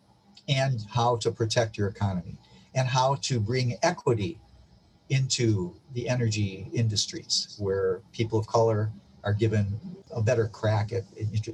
and 0.49 0.85
how 0.89 1.15
to 1.17 1.31
protect 1.31 1.77
your 1.77 1.87
economy 1.87 2.35
and 2.75 2.87
how 2.87 3.15
to 3.15 3.39
bring 3.39 3.77
equity 3.81 4.39
into 5.09 5.73
the 5.93 6.09
energy 6.09 6.67
industries 6.73 7.55
where 7.59 8.01
people 8.11 8.39
of 8.39 8.47
color 8.47 8.91
are 9.23 9.33
given 9.33 9.79
a 10.11 10.21
better 10.21 10.47
crack 10.47 10.91
at 10.93 11.03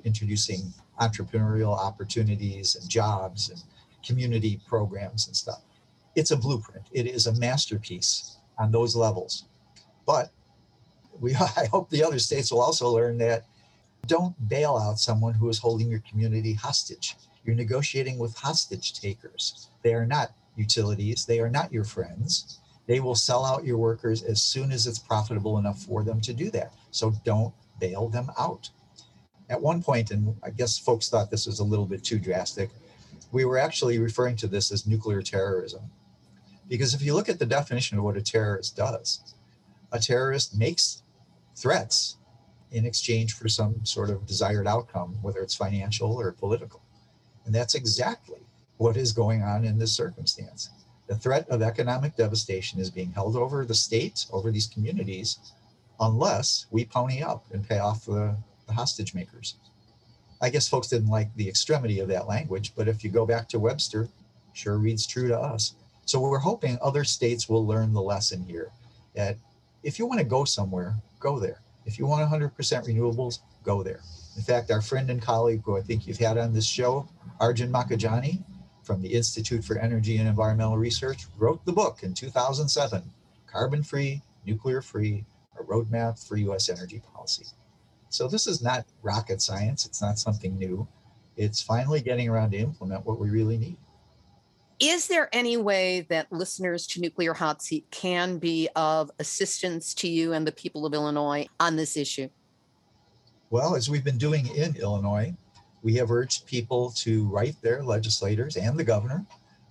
introducing 0.04 0.74
entrepreneurial 1.00 1.78
opportunities 1.78 2.76
and 2.76 2.90
jobs 2.90 3.50
and 3.50 3.62
community 4.04 4.60
programs 4.68 5.28
and 5.28 5.36
stuff. 5.36 5.62
It's 6.16 6.32
a 6.32 6.38
blueprint. 6.38 6.86
It 6.92 7.06
is 7.06 7.28
a 7.28 7.34
masterpiece 7.36 8.38
on 8.58 8.72
those 8.72 8.96
levels. 8.96 9.46
But 10.06 10.32
we 11.20 11.36
I 11.58 11.66
hope 11.72 11.90
the 11.90 12.04
other 12.04 12.20
states 12.20 12.52
will 12.52 12.62
also 12.62 12.90
learn 12.90 13.18
that 13.20 13.46
don't 14.08 14.36
bail 14.50 14.76
out 14.76 15.00
someone 15.00 15.34
who 15.34 15.50
is 15.50 15.60
holding 15.60 15.90
your 15.90 16.02
community 16.10 16.54
hostage. 16.54 17.16
You're 17.46 17.56
negotiating 17.56 18.18
with 18.18 18.36
hostage 18.36 19.00
takers. 19.00 19.70
They 19.84 19.94
are 19.94 20.06
not 20.06 20.32
utilities, 20.56 21.26
they 21.26 21.40
are 21.40 21.50
not 21.50 21.72
your 21.72 21.84
friends. 21.84 22.60
They 22.88 23.00
will 23.00 23.16
sell 23.16 23.46
out 23.46 23.66
your 23.66 23.78
workers 23.78 24.24
as 24.24 24.42
soon 24.42 24.72
as 24.72 24.88
it's 24.88 24.98
profitable 24.98 25.60
enough 25.60 25.80
for 25.84 26.04
them 26.04 26.20
to 26.22 26.34
do 26.34 26.50
that. 26.52 26.74
So 26.92 27.14
don't 27.24 27.54
bail 27.80 28.10
them 28.10 28.32
out. 28.38 28.70
At 29.50 29.62
one 29.62 29.82
point, 29.82 30.12
and 30.12 30.36
I 30.44 30.52
guess 30.52 30.78
folks 30.78 31.10
thought 31.10 31.32
this 31.32 31.48
was 31.48 31.60
a 31.60 31.64
little 31.64 31.86
bit 31.86 32.04
too 32.04 32.20
drastic, 32.20 32.70
we 33.32 33.46
were 33.46 33.58
actually 33.58 34.00
referring 34.00 34.36
to 34.38 34.48
this 34.48 34.72
as 34.72 34.88
nuclear 34.88 35.22
terrorism. 35.22 35.82
Because 36.68 36.94
if 36.94 37.02
you 37.02 37.16
look 37.16 37.30
at 37.30 37.40
the 37.40 37.46
definition 37.46 37.98
of 37.98 38.04
what 38.04 38.18
a 38.18 38.22
terrorist 38.22 38.76
does, 38.76 39.34
a 39.92 40.00
terrorist 40.00 40.58
makes 40.58 41.02
threats 41.56 42.18
in 42.72 42.86
exchange 42.86 43.34
for 43.34 43.50
some 43.50 43.84
sort 43.84 44.12
of 44.12 44.28
desired 44.28 44.68
outcome, 44.68 45.18
whether 45.22 45.40
it's 45.40 45.56
financial 45.56 46.14
or 46.14 46.32
political. 46.32 46.82
And 47.46 47.56
that's 47.56 47.74
exactly 47.74 48.42
what 48.78 48.98
is 48.98 49.12
going 49.12 49.42
on 49.42 49.66
in 49.66 49.80
this 49.80 49.92
circumstance. 49.92 50.70
The 51.08 51.16
threat 51.16 51.50
of 51.50 51.64
economic 51.64 52.16
devastation 52.16 52.80
is 52.80 52.92
being 52.92 53.12
held 53.12 53.36
over 53.36 53.66
the 53.66 53.74
state, 53.74 54.28
over 54.32 54.52
these 54.52 54.68
communities, 54.68 55.40
unless 56.00 56.66
we 56.72 56.86
pony 56.86 57.22
up 57.22 57.46
and 57.52 57.68
pay 57.68 57.80
off 57.80 58.06
the, 58.06 58.36
the 58.68 58.74
hostage 58.74 59.14
makers. 59.14 59.56
I 60.42 60.50
guess 60.50 60.68
folks 60.68 60.88
didn't 60.88 61.10
like 61.10 61.34
the 61.36 61.50
extremity 61.50 62.00
of 62.00 62.08
that 62.08 62.28
language, 62.28 62.74
but 62.76 62.88
if 62.88 63.04
you 63.04 63.10
go 63.10 63.26
back 63.26 63.50
to 63.50 63.60
Webster, 63.60 64.08
sure 64.54 64.78
reads 64.78 65.06
true 65.06 65.28
to 65.28 65.38
us. 65.38 65.76
So 66.06 66.20
we're 66.20 66.40
hoping 66.40 66.78
other 66.82 67.04
states 67.04 67.50
will 67.50 67.66
learn 67.68 67.94
the 67.94 68.02
lesson 68.02 68.44
here 68.44 68.72
that 69.16 69.38
if 69.84 70.00
you 70.00 70.06
want 70.06 70.20
to 70.20 70.26
go 70.26 70.46
somewhere, 70.46 70.96
go 71.20 71.40
there. 71.40 71.62
If 71.86 72.00
you 72.00 72.06
want 72.06 72.30
100% 72.30 72.52
renewables, 72.54 73.40
go 73.64 73.84
there. 73.84 74.02
In 74.38 74.44
fact, 74.44 74.72
our 74.72 74.82
friend 74.82 75.10
and 75.10 75.22
colleague, 75.22 75.62
who 75.66 75.78
I 75.78 75.82
think 75.82 76.08
you've 76.08 76.18
had 76.18 76.38
on 76.38 76.54
this 76.54 76.66
show, 76.66 77.08
Arjun 77.40 77.72
Makhijani 77.72 78.42
from 78.84 79.02
the 79.02 79.14
Institute 79.14 79.64
for 79.64 79.78
Energy 79.78 80.18
and 80.18 80.28
Environmental 80.28 80.78
Research, 80.78 81.26
wrote 81.38 81.64
the 81.66 81.72
book 81.72 82.04
in 82.04 82.14
2007 82.14 83.04
Carbon 83.46 83.84
Free, 83.84 84.22
Nuclear 84.46 84.82
Free, 84.82 85.26
a 85.60 85.64
Roadmap 85.64 86.26
for 86.26 86.38
U.S. 86.38 86.70
Energy 86.70 87.02
Policy. 87.14 87.46
So 88.10 88.28
this 88.28 88.48
is 88.48 88.62
not 88.62 88.86
rocket 89.04 89.42
science, 89.42 89.86
it's 89.86 90.02
not 90.02 90.18
something 90.18 90.58
new. 90.58 90.88
It's 91.38 91.62
finally 91.62 92.02
getting 92.02 92.28
around 92.28 92.52
to 92.52 92.58
implement 92.58 93.06
what 93.06 93.20
we 93.20 93.30
really 93.30 93.58
need. 93.58 93.78
Is 94.80 95.08
there 95.08 95.30
any 95.34 95.58
way 95.58 96.02
that 96.10 96.32
listeners 96.32 96.88
to 96.88 97.02
Nuclear 97.02 97.34
Hot 97.34 97.62
Seat 97.62 97.86
can 97.92 98.38
be 98.38 98.70
of 98.76 99.12
assistance 99.20 99.94
to 99.96 100.08
you 100.08 100.34
and 100.34 100.48
the 100.48 100.52
people 100.52 100.86
of 100.86 100.94
Illinois 100.94 101.48
on 101.60 101.76
this 101.76 101.98
issue? 101.98 102.30
Well, 103.50 103.76
as 103.76 103.90
we've 103.90 104.04
been 104.04 104.18
doing 104.18 104.48
in 104.56 104.76
Illinois, 104.78 105.34
we 105.82 105.96
have 105.96 106.12
urged 106.12 106.46
people 106.46 106.92
to 106.98 107.28
write 107.28 107.62
their 107.62 107.84
legislators 107.84 108.58
and 108.58 108.78
the 108.78 108.84
governor 108.84 109.26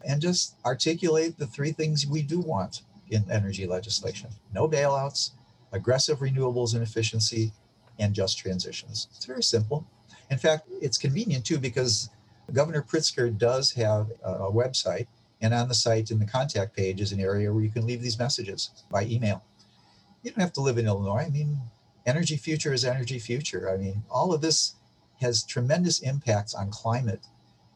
and 0.07 0.20
just 0.20 0.57
articulate 0.64 1.39
the 1.39 1.47
three 1.47 1.72
things 1.72 2.07
we 2.07 2.22
do 2.22 2.41
want 2.41 2.82
in 3.11 3.24
energy 3.30 3.66
legislation 3.66 4.28
no 4.53 4.68
bailouts, 4.68 5.30
aggressive 5.73 6.19
renewables 6.19 6.75
and 6.75 6.83
efficiency, 6.83 7.53
and 7.99 8.14
just 8.14 8.39
transitions. 8.39 9.09
It's 9.16 9.27
very 9.27 9.43
simple. 9.43 9.87
In 10.31 10.39
fact, 10.39 10.69
it's 10.81 10.99
convenient 10.99 11.45
too 11.45 11.59
because 11.59 12.11
Governor 12.53 12.83
Pritzker 12.83 13.37
does 13.37 13.73
have 13.73 14.11
a 14.23 14.51
website, 14.51 15.07
and 15.41 15.53
on 15.53 15.69
the 15.69 15.75
site 15.75 16.11
in 16.11 16.19
the 16.19 16.27
contact 16.27 16.75
page 16.75 17.01
is 17.01 17.12
an 17.12 17.21
area 17.21 17.53
where 17.53 17.62
you 17.62 17.71
can 17.71 17.87
leave 17.87 18.03
these 18.03 18.19
messages 18.19 18.71
by 18.91 19.05
email. 19.05 19.43
You 20.23 20.31
don't 20.31 20.41
have 20.41 20.53
to 20.55 20.61
live 20.61 20.79
in 20.79 20.87
Illinois. 20.87 21.25
I 21.27 21.31
mean, 21.31 21.59
energy 22.07 22.37
future 22.37 22.73
is 22.73 22.85
energy 22.85 23.19
future. 23.19 23.71
I 23.71 23.77
mean, 23.77 24.03
all 24.11 24.33
of 24.33 24.41
this 24.41 24.75
has 25.21 25.45
tremendous 25.45 26.01
impacts 26.01 26.55
on 26.55 26.71
climate, 26.71 27.21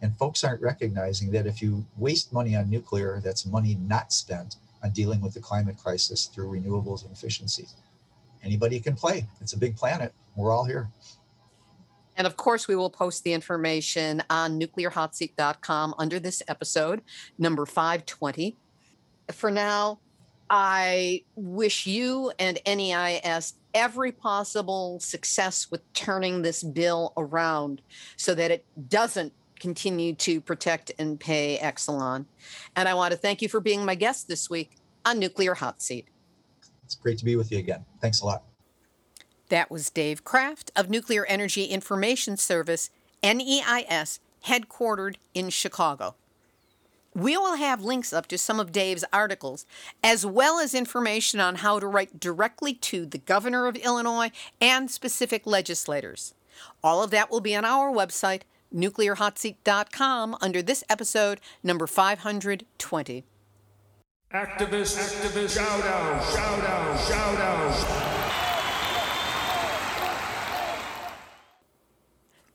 and 0.01 0.17
folks 0.17 0.43
aren't 0.43 0.63
recognizing 0.63 1.31
that 1.33 1.47
if 1.47 1.61
you 1.61 1.85
waste 1.97 2.33
money 2.33 2.57
on 2.57 2.71
nuclear, 2.71 3.21
that's 3.23 3.45
money 3.45 3.75
not 3.75 4.13
spent 4.13 4.57
on 4.83 4.91
dealing 4.91 5.21
with 5.21 5.35
the 5.35 5.41
climate 5.41 5.77
crisis 5.77 6.27
through 6.27 6.51
renewables 6.51 7.05
and 7.05 7.13
efficiency. 7.13 7.67
Anybody 8.43 8.81
can 8.81 8.95
play. 8.95 9.27
It's 9.41 9.53
a 9.53 9.59
big 9.59 9.77
planet. 9.77 10.13
We're 10.37 10.53
all 10.53 10.65
here. 10.65 10.91
And 12.17 12.27
of 12.27 12.37
course, 12.37 12.69
we 12.69 12.77
will 12.77 12.91
post 12.91 13.25
the 13.25 13.33
information 13.33 14.23
on 14.29 14.61
nuclearhotseat.com 14.61 15.95
under 15.99 16.21
this 16.21 16.43
episode, 16.49 17.03
number 17.39 17.65
520. 17.65 18.57
For 19.31 19.51
now, 19.51 20.01
I 20.51 21.23
wish 21.35 21.87
you 21.87 22.33
and 22.39 22.61
NEIS 22.67 23.55
every 23.73 24.13
possible 24.13 25.01
success 25.01 25.71
with 25.71 25.91
turning 25.95 26.43
this 26.43 26.63
bill 26.63 27.15
around 27.17 27.81
so 28.17 28.35
that 28.35 28.51
it 28.51 28.67
doesn't 28.89 29.33
continue 29.63 30.13
to 30.13 30.41
protect 30.41 30.91
and 30.99 31.21
pay 31.21 31.57
Exelon. 31.63 32.27
And 32.75 32.89
I 32.89 32.95
want 32.95 33.13
to 33.13 33.17
thank 33.17 33.41
you 33.41 33.49
for 33.49 33.61
being 33.61 33.85
my 33.85 33.95
guest 33.95 34.27
this 34.27 34.51
week 34.51 34.73
on 35.07 35.21
Nuclear 35.21 35.55
Hot 35.55 35.81
Seat. 35.81 36.09
It's 36.85 36.97
great 36.97 37.17
to 37.19 37.25
be 37.25 37.37
with 37.37 37.53
you 37.53 37.59
again. 37.59 37.85
Thanks 38.01 38.21
a 38.21 38.27
lot. 38.27 38.43
That 39.51 39.71
was 39.71 39.89
Dave 39.89 40.25
Kraft 40.25 40.73
of 40.75 40.91
Nuclear 40.91 41.25
Energy 41.27 41.67
Information 41.67 42.37
Service, 42.37 42.91
NEIS, 43.23 44.19
headquartered 44.47 45.15
in 45.33 45.49
Chicago. 45.49 46.17
We 47.15 47.37
will 47.37 47.57
have 47.57 47.85
links 47.85 48.13
up 48.13 48.27
to 48.29 48.39
some 48.39 48.59
of 48.59 48.73
Dave's 48.73 49.05
articles, 49.13 49.65
as 50.03 50.27
well 50.27 50.59
as 50.59 50.75
information 50.75 51.39
on 51.39 51.57
how 51.57 51.79
to 51.79 51.87
write 51.87 52.19
directly 52.19 52.75
to 52.75 53.07
the 53.07 53.19
governor 53.19 53.69
of 53.69 53.77
Illinois 53.77 54.33
and 54.61 54.91
specific 54.91 55.47
legislators. 55.47 56.35
All 56.83 57.03
of 57.03 57.11
that 57.11 57.31
will 57.31 57.41
be 57.41 57.55
on 57.55 57.65
our 57.65 57.93
website, 57.93 58.43
nuclearhotseat.com, 58.73 60.39
under 60.41 60.63
this 60.63 60.83
episode, 60.89 61.39
number 61.63 61.87
520. 61.87 63.25
Activist, 64.33 64.97
activist, 64.97 65.55
shout 65.55 65.85
out, 65.85 66.25
shout 66.33 66.65
out, 66.65 66.99
shout 67.07 67.39
out. 67.39 68.13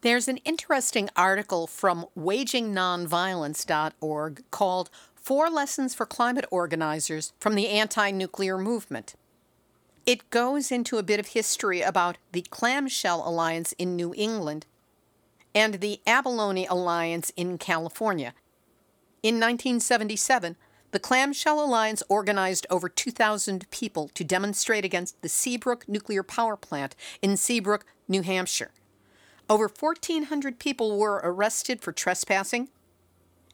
There's 0.01 0.27
an 0.27 0.37
interesting 0.37 1.09
article 1.15 1.67
from 1.67 2.07
wagingnonviolence.org 2.17 4.43
called 4.51 4.89
Four 5.15 5.49
Lessons 5.49 5.93
for 5.93 6.05
Climate 6.05 6.45
Organizers 6.49 7.33
from 7.39 7.55
the 7.55 7.67
Anti 7.67 8.11
Nuclear 8.11 8.57
Movement. 8.57 9.15
It 10.05 10.29
goes 10.29 10.71
into 10.71 10.97
a 10.97 11.03
bit 11.03 11.19
of 11.19 11.27
history 11.27 11.81
about 11.81 12.17
the 12.31 12.43
Clamshell 12.43 13.27
Alliance 13.27 13.73
in 13.73 13.97
New 13.97 14.13
England 14.15 14.65
and 15.57 15.81
the 15.81 15.99
Abalone 16.05 16.67
Alliance 16.67 17.31
in 17.35 17.57
California. 17.57 18.35
In 19.23 19.37
1977, 19.37 20.55
the 20.91 20.99
Clamshell 20.99 21.59
Alliance 21.65 22.03
organized 22.07 22.67
over 22.69 22.87
2,000 22.87 23.67
people 23.71 24.07
to 24.09 24.23
demonstrate 24.23 24.85
against 24.85 25.19
the 25.23 25.27
Seabrook 25.27 25.89
nuclear 25.89 26.21
power 26.21 26.57
plant 26.57 26.95
in 27.23 27.35
Seabrook, 27.35 27.87
New 28.07 28.21
Hampshire. 28.21 28.69
Over 29.49 29.67
1,400 29.67 30.59
people 30.59 30.99
were 30.99 31.19
arrested 31.23 31.81
for 31.81 31.91
trespassing 31.91 32.69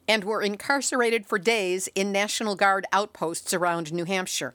and 0.06 0.24
were 0.24 0.42
incarcerated 0.42 1.24
for 1.24 1.38
days 1.38 1.88
in 1.94 2.12
National 2.12 2.54
Guard 2.54 2.84
outposts 2.92 3.54
around 3.54 3.94
New 3.94 4.04
Hampshire. 4.04 4.54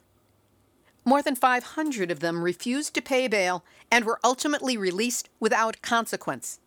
More 1.04 1.20
than 1.20 1.34
500 1.34 2.12
of 2.12 2.20
them 2.20 2.44
refused 2.44 2.94
to 2.94 3.02
pay 3.02 3.26
bail 3.26 3.64
and 3.90 4.04
were 4.04 4.20
ultimately 4.22 4.76
released 4.76 5.28
without 5.40 5.82
consequence. 5.82 6.60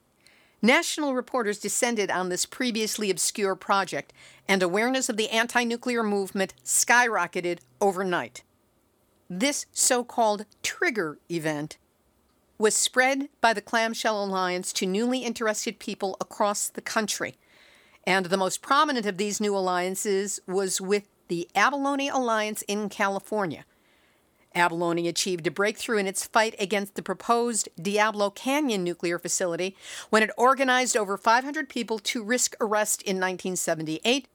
National 0.66 1.14
reporters 1.14 1.60
descended 1.60 2.10
on 2.10 2.30
this 2.30 2.46
previously 2.46 3.10
obscure 3.10 3.54
project, 3.54 4.14
and 4.48 4.64
awareness 4.64 5.10
of 5.10 5.18
the 5.18 5.30
anti 5.30 5.66
nuclear 5.66 6.04
movement 6.04 6.54
skyrocketed 6.64 7.60
overnight. 7.82 8.44
This 9.30 9.66
so 9.74 10.06
called 10.06 10.46
trigger 10.64 11.20
event 11.30 11.78
was 12.58 12.76
spread 12.76 13.28
by 13.42 13.52
the 13.52 13.62
Clamshell 13.62 14.24
Alliance 14.24 14.72
to 14.74 14.86
newly 14.86 15.20
interested 15.20 15.80
people 15.80 16.16
across 16.22 16.70
the 16.70 16.82
country. 16.82 17.36
And 18.08 18.28
the 18.28 18.38
most 18.38 18.62
prominent 18.62 19.06
of 19.06 19.18
these 19.18 19.42
new 19.42 19.58
alliances 19.58 20.40
was 20.48 20.80
with 20.80 21.10
the 21.28 21.50
Abalone 21.56 22.08
Alliance 22.08 22.62
in 22.70 22.88
California. 22.88 23.66
Abalone 24.56 25.08
achieved 25.08 25.48
a 25.48 25.52
breakthrough 25.52 25.98
in 25.98 26.08
its 26.08 26.26
fight 26.26 26.56
against 26.60 26.96
the 26.96 27.02
proposed 27.02 27.70
Diablo 27.82 28.30
Canyon 28.30 28.84
nuclear 28.84 29.18
facility 29.18 29.76
when 30.10 30.24
it 30.24 30.32
organized 30.38 30.96
over 30.96 31.18
500 31.18 31.70
people 31.70 32.00
to 32.00 32.24
risk 32.24 32.56
arrest 32.62 33.02
in 33.02 33.18
1978 33.18 34.28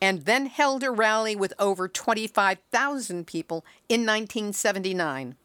and 0.00 0.24
then 0.24 0.46
held 0.46 0.82
a 0.82 0.90
rally 0.90 1.36
with 1.36 1.52
over 1.58 1.86
25,000 1.86 3.26
people 3.26 3.64
in 3.88 4.00
1979. 4.00 5.36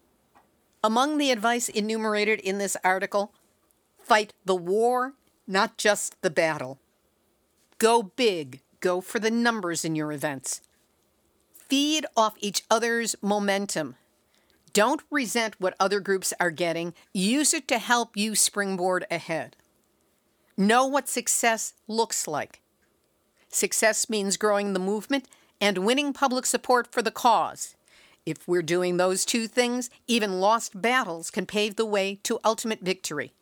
Among 0.82 1.18
the 1.18 1.30
advice 1.30 1.68
enumerated 1.68 2.40
in 2.40 2.58
this 2.58 2.76
article, 2.82 3.32
fight 3.98 4.32
the 4.44 4.54
war, 4.54 5.14
not 5.46 5.76
just 5.76 6.20
the 6.22 6.30
battle. 6.30 6.78
Go 7.78 8.02
big, 8.02 8.62
go 8.80 9.00
for 9.00 9.18
the 9.18 9.30
numbers 9.30 9.84
in 9.84 9.94
your 9.94 10.12
events. 10.12 10.62
Feed 11.68 12.06
off 12.16 12.34
each 12.38 12.62
other's 12.70 13.16
momentum. 13.20 13.96
Don't 14.72 15.02
resent 15.10 15.56
what 15.58 15.74
other 15.80 16.00
groups 16.00 16.32
are 16.38 16.50
getting, 16.50 16.94
use 17.12 17.54
it 17.54 17.66
to 17.68 17.78
help 17.78 18.16
you 18.16 18.34
springboard 18.34 19.06
ahead. 19.10 19.56
Know 20.56 20.86
what 20.86 21.08
success 21.08 21.74
looks 21.88 22.28
like. 22.28 22.60
Success 23.48 24.08
means 24.08 24.36
growing 24.36 24.72
the 24.72 24.78
movement 24.78 25.28
and 25.60 25.78
winning 25.78 26.12
public 26.12 26.46
support 26.46 26.92
for 26.92 27.02
the 27.02 27.10
cause. 27.10 27.74
If 28.24 28.46
we're 28.46 28.62
doing 28.62 28.96
those 28.96 29.24
two 29.24 29.48
things, 29.48 29.88
even 30.06 30.40
lost 30.40 30.80
battles 30.80 31.30
can 31.30 31.46
pave 31.46 31.76
the 31.76 31.86
way 31.86 32.20
to 32.24 32.40
ultimate 32.44 32.80
victory. 32.80 33.32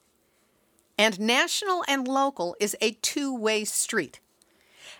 And 0.97 1.19
national 1.19 1.85
and 1.89 2.07
local 2.07 2.55
is 2.61 2.77
a 2.81 2.93
two 2.93 3.35
way 3.35 3.65
street. 3.65 4.21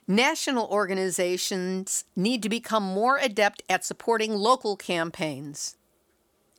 National 0.07 0.67
organizations 0.67 2.05
need 2.15 2.43
to 2.43 2.51
become 2.51 2.83
more 2.83 3.17
adept 3.17 3.63
at 3.71 3.87
supporting 3.87 4.35
local 4.35 4.77
campaigns. 4.77 5.79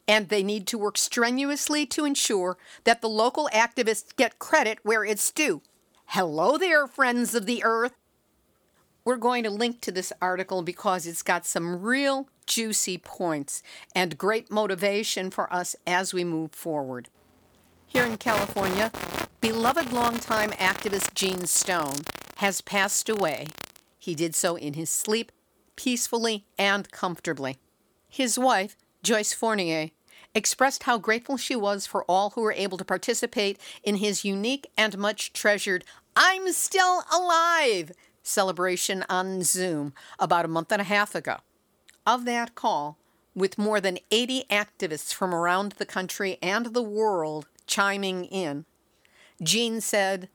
And 0.08 0.30
they 0.30 0.42
need 0.42 0.66
to 0.68 0.80
work 0.80 0.98
strenuously 0.98 1.86
to 1.88 2.06
ensure 2.06 2.58
that 2.86 3.02
the 3.02 3.10
local 3.10 3.48
activists 3.54 4.16
get 4.16 4.40
credit 4.40 4.80
where 4.82 5.06
it's 5.06 5.30
due. 5.30 5.62
Hello 6.08 6.58
there, 6.58 6.88
friends 6.88 7.36
of 7.36 7.46
the 7.46 7.64
earth. 7.64 7.94
We're 9.04 9.18
going 9.18 9.44
to 9.44 9.52
link 9.52 9.80
to 9.82 9.92
this 9.92 10.12
article 10.20 10.64
because 10.64 11.06
it's 11.06 11.22
got 11.22 11.46
some 11.46 11.84
real 11.84 12.28
juicy 12.48 12.98
points 12.98 13.62
and 13.94 14.18
great 14.18 14.50
motivation 14.50 15.30
for 15.30 15.54
us 15.54 15.76
as 15.86 16.16
we 16.16 16.24
move 16.24 16.52
forward. 16.52 17.10
Here 17.86 18.06
in 18.06 18.18
California, 18.18 18.92
beloved 19.40 19.94
longtime 19.94 20.52
activist 20.52 21.14
Gene 21.14 21.46
Stone 21.46 22.02
has 22.36 22.62
passed 22.62 23.10
away. 23.10 23.48
He 23.98 24.16
did 24.16 24.36
so 24.36 24.56
in 24.56 24.74
his 24.74 24.90
sleep, 24.90 25.32
peacefully 25.76 26.46
and 26.58 26.90
comfortably. 26.92 27.58
His 28.08 28.38
wife, 28.38 28.76
Joyce 29.04 29.34
Fournier, 29.34 29.90
expressed 30.34 30.84
how 30.84 30.98
grateful 30.98 31.38
she 31.38 31.56
was 31.56 31.88
for 31.88 32.04
all 32.06 32.32
who 32.32 32.42
were 32.42 32.54
able 32.54 32.78
to 32.78 32.86
participate 32.86 33.60
in 33.84 33.96
his 33.96 34.26
unique 34.26 34.68
and 34.78 34.98
much 34.98 35.34
treasured 35.34 35.84
I'm 36.16 36.52
Still 36.54 37.04
Alive 37.14 37.92
celebration 38.24 39.04
on 39.10 39.44
Zoom 39.44 39.94
about 40.20 40.46
a 40.46 40.50
month 40.50 40.72
and 40.72 40.82
a 40.82 40.86
half 40.86 41.16
ago. 41.16 41.38
Of 42.06 42.26
that 42.26 42.56
call, 42.56 42.98
with 43.34 43.58
more 43.58 43.82
than 43.82 44.00
80 44.12 44.46
activists 44.50 45.14
from 45.14 45.34
around 45.34 45.74
the 45.74 45.86
country 45.86 46.38
and 46.42 46.68
the 46.68 46.82
world 46.82 47.48
chiming 47.68 48.26
in, 48.26 48.66
Gene 49.44 49.82
said, 49.82 50.30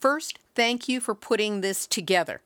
First, 0.00 0.38
thank 0.54 0.88
you 0.88 1.00
for 1.00 1.14
putting 1.14 1.60
this 1.60 1.86
together. 1.86 2.40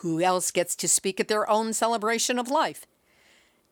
Who 0.00 0.20
else 0.20 0.50
gets 0.50 0.74
to 0.76 0.88
speak 0.88 1.20
at 1.20 1.28
their 1.28 1.48
own 1.48 1.72
celebration 1.72 2.38
of 2.38 2.48
life? 2.48 2.84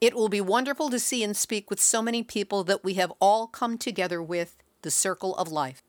It 0.01 0.15
will 0.15 0.29
be 0.29 0.41
wonderful 0.41 0.89
to 0.91 1.01
see 1.01 1.25
and 1.25 1.37
speak 1.37 1.69
with 1.69 1.81
so 1.81 2.01
many 2.01 2.23
people 2.23 2.63
that 2.65 2.85
we 2.85 2.95
have 2.95 3.13
all 3.21 3.47
come 3.49 3.77
together 3.77 4.23
with 4.23 4.57
the 4.83 4.91
circle 4.91 5.35
of 5.37 5.51
life. 5.51 5.83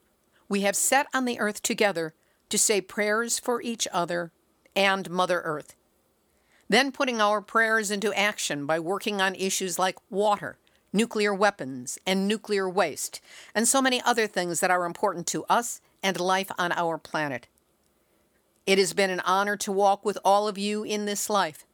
We 0.50 0.62
have 0.62 0.76
set 0.76 1.08
on 1.14 1.26
the 1.26 1.40
earth 1.40 1.62
together 1.62 2.14
to 2.50 2.58
say 2.58 2.82
prayers 2.82 3.38
for 3.40 3.62
each 3.62 3.88
other 3.92 4.32
and 4.76 5.10
Mother 5.10 5.42
Earth. 5.42 5.76
Then 6.68 6.92
putting 6.92 7.22
our 7.22 7.42
prayers 7.42 7.92
into 7.92 8.14
action 8.14 8.66
by 8.66 8.80
working 8.80 9.22
on 9.22 9.36
issues 9.36 9.78
like 9.78 9.98
water, 10.10 10.58
nuclear 10.92 11.34
weapons, 11.34 12.00
and 12.08 12.28
nuclear 12.28 12.68
waste, 12.68 13.22
and 13.54 13.68
so 13.68 13.82
many 13.82 14.02
other 14.02 14.26
things 14.26 14.62
that 14.62 14.72
are 14.72 14.86
important 14.86 15.28
to 15.28 15.44
us 15.46 15.80
and 16.06 16.20
life 16.20 16.52
on 16.60 16.72
our 16.74 17.00
planet. 17.00 17.48
It 18.68 18.78
has 18.78 18.94
been 18.94 19.10
an 19.10 19.22
honor 19.22 19.58
to 19.58 19.72
walk 19.72 20.06
with 20.06 20.20
all 20.24 20.48
of 20.48 20.56
you 20.56 20.84
in 20.84 21.06
this 21.06 21.32
life. 21.32 21.66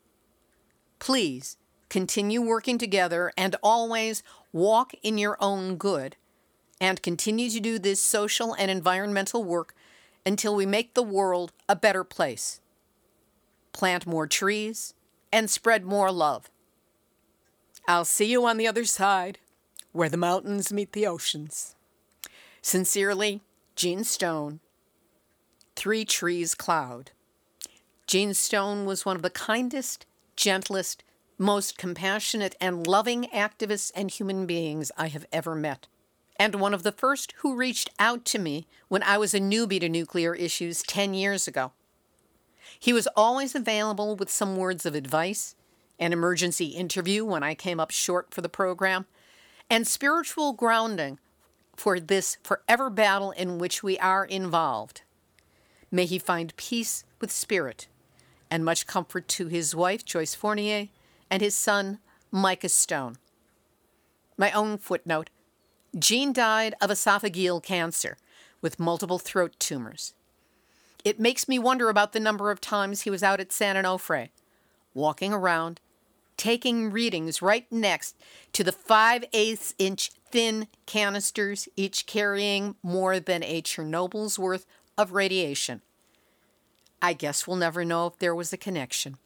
Please 0.99 1.57
continue 1.89 2.41
working 2.41 2.77
together 2.77 3.33
and 3.35 3.57
always 3.61 4.23
walk 4.53 4.93
in 5.03 5.17
your 5.17 5.35
own 5.41 5.75
good 5.75 6.15
and 6.79 7.03
continue 7.03 7.49
to 7.49 7.59
do 7.59 7.77
this 7.77 8.01
social 8.01 8.53
and 8.53 8.71
environmental 8.71 9.43
work 9.43 9.75
until 10.25 10.55
we 10.55 10.65
make 10.65 10.93
the 10.93 11.03
world 11.03 11.51
a 11.67 11.75
better 11.75 12.05
place. 12.05 12.61
Plant 13.73 14.07
more 14.07 14.27
trees 14.27 14.93
and 15.33 15.49
spread 15.49 15.83
more 15.83 16.09
love. 16.09 16.49
I'll 17.85 18.05
see 18.05 18.31
you 18.31 18.45
on 18.45 18.55
the 18.55 18.67
other 18.67 18.85
side, 18.85 19.39
where 19.91 20.09
the 20.09 20.15
mountains 20.15 20.71
meet 20.71 20.93
the 20.93 21.05
oceans. 21.05 21.75
Sincerely, 22.61 23.41
Gene 23.75 24.03
Stone, 24.03 24.59
Three 25.75 26.05
Trees 26.05 26.55
Cloud. 26.55 27.11
Gene 28.07 28.33
Stone 28.33 28.85
was 28.85 29.05
one 29.05 29.15
of 29.15 29.21
the 29.21 29.29
kindest, 29.29 30.05
gentlest, 30.35 31.03
most 31.37 31.77
compassionate, 31.77 32.55
and 32.61 32.85
loving 32.85 33.23
activists 33.33 33.91
and 33.95 34.11
human 34.11 34.45
beings 34.45 34.91
I 34.97 35.07
have 35.07 35.25
ever 35.31 35.55
met 35.55 35.87
and 36.41 36.55
one 36.55 36.73
of 36.73 36.81
the 36.81 36.91
first 36.91 37.35
who 37.37 37.55
reached 37.55 37.91
out 37.99 38.25
to 38.25 38.39
me 38.39 38.65
when 38.87 39.03
I 39.03 39.19
was 39.19 39.35
a 39.35 39.39
newbie 39.39 39.79
to 39.79 39.87
nuclear 39.87 40.33
issues 40.33 40.81
10 40.81 41.13
years 41.13 41.47
ago. 41.47 41.71
He 42.79 42.91
was 42.93 43.07
always 43.15 43.53
available 43.53 44.15
with 44.15 44.31
some 44.31 44.55
words 44.55 44.83
of 44.87 44.95
advice 44.95 45.55
an 45.99 46.13
emergency 46.13 46.69
interview 46.69 47.23
when 47.23 47.43
I 47.43 47.53
came 47.53 47.79
up 47.79 47.91
short 47.91 48.33
for 48.33 48.41
the 48.41 48.49
program, 48.49 49.05
and 49.69 49.85
spiritual 49.85 50.51
grounding 50.51 51.19
for 51.75 51.99
this 51.99 52.37
forever 52.43 52.89
battle 52.89 53.31
in 53.31 53.57
which 53.57 53.83
we 53.83 53.97
are 53.99 54.25
involved. 54.25 55.01
May 55.91 56.05
he 56.05 56.19
find 56.19 56.55
peace 56.55 57.03
with 57.19 57.31
spirit 57.31 57.87
and 58.49 58.65
much 58.65 58.85
comfort 58.85 59.27
to 59.29 59.47
his 59.47 59.75
wife, 59.75 60.05
Joyce 60.05 60.35
Fournier, 60.35 60.89
and 61.29 61.41
his 61.41 61.55
son, 61.55 61.99
Micah 62.31 62.69
Stone. 62.69 63.17
My 64.37 64.51
own 64.51 64.77
footnote 64.77 65.29
Gene 65.97 66.31
died 66.31 66.73
of 66.81 66.89
esophageal 66.89 67.61
cancer 67.61 68.17
with 68.61 68.79
multiple 68.79 69.19
throat 69.19 69.55
tumors. 69.59 70.13
It 71.03 71.19
makes 71.19 71.47
me 71.49 71.59
wonder 71.59 71.89
about 71.89 72.13
the 72.13 72.19
number 72.19 72.51
of 72.51 72.61
times 72.61 73.01
he 73.01 73.09
was 73.09 73.23
out 73.23 73.39
at 73.39 73.51
San 73.51 73.75
Onofre, 73.75 74.29
walking 74.93 75.33
around, 75.33 75.81
taking 76.37 76.91
readings 76.91 77.41
right 77.41 77.69
next 77.71 78.15
to 78.53 78.63
the 78.63 78.71
5 78.71 79.25
eighths 79.33 79.75
inch 79.77 80.11
thin 80.31 80.67
canisters, 80.85 81.67
each 81.75 82.05
carrying 82.05 82.75
more 82.81 83.19
than 83.19 83.43
a 83.43 83.61
Chernobyl's 83.61 84.39
worth 84.39 84.65
of 84.97 85.13
radiation. 85.13 85.81
I 87.01 87.13
guess 87.13 87.47
we'll 87.47 87.57
never 87.57 87.83
know 87.83 88.07
if 88.07 88.19
there 88.19 88.35
was 88.35 88.53
a 88.53 88.57
connection. 88.57 89.17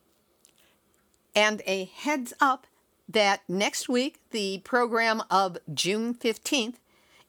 And 1.36 1.62
a 1.68 1.86
heads 1.86 2.34
up 2.40 2.68
that 3.10 3.42
next 3.48 3.90
week, 3.90 4.20
the 4.32 4.60
program 4.64 5.22
of 5.30 5.58
June 5.74 6.14
15th, 6.14 6.76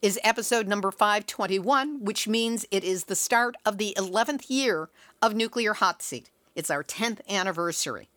is 0.01 0.21
episode 0.23 0.69
number 0.69 0.91
521, 0.91 2.05
which 2.05 2.29
means 2.29 2.67
it 2.71 2.85
is 2.85 3.05
the 3.05 3.17
start 3.17 3.57
of 3.65 3.79
the 3.79 3.95
11th 3.99 4.45
year 4.49 4.89
of 5.21 5.35
Nuclear 5.35 5.75
Hot 5.75 6.03
Seat. 6.03 6.31
It's 6.55 6.71
our 6.71 6.85
10th 6.85 7.21
anniversary. 7.29 8.09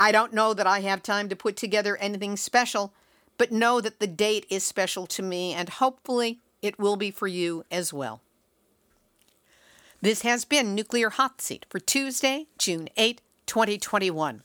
I 0.00 0.10
don't 0.10 0.32
know 0.32 0.52
that 0.54 0.66
I 0.66 0.80
have 0.80 1.02
time 1.02 1.28
to 1.28 1.36
put 1.36 1.56
together 1.56 1.96
anything 1.98 2.36
special, 2.36 2.92
but 3.38 3.52
know 3.52 3.80
that 3.80 3.98
the 3.98 4.06
date 4.06 4.46
is 4.50 4.64
special 4.64 5.06
to 5.08 5.22
me, 5.22 5.52
and 5.52 5.68
hopefully 5.68 6.40
it 6.60 6.78
will 6.78 6.96
be 6.96 7.10
for 7.10 7.26
you 7.26 7.64
as 7.70 7.92
well. 7.92 8.20
This 10.00 10.22
has 10.22 10.44
been 10.44 10.74
Nuclear 10.74 11.10
Hot 11.10 11.40
Seat 11.40 11.66
for 11.68 11.78
Tuesday, 11.78 12.46
June 12.58 12.88
8, 12.96 13.20
2021. 13.46 14.42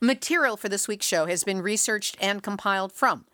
Material 0.00 0.56
for 0.56 0.68
this 0.68 0.88
week's 0.88 1.06
show 1.06 1.26
has 1.26 1.44
been 1.44 1.62
researched 1.62 2.16
and 2.20 2.42
compiled 2.42 2.92
from 2.92 3.26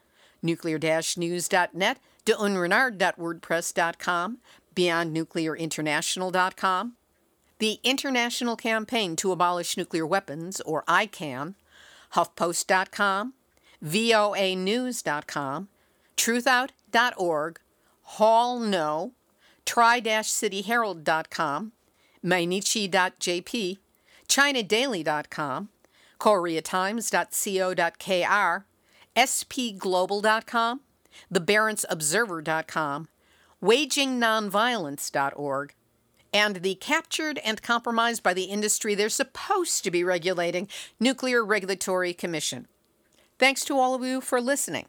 nuclear-news.net, 0.43 1.99
deunrenard.wordpress.com, 2.25 4.39
beyondnuclearinternational.com, 4.75 6.93
the 7.59 7.79
International 7.83 8.57
Campaign 8.57 9.17
to 9.17 9.33
Abolish 9.33 9.77
Nuclear 9.77 10.07
Weapons, 10.07 10.63
or 10.63 10.83
ICAN, 10.85 11.57
HuffPost.com, 12.15 13.35
voanews.com, 13.85 15.69
truthout.org, 16.17 17.61
Hall 18.03 18.59
No, 18.59 19.13
tri-cityherald.com, 19.65 21.73
mainichi.jp, 22.25 23.79
chinadaily.com, 24.29 25.69
koreatimes.co.kr, 26.19 28.65
spglobal.com, 29.17 30.81
thebarentsobserver.com, 31.33 33.09
wagingnonviolence.org, 33.63 35.75
and 36.33 36.57
the 36.57 36.75
captured 36.77 37.39
and 37.39 37.63
compromised 37.63 38.23
by 38.23 38.33
the 38.33 38.45
industry 38.45 38.95
they're 38.95 39.09
supposed 39.09 39.83
to 39.85 39.91
be 39.91 40.05
regulating 40.05 40.69
Nuclear 40.99 41.45
Regulatory 41.45 42.13
Commission. 42.13 42.69
Thanks 43.41 43.65
to 43.65 43.79
all 43.79 43.95
of 43.95 44.05
you 44.05 44.21
for 44.21 44.39
listening. 44.39 44.85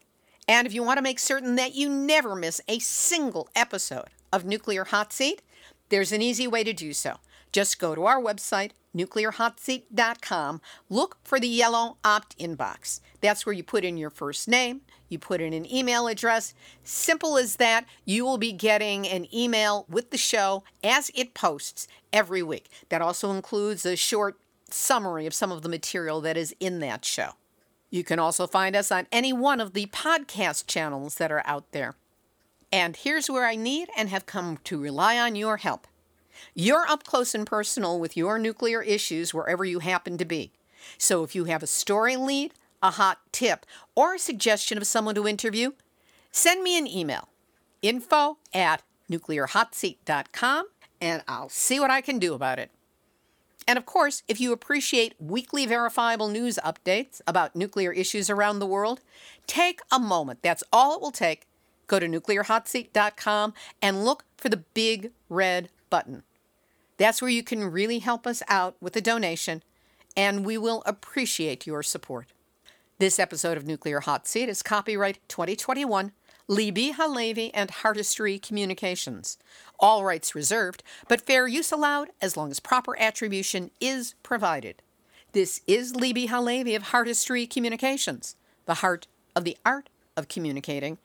And 0.45 0.68
if 0.68 0.74
you 0.74 0.84
want 0.84 0.97
to 0.97 1.02
make 1.02 1.20
certain 1.20 1.56
that 1.56 1.74
you 1.74 1.88
never 1.88 2.36
miss 2.36 2.60
a 2.68 2.80
single 2.80 3.47
episode 3.56 4.10
of 4.34 4.43
Nuclear 4.43 4.84
Hot 4.84 5.14
Seat, 5.14 5.41
there's 5.88 6.12
an 6.12 6.22
easy 6.22 6.47
way 6.47 6.66
to 6.66 6.74
do 6.74 6.91
so. 6.91 7.16
Just 7.54 7.80
go 7.80 7.95
to 7.95 8.04
our 8.04 8.22
website, 8.22 8.72
nuclearhotseat.com, 8.93 10.60
look 10.89 11.18
for 11.24 11.39
the 11.39 11.47
yellow 11.47 11.95
opt 12.04 12.36
in 12.38 12.56
box. 12.56 12.99
That's 13.22 13.45
where 13.45 13.54
you 13.54 13.64
put 13.64 13.86
in 13.86 13.95
your 13.95 14.10
first 14.10 14.49
name, 14.49 14.82
you 15.08 15.18
put 15.18 15.39
in 15.39 15.54
an 15.54 15.74
email 15.74 16.08
address. 16.08 16.54
Simple 16.84 17.38
as 17.38 17.56
that. 17.56 17.86
You 18.04 18.26
will 18.26 18.38
be 18.38 18.52
getting 18.52 19.08
an 19.08 19.34
email 19.34 19.86
with 19.88 20.12
the 20.12 20.18
show 20.18 20.66
as 20.84 21.10
it 21.16 21.34
posts 21.34 21.88
every 22.12 22.43
week. 22.43 22.70
That 22.89 23.02
also 23.02 23.32
includes 23.32 23.86
a 23.86 23.95
short 23.95 24.38
summary 24.70 25.26
of 25.26 25.34
some 25.34 25.54
of 25.54 25.62
the 25.62 25.70
material 25.70 26.20
that 26.20 26.36
is 26.36 26.54
in 26.60 26.80
that 26.80 27.06
show. 27.06 27.36
You 27.92 28.04
can 28.06 28.18
also 28.20 28.48
find 28.48 28.76
us 28.76 28.92
on 28.92 29.06
any 29.12 29.34
one 29.34 29.60
of 29.60 29.74
the 29.74 29.86
podcast 29.88 30.66
channels 30.66 31.16
that 31.16 31.32
are 31.32 31.44
out 31.46 31.72
there. 31.72 31.96
And 32.72 32.96
here's 32.96 33.30
where 33.30 33.46
I 33.46 33.56
need 33.56 33.89
and 33.98 34.08
have 34.10 34.26
come 34.26 34.58
to 34.64 34.82
rely 34.82 35.20
on 35.20 35.36
your 35.36 35.58
help. 35.58 35.88
You're 36.56 36.88
up 36.88 37.04
close 37.04 37.36
and 37.36 37.46
personal 37.46 38.00
with 38.00 38.16
your 38.16 38.39
nuclear 38.39 38.82
issues 38.82 39.34
wherever 39.34 39.66
you 39.66 39.80
happen 39.80 40.18
to 40.18 40.26
be. 40.26 40.52
So 40.98 41.24
if 41.24 41.36
you 41.36 41.44
have 41.46 41.62
a 41.62 41.68
story 41.68 42.16
lead, 42.16 42.54
a 42.82 42.92
hot 42.92 43.20
tip, 43.34 43.66
or 43.94 44.16
a 44.16 44.20
suggestion 44.20 44.78
of 44.78 44.88
someone 44.88 45.16
to 45.16 45.28
interview, 45.28 45.72
send 46.32 46.64
me 46.64 46.78
an 46.78 46.88
email 46.88 47.28
info 47.82 48.38
at 48.54 48.84
nuclearhotseat.com 49.10 50.68
and 51.02 51.24
I'll 51.28 51.50
see 51.50 51.80
what 51.80 51.92
I 51.92 52.00
can 52.00 52.20
do 52.20 52.34
about 52.34 52.58
it. 52.58 52.72
And 53.68 53.78
of 53.78 53.86
course, 53.86 54.24
if 54.28 54.41
you 54.41 54.51
appreciate 54.51 55.16
weekly 55.20 55.66
verifiable 55.66 56.28
news 56.28 56.59
updates 56.64 57.22
about 57.28 57.55
nuclear 57.55 57.91
issues 57.91 58.30
around 58.30 58.59
the 58.59 58.66
world, 58.66 59.01
take 59.47 59.82
a 59.91 59.99
moment. 59.99 60.39
That's 60.41 60.64
all 60.74 60.95
it 60.95 61.01
will 61.01 61.12
take. 61.12 61.47
Go 61.88 61.99
to 61.99 62.07
nuclearhotseat.com 62.07 63.53
and 63.82 64.05
look 64.05 64.24
for 64.38 64.49
the 64.49 64.64
big 64.74 65.12
red 65.30 65.70
button. 65.89 66.24
That's 66.97 67.22
where 67.22 67.32
you 67.32 67.43
can 67.43 67.72
really 67.72 67.99
help 67.99 68.28
us 68.28 68.43
out 68.47 68.76
with 68.80 68.95
a 68.95 69.01
donation, 69.01 69.64
and 70.16 70.45
we 70.45 70.57
will 70.57 70.84
appreciate 70.86 71.66
your 71.66 71.84
support. 71.84 72.28
This 72.99 73.20
episode 73.20 73.57
of 73.57 73.66
Nuclear 73.66 74.01
Hot 74.01 74.28
Seat 74.28 74.47
is 74.47 74.62
copyright 74.62 75.18
2021, 75.28 76.12
Libbe 76.50 76.94
Halevi, 76.96 77.54
and 77.54 77.70
Heartistry 77.70 78.42
Communications. 78.42 79.38
All 79.80 80.04
rights 80.04 80.36
reserved, 80.36 80.84
but 81.08 81.22
fair 81.22 81.48
use 81.48 81.72
allowed 81.72 82.10
as 82.22 82.36
long 82.36 82.52
as 82.52 82.60
proper 82.60 82.98
attribution 83.00 83.72
is 83.80 84.16
provided. 84.24 84.82
This 85.34 85.62
is 85.66 85.94
Libbe 85.94 86.28
Halevi 86.28 86.76
of 86.76 86.84
Heartistry 86.84 87.50
Communications, 87.50 88.36
the 88.66 88.76
heart 88.76 89.08
of 89.36 89.44
the 89.44 89.58
art 89.66 89.89
of 90.18 90.28
communicating, 90.28 90.98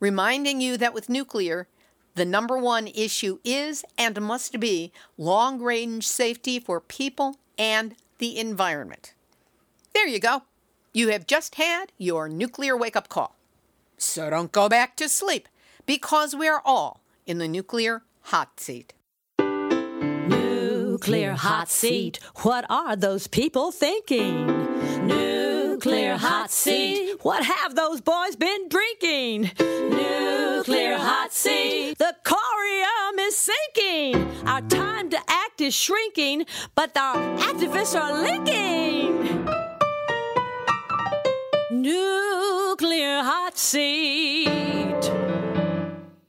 reminding 0.00 0.60
you 0.60 0.76
that 0.76 0.92
with 0.92 1.08
nuclear, 1.08 1.66
the 2.14 2.24
number 2.24 2.58
one 2.58 2.86
issue 2.88 3.38
is 3.44 3.84
and 3.98 4.20
must 4.20 4.60
be 4.60 4.92
long 5.16 5.60
range 5.60 6.06
safety 6.06 6.60
for 6.60 6.80
people 6.80 7.38
and 7.58 7.96
the 8.18 8.38
environment. 8.38 9.14
There 9.94 10.06
you 10.06 10.20
go. 10.20 10.42
You 10.92 11.08
have 11.08 11.26
just 11.26 11.56
had 11.56 11.90
your 11.98 12.28
nuclear 12.28 12.76
wake 12.76 12.96
up 12.96 13.08
call. 13.08 13.34
So 14.04 14.30
don't 14.30 14.52
go 14.52 14.68
back 14.68 14.96
to 14.98 15.08
sleep 15.08 15.48
because 15.86 16.36
we're 16.36 16.60
all 16.64 17.00
in 17.26 17.38
the 17.38 17.48
nuclear 17.48 18.02
hot 18.20 18.60
seat. 18.60 18.92
Nuclear 19.40 21.32
hot 21.32 21.68
seat. 21.68 22.20
What 22.42 22.64
are 22.70 22.94
those 22.96 23.26
people 23.26 23.72
thinking? 23.72 24.46
Nuclear 25.06 26.16
hot 26.16 26.50
seat. 26.50 27.16
What 27.22 27.44
have 27.44 27.74
those 27.74 28.00
boys 28.02 28.36
been 28.36 28.68
drinking? 28.68 29.50
Nuclear 29.58 30.96
hot 30.98 31.32
seat. 31.32 31.96
The 31.98 32.14
corium 32.24 33.18
is 33.18 33.36
sinking. 33.36 34.46
Our 34.46 34.60
time 34.60 35.10
to 35.10 35.18
act 35.28 35.60
is 35.60 35.74
shrinking, 35.74 36.44
but 36.74 36.96
our 36.96 37.16
activists 37.38 37.98
are 37.98 38.22
linking. 38.22 39.63
Nuclear 41.84 43.20
hot 43.22 43.58
seat. 43.58 44.48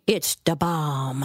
It's 0.06 0.36
the 0.44 0.58
bomb. 0.58 1.24